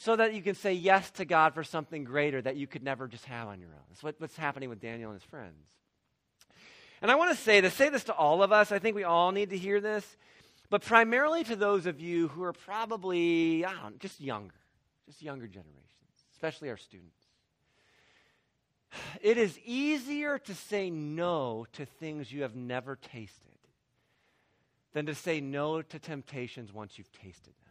so 0.00 0.14
that 0.14 0.32
you 0.32 0.42
can 0.42 0.54
say 0.54 0.72
yes 0.72 1.10
to 1.10 1.24
God 1.24 1.54
for 1.54 1.64
something 1.64 2.04
greater 2.04 2.40
that 2.40 2.54
you 2.54 2.68
could 2.68 2.84
never 2.84 3.08
just 3.08 3.24
have 3.24 3.48
on 3.48 3.58
your 3.58 3.70
own. 3.70 3.82
That's 3.88 4.00
what, 4.00 4.14
what's 4.18 4.36
happening 4.36 4.68
with 4.68 4.80
Daniel 4.80 5.10
and 5.10 5.20
his 5.20 5.28
friends. 5.28 5.66
And 7.02 7.10
I 7.10 7.16
want 7.16 7.36
to 7.36 7.42
say 7.42 7.60
this, 7.60 7.74
say 7.74 7.88
this 7.88 8.04
to 8.04 8.14
all 8.14 8.44
of 8.44 8.52
us. 8.52 8.70
I 8.70 8.78
think 8.78 8.94
we 8.94 9.02
all 9.02 9.32
need 9.32 9.50
to 9.50 9.58
hear 9.58 9.80
this, 9.80 10.06
but 10.70 10.82
primarily 10.82 11.42
to 11.42 11.56
those 11.56 11.86
of 11.86 12.00
you 12.00 12.28
who 12.28 12.44
are 12.44 12.52
probably, 12.52 13.64
I 13.64 13.72
don't 13.72 13.82
know, 13.82 13.90
just 13.98 14.20
younger, 14.20 14.54
just 15.06 15.20
younger 15.20 15.48
generations, 15.48 15.82
especially 16.32 16.70
our 16.70 16.76
students. 16.76 17.18
It 19.20 19.36
is 19.36 19.58
easier 19.64 20.38
to 20.38 20.54
say 20.54 20.90
no 20.90 21.66
to 21.72 21.84
things 21.84 22.30
you 22.30 22.42
have 22.42 22.54
never 22.54 22.94
tasted 22.94 23.58
than 24.92 25.06
to 25.06 25.14
say 25.16 25.40
no 25.40 25.82
to 25.82 25.98
temptations 25.98 26.72
once 26.72 26.98
you've 26.98 27.10
tasted 27.10 27.52
them. 27.64 27.67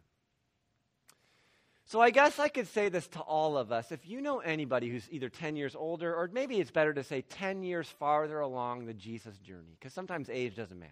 So 1.87 2.01
I 2.01 2.09
guess 2.09 2.37
I 2.37 2.49
could 2.49 2.67
say 2.67 2.89
this 2.89 3.07
to 3.09 3.21
all 3.21 3.57
of 3.57 3.71
us. 3.71 3.93
If 3.93 4.05
you 4.09 4.19
know 4.19 4.39
anybody 4.39 4.89
who's 4.89 5.07
either 5.09 5.29
10 5.29 5.55
years 5.55 5.73
older, 5.73 6.13
or 6.13 6.29
maybe 6.33 6.59
it's 6.59 6.69
better 6.69 6.93
to 6.93 7.01
say 7.01 7.21
10 7.21 7.63
years 7.63 7.87
farther 7.87 8.41
along 8.41 8.85
the 8.85 8.93
Jesus 8.93 9.37
journey, 9.37 9.77
because 9.79 9.93
sometimes 9.93 10.29
age 10.29 10.57
doesn't 10.57 10.77
matter. 10.77 10.91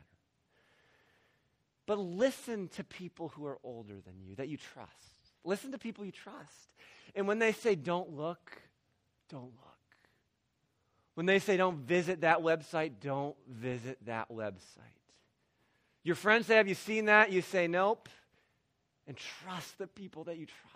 But 1.85 1.99
listen 1.99 2.69
to 2.69 2.83
people 2.85 3.27
who 3.35 3.45
are 3.45 3.59
older 3.61 3.95
than 4.05 4.21
you 4.25 4.35
that 4.35 4.47
you 4.47 4.55
trust. 4.55 4.91
Listen 5.43 5.73
to 5.73 5.77
people 5.77 6.05
you 6.05 6.13
trust. 6.13 6.73
And 7.13 7.27
when 7.27 7.39
they 7.39 7.51
say 7.51 7.75
don't 7.75 8.11
look, 8.11 8.61
don't 9.29 9.43
look. 9.43 9.75
When 11.15 11.25
they 11.25 11.39
say 11.39 11.57
don't 11.57 11.79
visit 11.79 12.21
that 12.21 12.39
website, 12.39 12.93
don't 13.01 13.35
visit 13.49 13.97
that 14.05 14.31
website. 14.31 14.79
Your 16.03 16.15
friends 16.15 16.47
say, 16.47 16.55
Have 16.55 16.69
you 16.69 16.75
seen 16.75 17.05
that? 17.05 17.33
You 17.33 17.41
say, 17.41 17.67
Nope. 17.67 18.07
And 19.07 19.17
trust 19.43 19.77
the 19.77 19.87
people 19.87 20.23
that 20.23 20.37
you 20.37 20.45
trust 20.45 20.74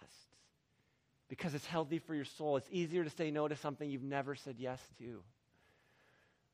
because 1.30 1.54
it's 1.54 1.66
healthy 1.66 2.00
for 2.00 2.16
your 2.16 2.26
soul. 2.26 2.58
It's 2.58 2.68
easier 2.72 3.04
to 3.04 3.10
say 3.10 3.32
no 3.32 3.48
to 3.48 3.56
something 3.56 3.90
you've 3.90 4.04
never 4.04 4.36
said 4.36 4.56
yes 4.58 4.82
to. 4.98 5.22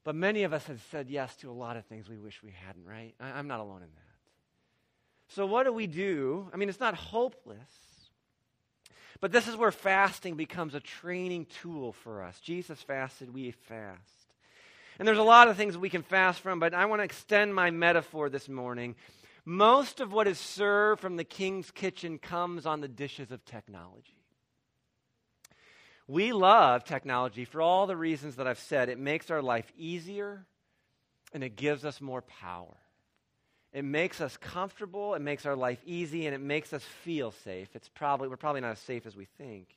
But 0.04 0.16
many 0.16 0.44
of 0.44 0.54
us 0.54 0.66
have 0.68 0.86
said 0.92 1.10
yes 1.10 1.36
to 1.38 1.50
a 1.50 1.54
lot 1.54 1.78
of 1.78 1.86
things 1.86 2.08
we 2.08 2.18
wish 2.18 2.44
we 2.44 2.54
hadn't, 2.68 2.86
right? 2.86 3.16
I, 3.20 3.40
am 3.40 3.48
not 3.48 3.60
alone 3.60 3.82
in 3.82 3.90
that. 3.96 4.02
So, 5.30 5.48
what 5.48 5.64
do 5.64 5.74
we 5.74 5.88
do? 5.88 6.48
I 6.54 6.58
mean, 6.58 6.70
it's 6.70 6.80
not 6.80 6.94
hopeless. 6.94 7.58
But 9.22 9.32
this 9.32 9.48
is 9.48 9.56
where 9.56 9.72
fasting 9.72 10.36
becomes 10.36 10.76
a 10.76 10.80
training 10.80 11.48
tool 11.62 11.94
for 11.94 12.22
us. 12.22 12.40
Jesus 12.42 12.80
fasted, 12.82 13.34
we 13.34 13.52
fast. 13.52 14.02
And 15.00 15.08
there's 15.08 15.18
a 15.18 15.24
lot 15.24 15.48
of 15.48 15.58
things 15.58 15.78
we 15.78 15.90
can 15.90 16.04
fast 16.04 16.42
from, 16.42 16.60
but 16.60 16.74
I 16.74 16.86
want 16.86 17.00
to 17.00 17.06
extend 17.06 17.56
my 17.56 17.72
metaphor 17.72 18.30
this 18.30 18.48
morning. 18.48 18.96
Most 19.46 20.00
of 20.00 20.12
what 20.12 20.28
is 20.28 20.38
served 20.38 21.02
from 21.02 21.16
the 21.16 21.24
king's 21.24 21.72
kitchen 21.72 22.20
comes 22.20 22.66
on 22.66 22.82
the 22.82 22.88
dishes 22.88 23.32
of 23.32 23.44
technology. 23.46 24.25
We 26.08 26.34
love 26.34 26.84
technology 26.84 27.46
for 27.46 27.62
all 27.62 27.88
the 27.88 27.98
reasons 27.98 28.36
that 28.36 28.48
I've 28.48 28.60
said. 28.60 28.90
It 28.90 29.00
makes 29.00 29.32
our 29.32 29.42
life 29.42 29.72
easier 29.78 30.46
and 31.34 31.44
it 31.44 31.56
gives 31.56 31.84
us 31.84 32.00
more 32.00 32.22
power. 32.22 32.78
It 33.74 33.84
makes 33.84 34.22
us 34.22 34.38
comfortable, 34.38 35.16
it 35.16 35.22
makes 35.22 35.46
our 35.46 35.56
life 35.56 35.80
easy, 35.86 36.28
and 36.28 36.34
it 36.34 36.40
makes 36.40 36.72
us 36.72 36.82
feel 37.04 37.32
safe. 37.32 37.68
It's 37.74 37.90
probably, 37.90 38.30
we're 38.30 38.38
probably 38.38 38.62
not 38.62 38.72
as 38.72 38.80
safe 38.80 39.06
as 39.06 39.18
we 39.18 39.26
think. 39.38 39.68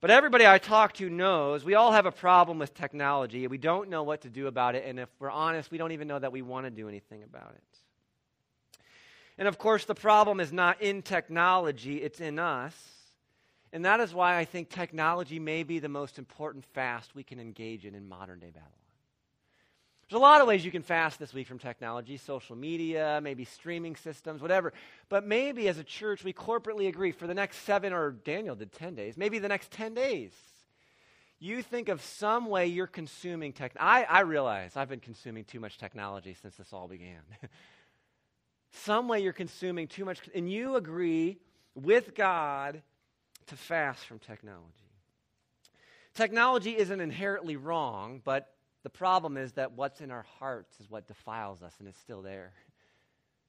But 0.00 0.10
everybody 0.10 0.46
I 0.46 0.56
talk 0.56 0.94
to 0.94 1.10
knows 1.10 1.62
we 1.62 1.74
all 1.74 1.92
have 1.92 2.06
a 2.06 2.12
problem 2.12 2.58
with 2.58 2.72
technology. 2.72 3.46
We 3.48 3.58
don't 3.58 3.90
know 3.90 4.02
what 4.02 4.22
to 4.22 4.30
do 4.30 4.46
about 4.46 4.76
it, 4.76 4.84
and 4.86 4.98
if 4.98 5.10
we're 5.18 5.30
honest, 5.30 5.70
we 5.70 5.76
don't 5.76 5.92
even 5.92 6.08
know 6.08 6.18
that 6.18 6.32
we 6.32 6.40
want 6.40 6.64
to 6.64 6.70
do 6.70 6.88
anything 6.88 7.22
about 7.22 7.54
it. 7.54 8.78
And 9.36 9.46
of 9.46 9.58
course, 9.58 9.84
the 9.84 9.94
problem 9.94 10.40
is 10.40 10.50
not 10.50 10.80
in 10.80 11.02
technology, 11.02 11.96
it's 11.96 12.20
in 12.20 12.38
us. 12.38 12.74
And 13.76 13.84
that 13.84 14.00
is 14.00 14.14
why 14.14 14.38
I 14.38 14.46
think 14.46 14.70
technology 14.70 15.38
may 15.38 15.62
be 15.62 15.80
the 15.80 15.88
most 15.90 16.18
important 16.18 16.64
fast 16.64 17.14
we 17.14 17.22
can 17.22 17.38
engage 17.38 17.84
in 17.84 17.94
in 17.94 18.08
modern 18.08 18.38
day 18.38 18.46
Babylon. 18.46 18.72
There's 20.08 20.16
a 20.16 20.22
lot 20.22 20.40
of 20.40 20.46
ways 20.46 20.64
you 20.64 20.70
can 20.70 20.80
fast 20.80 21.18
this 21.18 21.34
week 21.34 21.46
from 21.46 21.58
technology, 21.58 22.16
social 22.16 22.56
media, 22.56 23.20
maybe 23.22 23.44
streaming 23.44 23.94
systems, 23.94 24.40
whatever. 24.40 24.72
But 25.10 25.26
maybe 25.26 25.68
as 25.68 25.76
a 25.76 25.84
church, 25.84 26.24
we 26.24 26.32
corporately 26.32 26.88
agree 26.88 27.12
for 27.12 27.26
the 27.26 27.34
next 27.34 27.66
seven, 27.66 27.92
or 27.92 28.12
Daniel 28.12 28.56
did 28.56 28.72
10 28.72 28.94
days, 28.94 29.18
maybe 29.18 29.38
the 29.38 29.48
next 29.48 29.70
10 29.72 29.92
days, 29.92 30.32
you 31.38 31.60
think 31.60 31.90
of 31.90 32.00
some 32.00 32.46
way 32.46 32.68
you're 32.68 32.86
consuming 32.86 33.52
tech. 33.52 33.72
I, 33.78 34.04
I 34.04 34.20
realize 34.20 34.74
I've 34.74 34.88
been 34.88 35.00
consuming 35.00 35.44
too 35.44 35.60
much 35.60 35.76
technology 35.76 36.34
since 36.40 36.54
this 36.56 36.72
all 36.72 36.88
began. 36.88 37.20
some 38.70 39.06
way 39.06 39.20
you're 39.20 39.34
consuming 39.34 39.86
too 39.86 40.06
much, 40.06 40.22
and 40.34 40.50
you 40.50 40.76
agree 40.76 41.36
with 41.74 42.14
God 42.14 42.80
to 43.46 43.56
fast 43.56 44.04
from 44.06 44.18
technology. 44.18 44.64
Technology 46.14 46.76
isn't 46.76 47.00
inherently 47.00 47.56
wrong, 47.56 48.22
but 48.24 48.54
the 48.82 48.90
problem 48.90 49.36
is 49.36 49.52
that 49.52 49.72
what's 49.72 50.00
in 50.00 50.10
our 50.10 50.24
hearts 50.38 50.78
is 50.80 50.90
what 50.90 51.06
defiles 51.06 51.62
us, 51.62 51.74
and 51.78 51.88
it's 51.88 51.98
still 51.98 52.22
there. 52.22 52.52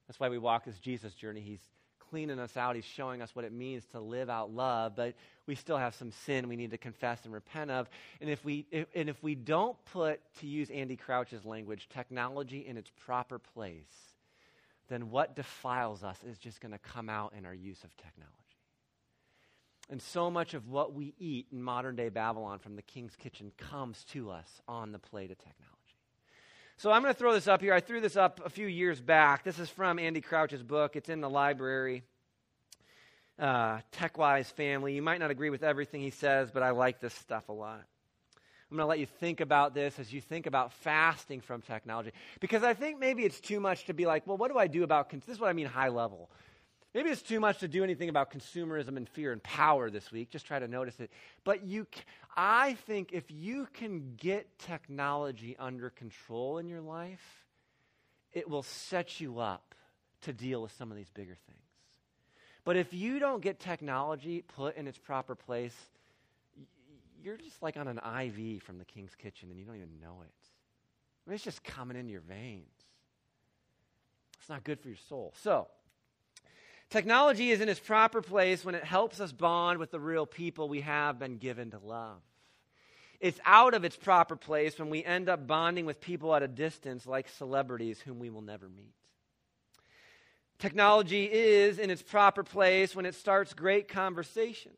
That's 0.06 0.18
why 0.18 0.28
we 0.28 0.38
walk 0.38 0.64
this 0.64 0.78
Jesus 0.78 1.14
journey. 1.14 1.40
He's 1.40 1.62
cleaning 2.10 2.38
us 2.38 2.56
out, 2.56 2.74
He's 2.74 2.84
showing 2.84 3.22
us 3.22 3.34
what 3.34 3.44
it 3.44 3.52
means 3.52 3.84
to 3.92 4.00
live 4.00 4.30
out 4.30 4.50
love, 4.50 4.96
but 4.96 5.14
we 5.46 5.54
still 5.54 5.76
have 5.76 5.94
some 5.94 6.10
sin 6.10 6.48
we 6.48 6.56
need 6.56 6.70
to 6.70 6.78
confess 6.78 7.24
and 7.24 7.32
repent 7.32 7.70
of. 7.70 7.88
And 8.20 8.30
if 8.30 8.44
we, 8.44 8.66
if, 8.70 8.86
and 8.94 9.08
if 9.08 9.22
we 9.22 9.34
don't 9.34 9.76
put, 9.86 10.20
to 10.40 10.46
use 10.46 10.70
Andy 10.70 10.96
Crouch's 10.96 11.44
language, 11.44 11.88
technology 11.92 12.66
in 12.66 12.76
its 12.76 12.90
proper 13.04 13.38
place, 13.38 14.14
then 14.88 15.10
what 15.10 15.36
defiles 15.36 16.02
us 16.02 16.18
is 16.28 16.38
just 16.38 16.60
going 16.60 16.72
to 16.72 16.78
come 16.78 17.08
out 17.08 17.34
in 17.36 17.44
our 17.44 17.54
use 17.54 17.84
of 17.84 17.94
technology. 17.96 18.37
And 19.90 20.02
so 20.02 20.30
much 20.30 20.52
of 20.54 20.68
what 20.68 20.92
we 20.92 21.14
eat 21.18 21.46
in 21.50 21.62
modern 21.62 21.96
day 21.96 22.10
Babylon 22.10 22.58
from 22.58 22.76
the 22.76 22.82
king's 22.82 23.16
kitchen 23.16 23.52
comes 23.56 24.04
to 24.12 24.30
us 24.30 24.60
on 24.68 24.92
the 24.92 24.98
plate 24.98 25.30
of 25.30 25.38
technology. 25.38 25.74
So 26.76 26.92
I'm 26.92 27.02
going 27.02 27.12
to 27.12 27.18
throw 27.18 27.32
this 27.32 27.48
up 27.48 27.60
here. 27.60 27.72
I 27.72 27.80
threw 27.80 28.00
this 28.00 28.16
up 28.16 28.40
a 28.44 28.50
few 28.50 28.66
years 28.66 29.00
back. 29.00 29.44
This 29.44 29.58
is 29.58 29.68
from 29.68 29.98
Andy 29.98 30.20
Crouch's 30.20 30.62
book, 30.62 30.94
it's 30.94 31.08
in 31.08 31.20
the 31.20 31.30
library. 31.30 32.02
Uh, 33.38 33.78
TechWise 33.92 34.52
family. 34.52 34.94
You 34.94 35.02
might 35.02 35.20
not 35.20 35.30
agree 35.30 35.50
with 35.50 35.62
everything 35.62 36.00
he 36.00 36.10
says, 36.10 36.50
but 36.50 36.62
I 36.62 36.70
like 36.70 37.00
this 37.00 37.14
stuff 37.14 37.48
a 37.48 37.52
lot. 37.52 37.84
I'm 38.70 38.76
going 38.76 38.84
to 38.84 38.88
let 38.88 38.98
you 38.98 39.06
think 39.06 39.40
about 39.40 39.74
this 39.74 39.98
as 39.98 40.12
you 40.12 40.20
think 40.20 40.46
about 40.46 40.72
fasting 40.72 41.40
from 41.40 41.62
technology. 41.62 42.12
Because 42.40 42.62
I 42.62 42.74
think 42.74 42.98
maybe 42.98 43.24
it's 43.24 43.40
too 43.40 43.60
much 43.60 43.86
to 43.86 43.94
be 43.94 44.04
like, 44.06 44.26
well, 44.26 44.36
what 44.36 44.50
do 44.50 44.58
I 44.58 44.66
do 44.66 44.82
about, 44.82 45.08
this 45.08 45.28
is 45.28 45.40
what 45.40 45.48
I 45.48 45.54
mean 45.54 45.66
high 45.66 45.88
level. 45.88 46.30
Maybe 46.98 47.10
it's 47.10 47.22
too 47.22 47.38
much 47.38 47.58
to 47.58 47.68
do 47.68 47.84
anything 47.84 48.08
about 48.08 48.32
consumerism 48.32 48.96
and 48.96 49.08
fear 49.08 49.30
and 49.30 49.40
power 49.40 49.88
this 49.88 50.10
week. 50.10 50.30
Just 50.30 50.46
try 50.46 50.58
to 50.58 50.66
notice 50.66 50.98
it. 50.98 51.12
But 51.44 51.64
you, 51.64 51.86
I 52.36 52.74
think 52.88 53.12
if 53.12 53.30
you 53.30 53.68
can 53.72 54.14
get 54.16 54.58
technology 54.58 55.54
under 55.60 55.90
control 55.90 56.58
in 56.58 56.66
your 56.66 56.80
life, 56.80 57.44
it 58.32 58.50
will 58.50 58.64
set 58.64 59.20
you 59.20 59.38
up 59.38 59.76
to 60.22 60.32
deal 60.32 60.60
with 60.60 60.72
some 60.72 60.90
of 60.90 60.96
these 60.96 61.08
bigger 61.10 61.36
things. 61.46 61.60
But 62.64 62.76
if 62.76 62.92
you 62.92 63.20
don't 63.20 63.42
get 63.42 63.60
technology 63.60 64.42
put 64.42 64.76
in 64.76 64.88
its 64.88 64.98
proper 64.98 65.36
place, 65.36 65.76
you're 67.22 67.36
just 67.36 67.62
like 67.62 67.76
on 67.76 67.86
an 67.86 67.98
IV 67.98 68.64
from 68.64 68.78
the 68.78 68.84
king's 68.84 69.14
kitchen 69.14 69.50
and 69.50 69.60
you 69.60 69.64
don't 69.64 69.76
even 69.76 70.00
know 70.02 70.22
it. 70.22 70.34
I 71.24 71.30
mean, 71.30 71.36
it's 71.36 71.44
just 71.44 71.62
coming 71.62 71.96
into 71.96 72.10
your 72.10 72.22
veins. 72.22 72.66
It's 74.40 74.48
not 74.48 74.64
good 74.64 74.80
for 74.80 74.88
your 74.88 74.98
soul. 75.08 75.32
So, 75.44 75.68
Technology 76.90 77.50
is 77.50 77.60
in 77.60 77.68
its 77.68 77.80
proper 77.80 78.22
place 78.22 78.64
when 78.64 78.74
it 78.74 78.84
helps 78.84 79.20
us 79.20 79.30
bond 79.30 79.78
with 79.78 79.90
the 79.90 80.00
real 80.00 80.24
people 80.24 80.68
we 80.68 80.80
have 80.80 81.18
been 81.18 81.36
given 81.36 81.70
to 81.72 81.78
love. 81.78 82.20
It's 83.20 83.40
out 83.44 83.74
of 83.74 83.84
its 83.84 83.96
proper 83.96 84.36
place 84.36 84.78
when 84.78 84.88
we 84.88 85.04
end 85.04 85.28
up 85.28 85.46
bonding 85.46 85.84
with 85.84 86.00
people 86.00 86.34
at 86.34 86.42
a 86.42 86.48
distance 86.48 87.06
like 87.06 87.28
celebrities 87.28 88.00
whom 88.00 88.18
we 88.18 88.30
will 88.30 88.42
never 88.42 88.68
meet. 88.68 88.94
Technology 90.58 91.24
is 91.30 91.78
in 91.78 91.90
its 91.90 92.02
proper 92.02 92.42
place 92.42 92.96
when 92.96 93.06
it 93.06 93.14
starts 93.14 93.52
great 93.54 93.88
conversations. 93.88 94.76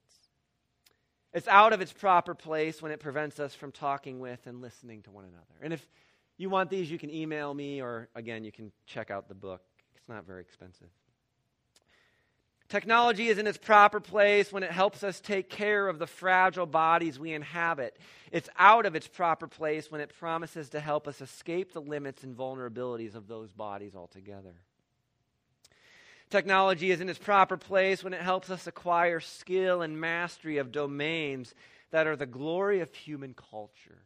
It's 1.33 1.49
out 1.49 1.73
of 1.73 1.81
its 1.81 1.93
proper 1.93 2.35
place 2.35 2.83
when 2.83 2.91
it 2.93 2.99
prevents 2.99 3.39
us 3.39 3.55
from 3.55 3.73
talking 3.73 4.19
with 4.19 4.47
and 4.47 4.61
listening 4.61 5.03
to 5.03 5.11
one 5.11 5.25
another. 5.25 5.63
And 5.63 5.73
if 5.73 5.87
you 6.37 6.51
want 6.51 6.71
these, 6.71 6.91
you 6.91 6.99
can 6.99 7.11
email 7.11 7.55
me, 7.55 7.81
or 7.81 8.09
again, 8.15 8.43
you 8.43 8.51
can 8.51 8.73
check 8.87 9.11
out 9.11 9.29
the 9.29 9.35
book. 9.35 9.63
It's 9.97 10.09
not 10.09 10.27
very 10.27 10.41
expensive. 10.41 10.89
Technology 12.71 13.27
is 13.27 13.39
in 13.39 13.49
its 13.49 13.59
proper 13.59 13.99
place 13.99 14.53
when 14.53 14.63
it 14.63 14.71
helps 14.71 15.03
us 15.03 15.19
take 15.19 15.51
care 15.51 15.89
of 15.89 15.99
the 15.99 16.07
fragile 16.07 16.67
bodies 16.67 17.19
we 17.19 17.33
inhabit. 17.33 17.99
It's 18.31 18.49
out 18.57 18.87
of 18.87 18.95
its 18.95 19.09
proper 19.09 19.49
place 19.49 19.91
when 19.91 20.01
it 20.01 20.15
promises 20.21 20.69
to 20.69 20.79
help 20.79 21.09
us 21.09 21.21
escape 21.21 21.73
the 21.73 21.81
limits 21.81 22.23
and 22.23 22.37
vulnerabilities 22.37 23.17
of 23.17 23.27
those 23.27 23.51
bodies 23.51 23.97
altogether. 23.97 24.55
Technology 26.31 26.93
is 26.93 27.01
in 27.01 27.09
its 27.09 27.19
proper 27.19 27.57
place 27.57 28.05
when 28.05 28.15
it 28.15 28.21
helps 28.21 28.51
us 28.51 28.69
acquire 28.69 29.19
skill 29.19 29.83
and 29.83 30.01
mastery 30.01 30.59
of 30.59 30.71
domains 30.71 31.57
that 31.91 32.07
are 32.07 32.15
the 32.15 32.25
glory 32.25 32.79
of 32.79 32.95
human 32.95 33.35
culture. 33.35 33.99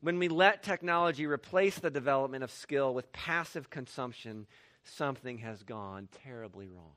When 0.00 0.18
we 0.18 0.28
let 0.28 0.62
technology 0.62 1.26
replace 1.26 1.78
the 1.78 1.90
development 1.90 2.42
of 2.42 2.50
skill 2.50 2.94
with 2.94 3.12
passive 3.12 3.68
consumption, 3.68 4.46
something 4.82 5.36
has 5.38 5.62
gone 5.62 6.08
terribly 6.24 6.66
wrong. 6.66 6.94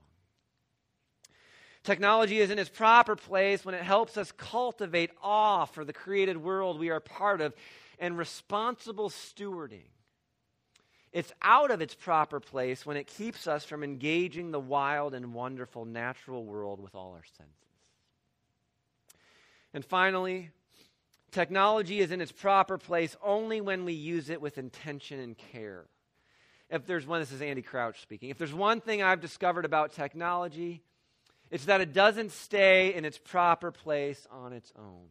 Technology 1.83 2.39
is 2.39 2.49
in 2.49 2.59
its 2.59 2.69
proper 2.69 3.15
place 3.15 3.65
when 3.65 3.75
it 3.75 3.83
helps 3.83 4.17
us 4.17 4.31
cultivate 4.31 5.11
awe 5.21 5.65
for 5.65 5.83
the 5.83 5.91
created 5.91 6.37
world 6.37 6.79
we 6.79 6.89
are 6.89 7.01
part 7.01 7.41
of 7.41 7.53
and 7.99 8.17
responsible 8.17 9.09
stewarding. 9.09 9.89
It's 11.11 11.33
out 11.41 11.71
of 11.71 11.81
its 11.81 11.93
proper 11.93 12.39
place 12.39 12.85
when 12.85 12.97
it 12.97 13.05
keeps 13.05 13.47
us 13.47 13.65
from 13.65 13.83
engaging 13.83 14.51
the 14.51 14.59
wild 14.59 15.13
and 15.13 15.33
wonderful 15.33 15.85
natural 15.85 16.45
world 16.45 16.79
with 16.79 16.95
all 16.95 17.11
our 17.11 17.23
senses. 17.37 17.53
And 19.73 19.85
finally, 19.85 20.51
technology 21.31 21.99
is 21.99 22.11
in 22.11 22.21
its 22.21 22.31
proper 22.31 22.77
place 22.77 23.15
only 23.23 23.59
when 23.59 23.85
we 23.85 23.93
use 23.93 24.29
it 24.29 24.41
with 24.41 24.57
intention 24.57 25.19
and 25.19 25.37
care. 25.37 25.85
If 26.69 26.87
there's 26.87 27.05
one, 27.05 27.19
this 27.19 27.31
is 27.31 27.41
Andy 27.41 27.61
Crouch 27.61 28.01
speaking. 28.01 28.29
If 28.29 28.37
there's 28.37 28.53
one 28.53 28.81
thing 28.81 29.03
I've 29.03 29.21
discovered 29.21 29.65
about 29.65 29.93
technology, 29.93 30.81
it's 31.53 31.65
that 31.65 31.81
it 31.81 31.93
doesn't 31.93 32.31
stay 32.31 32.95
in 32.95 33.05
its 33.05 33.19
proper 33.19 33.69
place 33.71 34.25
on 34.31 34.53
its 34.53 34.73
own. 34.75 35.05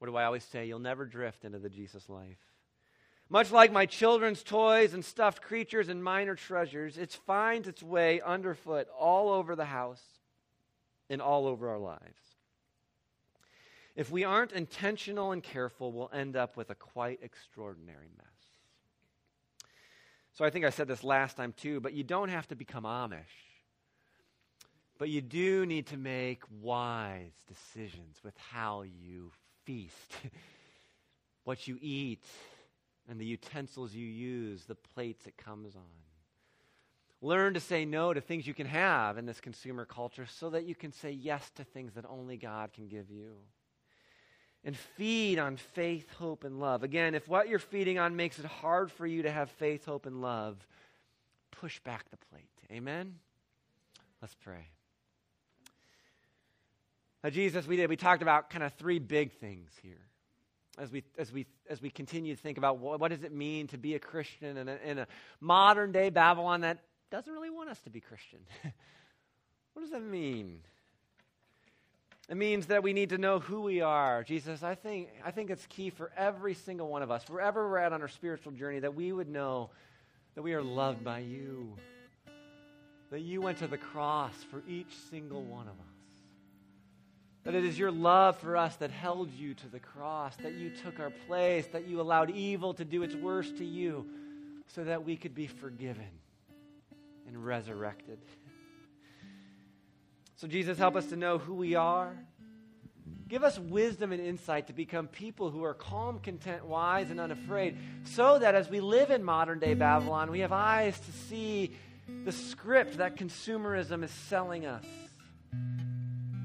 What 0.00 0.08
do 0.08 0.16
I 0.16 0.24
always 0.24 0.42
say? 0.42 0.66
You'll 0.66 0.80
never 0.80 1.04
drift 1.04 1.44
into 1.44 1.60
the 1.60 1.70
Jesus 1.70 2.08
life. 2.08 2.40
Much 3.28 3.52
like 3.52 3.70
my 3.70 3.86
children's 3.86 4.42
toys 4.42 4.94
and 4.94 5.04
stuffed 5.04 5.42
creatures 5.42 5.88
and 5.88 6.02
minor 6.02 6.34
treasures, 6.34 6.98
it 6.98 7.12
finds 7.24 7.68
its 7.68 7.84
way 7.84 8.20
underfoot 8.20 8.88
all 8.98 9.28
over 9.28 9.54
the 9.54 9.66
house 9.66 10.02
and 11.08 11.22
all 11.22 11.46
over 11.46 11.68
our 11.68 11.78
lives. 11.78 12.20
If 13.94 14.10
we 14.10 14.24
aren't 14.24 14.50
intentional 14.50 15.30
and 15.30 15.40
careful, 15.40 15.92
we'll 15.92 16.10
end 16.12 16.34
up 16.34 16.56
with 16.56 16.70
a 16.70 16.74
quite 16.74 17.20
extraordinary 17.22 18.08
mess. 18.16 18.26
So 20.32 20.44
I 20.44 20.50
think 20.50 20.64
I 20.64 20.70
said 20.70 20.88
this 20.88 21.04
last 21.04 21.36
time 21.36 21.54
too, 21.56 21.78
but 21.78 21.92
you 21.92 22.02
don't 22.02 22.28
have 22.28 22.48
to 22.48 22.56
become 22.56 22.82
Amish. 22.82 23.45
But 24.98 25.10
you 25.10 25.20
do 25.20 25.66
need 25.66 25.86
to 25.88 25.96
make 25.96 26.42
wise 26.62 27.32
decisions 27.46 28.16
with 28.24 28.34
how 28.38 28.82
you 28.82 29.30
feast, 29.64 30.12
what 31.44 31.68
you 31.68 31.78
eat, 31.80 32.24
and 33.08 33.20
the 33.20 33.26
utensils 33.26 33.94
you 33.94 34.06
use, 34.06 34.64
the 34.64 34.74
plates 34.74 35.26
it 35.26 35.36
comes 35.36 35.76
on. 35.76 35.82
Learn 37.22 37.54
to 37.54 37.60
say 37.60 37.84
no 37.84 38.12
to 38.12 38.20
things 38.20 38.46
you 38.46 38.54
can 38.54 38.66
have 38.66 39.18
in 39.18 39.26
this 39.26 39.40
consumer 39.40 39.84
culture 39.84 40.26
so 40.26 40.50
that 40.50 40.64
you 40.64 40.74
can 40.74 40.92
say 40.92 41.10
yes 41.10 41.50
to 41.56 41.64
things 41.64 41.94
that 41.94 42.04
only 42.08 42.36
God 42.36 42.72
can 42.72 42.88
give 42.88 43.10
you. 43.10 43.32
And 44.64 44.76
feed 44.76 45.38
on 45.38 45.56
faith, 45.56 46.10
hope, 46.18 46.44
and 46.44 46.58
love. 46.58 46.82
Again, 46.82 47.14
if 47.14 47.28
what 47.28 47.48
you're 47.48 47.58
feeding 47.58 47.98
on 47.98 48.16
makes 48.16 48.38
it 48.38 48.44
hard 48.44 48.90
for 48.90 49.06
you 49.06 49.22
to 49.22 49.30
have 49.30 49.50
faith, 49.50 49.84
hope, 49.84 50.06
and 50.06 50.20
love, 50.20 50.66
push 51.52 51.78
back 51.80 52.10
the 52.10 52.16
plate. 52.16 52.50
Amen? 52.70 53.14
Let's 54.20 54.34
pray. 54.34 54.66
Now, 57.26 57.30
Jesus, 57.30 57.66
we 57.66 57.74
did. 57.74 57.90
We 57.90 57.96
talked 57.96 58.22
about 58.22 58.50
kind 58.50 58.62
of 58.62 58.72
three 58.74 59.00
big 59.00 59.32
things 59.32 59.72
here 59.82 59.98
as 60.78 60.92
we 60.92 61.02
as 61.18 61.32
we 61.32 61.44
as 61.68 61.82
we 61.82 61.90
continue 61.90 62.36
to 62.36 62.40
think 62.40 62.56
about 62.56 62.78
what, 62.78 63.00
what 63.00 63.10
does 63.10 63.24
it 63.24 63.32
mean 63.32 63.66
to 63.66 63.78
be 63.78 63.96
a 63.96 63.98
Christian 63.98 64.56
in 64.56 64.68
a, 64.68 64.78
in 64.84 64.98
a 65.00 65.08
modern 65.40 65.90
day 65.90 66.08
Babylon 66.08 66.60
that 66.60 66.84
doesn't 67.10 67.32
really 67.32 67.50
want 67.50 67.68
us 67.68 67.80
to 67.80 67.90
be 67.90 68.00
Christian. 68.00 68.38
what 69.72 69.82
does 69.82 69.90
that 69.90 70.04
mean? 70.04 70.60
It 72.28 72.36
means 72.36 72.66
that 72.66 72.84
we 72.84 72.92
need 72.92 73.08
to 73.08 73.18
know 73.18 73.40
who 73.40 73.62
we 73.62 73.80
are. 73.80 74.22
Jesus, 74.22 74.62
I 74.62 74.76
think, 74.76 75.08
I 75.24 75.32
think 75.32 75.50
it's 75.50 75.66
key 75.66 75.90
for 75.90 76.12
every 76.16 76.54
single 76.54 76.86
one 76.86 77.02
of 77.02 77.10
us, 77.10 77.24
wherever 77.28 77.68
we're 77.68 77.78
at 77.78 77.92
on 77.92 78.02
our 78.02 78.08
spiritual 78.08 78.52
journey, 78.52 78.78
that 78.78 78.94
we 78.94 79.10
would 79.10 79.28
know 79.28 79.70
that 80.36 80.42
we 80.42 80.54
are 80.54 80.62
loved 80.62 81.02
by 81.02 81.18
you. 81.18 81.76
That 83.10 83.22
you 83.22 83.40
went 83.40 83.58
to 83.58 83.66
the 83.66 83.78
cross 83.78 84.34
for 84.48 84.62
each 84.68 84.94
single 85.10 85.42
one 85.42 85.66
of 85.66 85.74
us. 85.74 85.95
That 87.46 87.54
it 87.54 87.64
is 87.64 87.78
your 87.78 87.92
love 87.92 88.36
for 88.38 88.56
us 88.56 88.74
that 88.76 88.90
held 88.90 89.32
you 89.32 89.54
to 89.54 89.68
the 89.68 89.78
cross, 89.78 90.34
that 90.42 90.54
you 90.54 90.68
took 90.68 90.98
our 90.98 91.10
place, 91.28 91.64
that 91.68 91.86
you 91.86 92.00
allowed 92.00 92.30
evil 92.30 92.74
to 92.74 92.84
do 92.84 93.04
its 93.04 93.14
worst 93.14 93.58
to 93.58 93.64
you 93.64 94.04
so 94.74 94.82
that 94.82 95.04
we 95.04 95.16
could 95.16 95.32
be 95.32 95.46
forgiven 95.46 96.08
and 97.28 97.46
resurrected. 97.46 98.18
So, 100.34 100.48
Jesus, 100.48 100.76
help 100.76 100.96
us 100.96 101.06
to 101.06 101.16
know 101.16 101.38
who 101.38 101.54
we 101.54 101.76
are. 101.76 102.16
Give 103.28 103.44
us 103.44 103.60
wisdom 103.60 104.10
and 104.10 104.20
insight 104.20 104.66
to 104.66 104.72
become 104.72 105.06
people 105.06 105.48
who 105.48 105.62
are 105.62 105.74
calm, 105.74 106.18
content, 106.18 106.64
wise, 106.64 107.12
and 107.12 107.20
unafraid, 107.20 107.78
so 108.02 108.40
that 108.40 108.56
as 108.56 108.68
we 108.68 108.80
live 108.80 109.12
in 109.12 109.22
modern 109.22 109.60
day 109.60 109.74
Babylon, 109.74 110.32
we 110.32 110.40
have 110.40 110.50
eyes 110.50 110.98
to 110.98 111.12
see 111.12 111.76
the 112.24 112.32
script 112.32 112.98
that 112.98 113.16
consumerism 113.16 114.02
is 114.02 114.10
selling 114.10 114.66
us. 114.66 114.84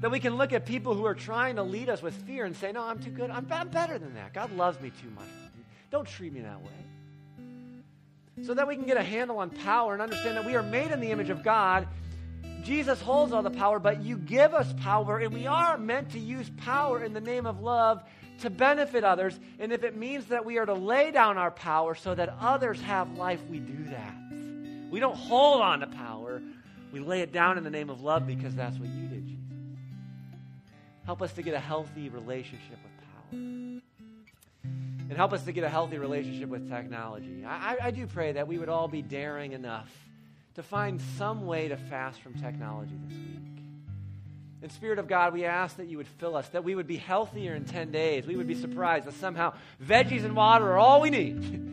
That 0.02 0.10
we 0.10 0.20
can 0.20 0.36
look 0.36 0.52
at 0.52 0.66
people 0.66 0.94
who 0.94 1.06
are 1.06 1.14
trying 1.14 1.56
to 1.56 1.62
lead 1.62 1.88
us 1.88 2.02
with 2.02 2.14
fear 2.24 2.44
and 2.44 2.56
say, 2.56 2.72
No, 2.72 2.82
I'm 2.82 2.98
too 2.98 3.10
good. 3.10 3.30
I'm, 3.30 3.46
I'm 3.50 3.68
better 3.68 3.98
than 3.98 4.14
that. 4.14 4.34
God 4.34 4.54
loves 4.56 4.80
me 4.80 4.90
too 5.00 5.10
much. 5.10 5.28
Don't 5.90 6.06
treat 6.06 6.32
me 6.32 6.40
that 6.40 6.60
way. 6.60 8.44
So 8.44 8.54
that 8.54 8.66
we 8.66 8.74
can 8.74 8.84
get 8.84 8.96
a 8.96 9.02
handle 9.02 9.38
on 9.38 9.50
power 9.50 9.92
and 9.92 10.02
understand 10.02 10.36
that 10.36 10.44
we 10.44 10.56
are 10.56 10.62
made 10.62 10.90
in 10.90 11.00
the 11.00 11.12
image 11.12 11.30
of 11.30 11.44
God. 11.44 11.86
Jesus 12.64 13.00
holds 13.00 13.32
all 13.32 13.42
the 13.42 13.50
power, 13.50 13.78
but 13.78 14.02
you 14.02 14.16
give 14.16 14.54
us 14.54 14.72
power, 14.80 15.18
and 15.18 15.32
we 15.32 15.46
are 15.46 15.78
meant 15.78 16.10
to 16.10 16.18
use 16.18 16.50
power 16.58 17.04
in 17.04 17.12
the 17.12 17.20
name 17.20 17.46
of 17.46 17.60
love 17.60 18.02
to 18.40 18.50
benefit 18.50 19.04
others. 19.04 19.38
And 19.60 19.72
if 19.72 19.84
it 19.84 19.96
means 19.96 20.26
that 20.26 20.44
we 20.44 20.58
are 20.58 20.66
to 20.66 20.74
lay 20.74 21.12
down 21.12 21.38
our 21.38 21.50
power 21.52 21.94
so 21.94 22.14
that 22.14 22.34
others 22.40 22.80
have 22.80 23.16
life, 23.16 23.40
we 23.48 23.60
do 23.60 23.84
that. 23.90 24.14
We 24.90 24.98
don't 24.98 25.16
hold 25.16 25.60
on 25.60 25.80
to 25.80 25.86
power, 25.86 26.42
we 26.92 26.98
lay 26.98 27.20
it 27.20 27.32
down 27.32 27.56
in 27.56 27.62
the 27.64 27.70
name 27.70 27.88
of 27.88 28.00
love 28.00 28.26
because 28.26 28.54
that's 28.54 28.78
what 28.78 28.88
you 28.88 29.02
Jesus. 29.02 29.21
Help 31.04 31.22
us 31.22 31.32
to 31.32 31.42
get 31.42 31.54
a 31.54 31.60
healthy 31.60 32.08
relationship 32.08 32.78
with 32.82 32.92
power. 32.98 33.38
And 34.62 35.12
help 35.16 35.32
us 35.32 35.44
to 35.44 35.52
get 35.52 35.64
a 35.64 35.68
healthy 35.68 35.98
relationship 35.98 36.48
with 36.48 36.70
technology. 36.70 37.44
I, 37.44 37.76
I, 37.82 37.90
do 37.90 38.06
pray 38.06 38.32
that 38.32 38.46
we 38.48 38.56
would 38.56 38.68
all 38.68 38.88
be 38.88 39.02
daring 39.02 39.52
enough 39.52 39.90
to 40.54 40.62
find 40.62 41.00
some 41.18 41.44
way 41.44 41.68
to 41.68 41.76
fast 41.76 42.20
from 42.20 42.34
technology 42.34 42.94
this 43.08 43.18
week. 43.18 43.62
In 44.62 44.70
Spirit 44.70 45.00
of 45.00 45.08
God, 45.08 45.32
we 45.32 45.44
ask 45.44 45.76
that 45.76 45.88
you 45.88 45.96
would 45.96 46.06
fill 46.06 46.36
us, 46.36 46.48
that 46.50 46.62
we 46.62 46.76
would 46.76 46.86
be 46.86 46.96
healthier 46.96 47.54
in 47.54 47.64
10 47.64 47.90
days. 47.90 48.26
We 48.26 48.36
would 48.36 48.46
be 48.46 48.54
surprised 48.54 49.06
that 49.06 49.14
somehow 49.14 49.54
veggies 49.84 50.24
and 50.24 50.36
water 50.36 50.70
are 50.72 50.78
all 50.78 51.00
we 51.00 51.10
need. 51.10 51.70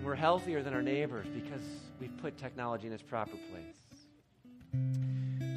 we're 0.04 0.16
healthier 0.16 0.62
than 0.62 0.74
our 0.74 0.82
neighbors 0.82 1.26
because 1.32 1.62
we've 2.00 2.16
put 2.18 2.36
technology 2.36 2.88
in 2.88 2.92
its 2.92 3.02
proper 3.02 3.36
place. 3.50 3.76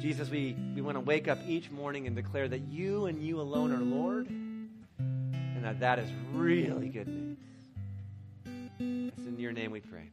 Jesus, 0.00 0.30
we, 0.30 0.56
we 0.74 0.80
want 0.80 0.96
to 0.96 1.00
wake 1.00 1.28
up 1.28 1.38
each 1.46 1.70
morning 1.70 2.06
and 2.06 2.16
declare 2.16 2.48
that 2.48 2.60
you 2.60 3.04
and 3.04 3.22
you 3.22 3.38
alone 3.38 3.70
are 3.70 3.78
Lord, 3.78 4.28
and 4.28 5.62
that 5.62 5.80
that 5.80 5.98
is 5.98 6.10
really 6.32 6.88
good 6.88 7.06
news. 7.06 7.36
It's 8.78 9.26
in 9.26 9.38
your 9.38 9.52
name 9.52 9.72
we 9.72 9.80
pray. 9.80 10.08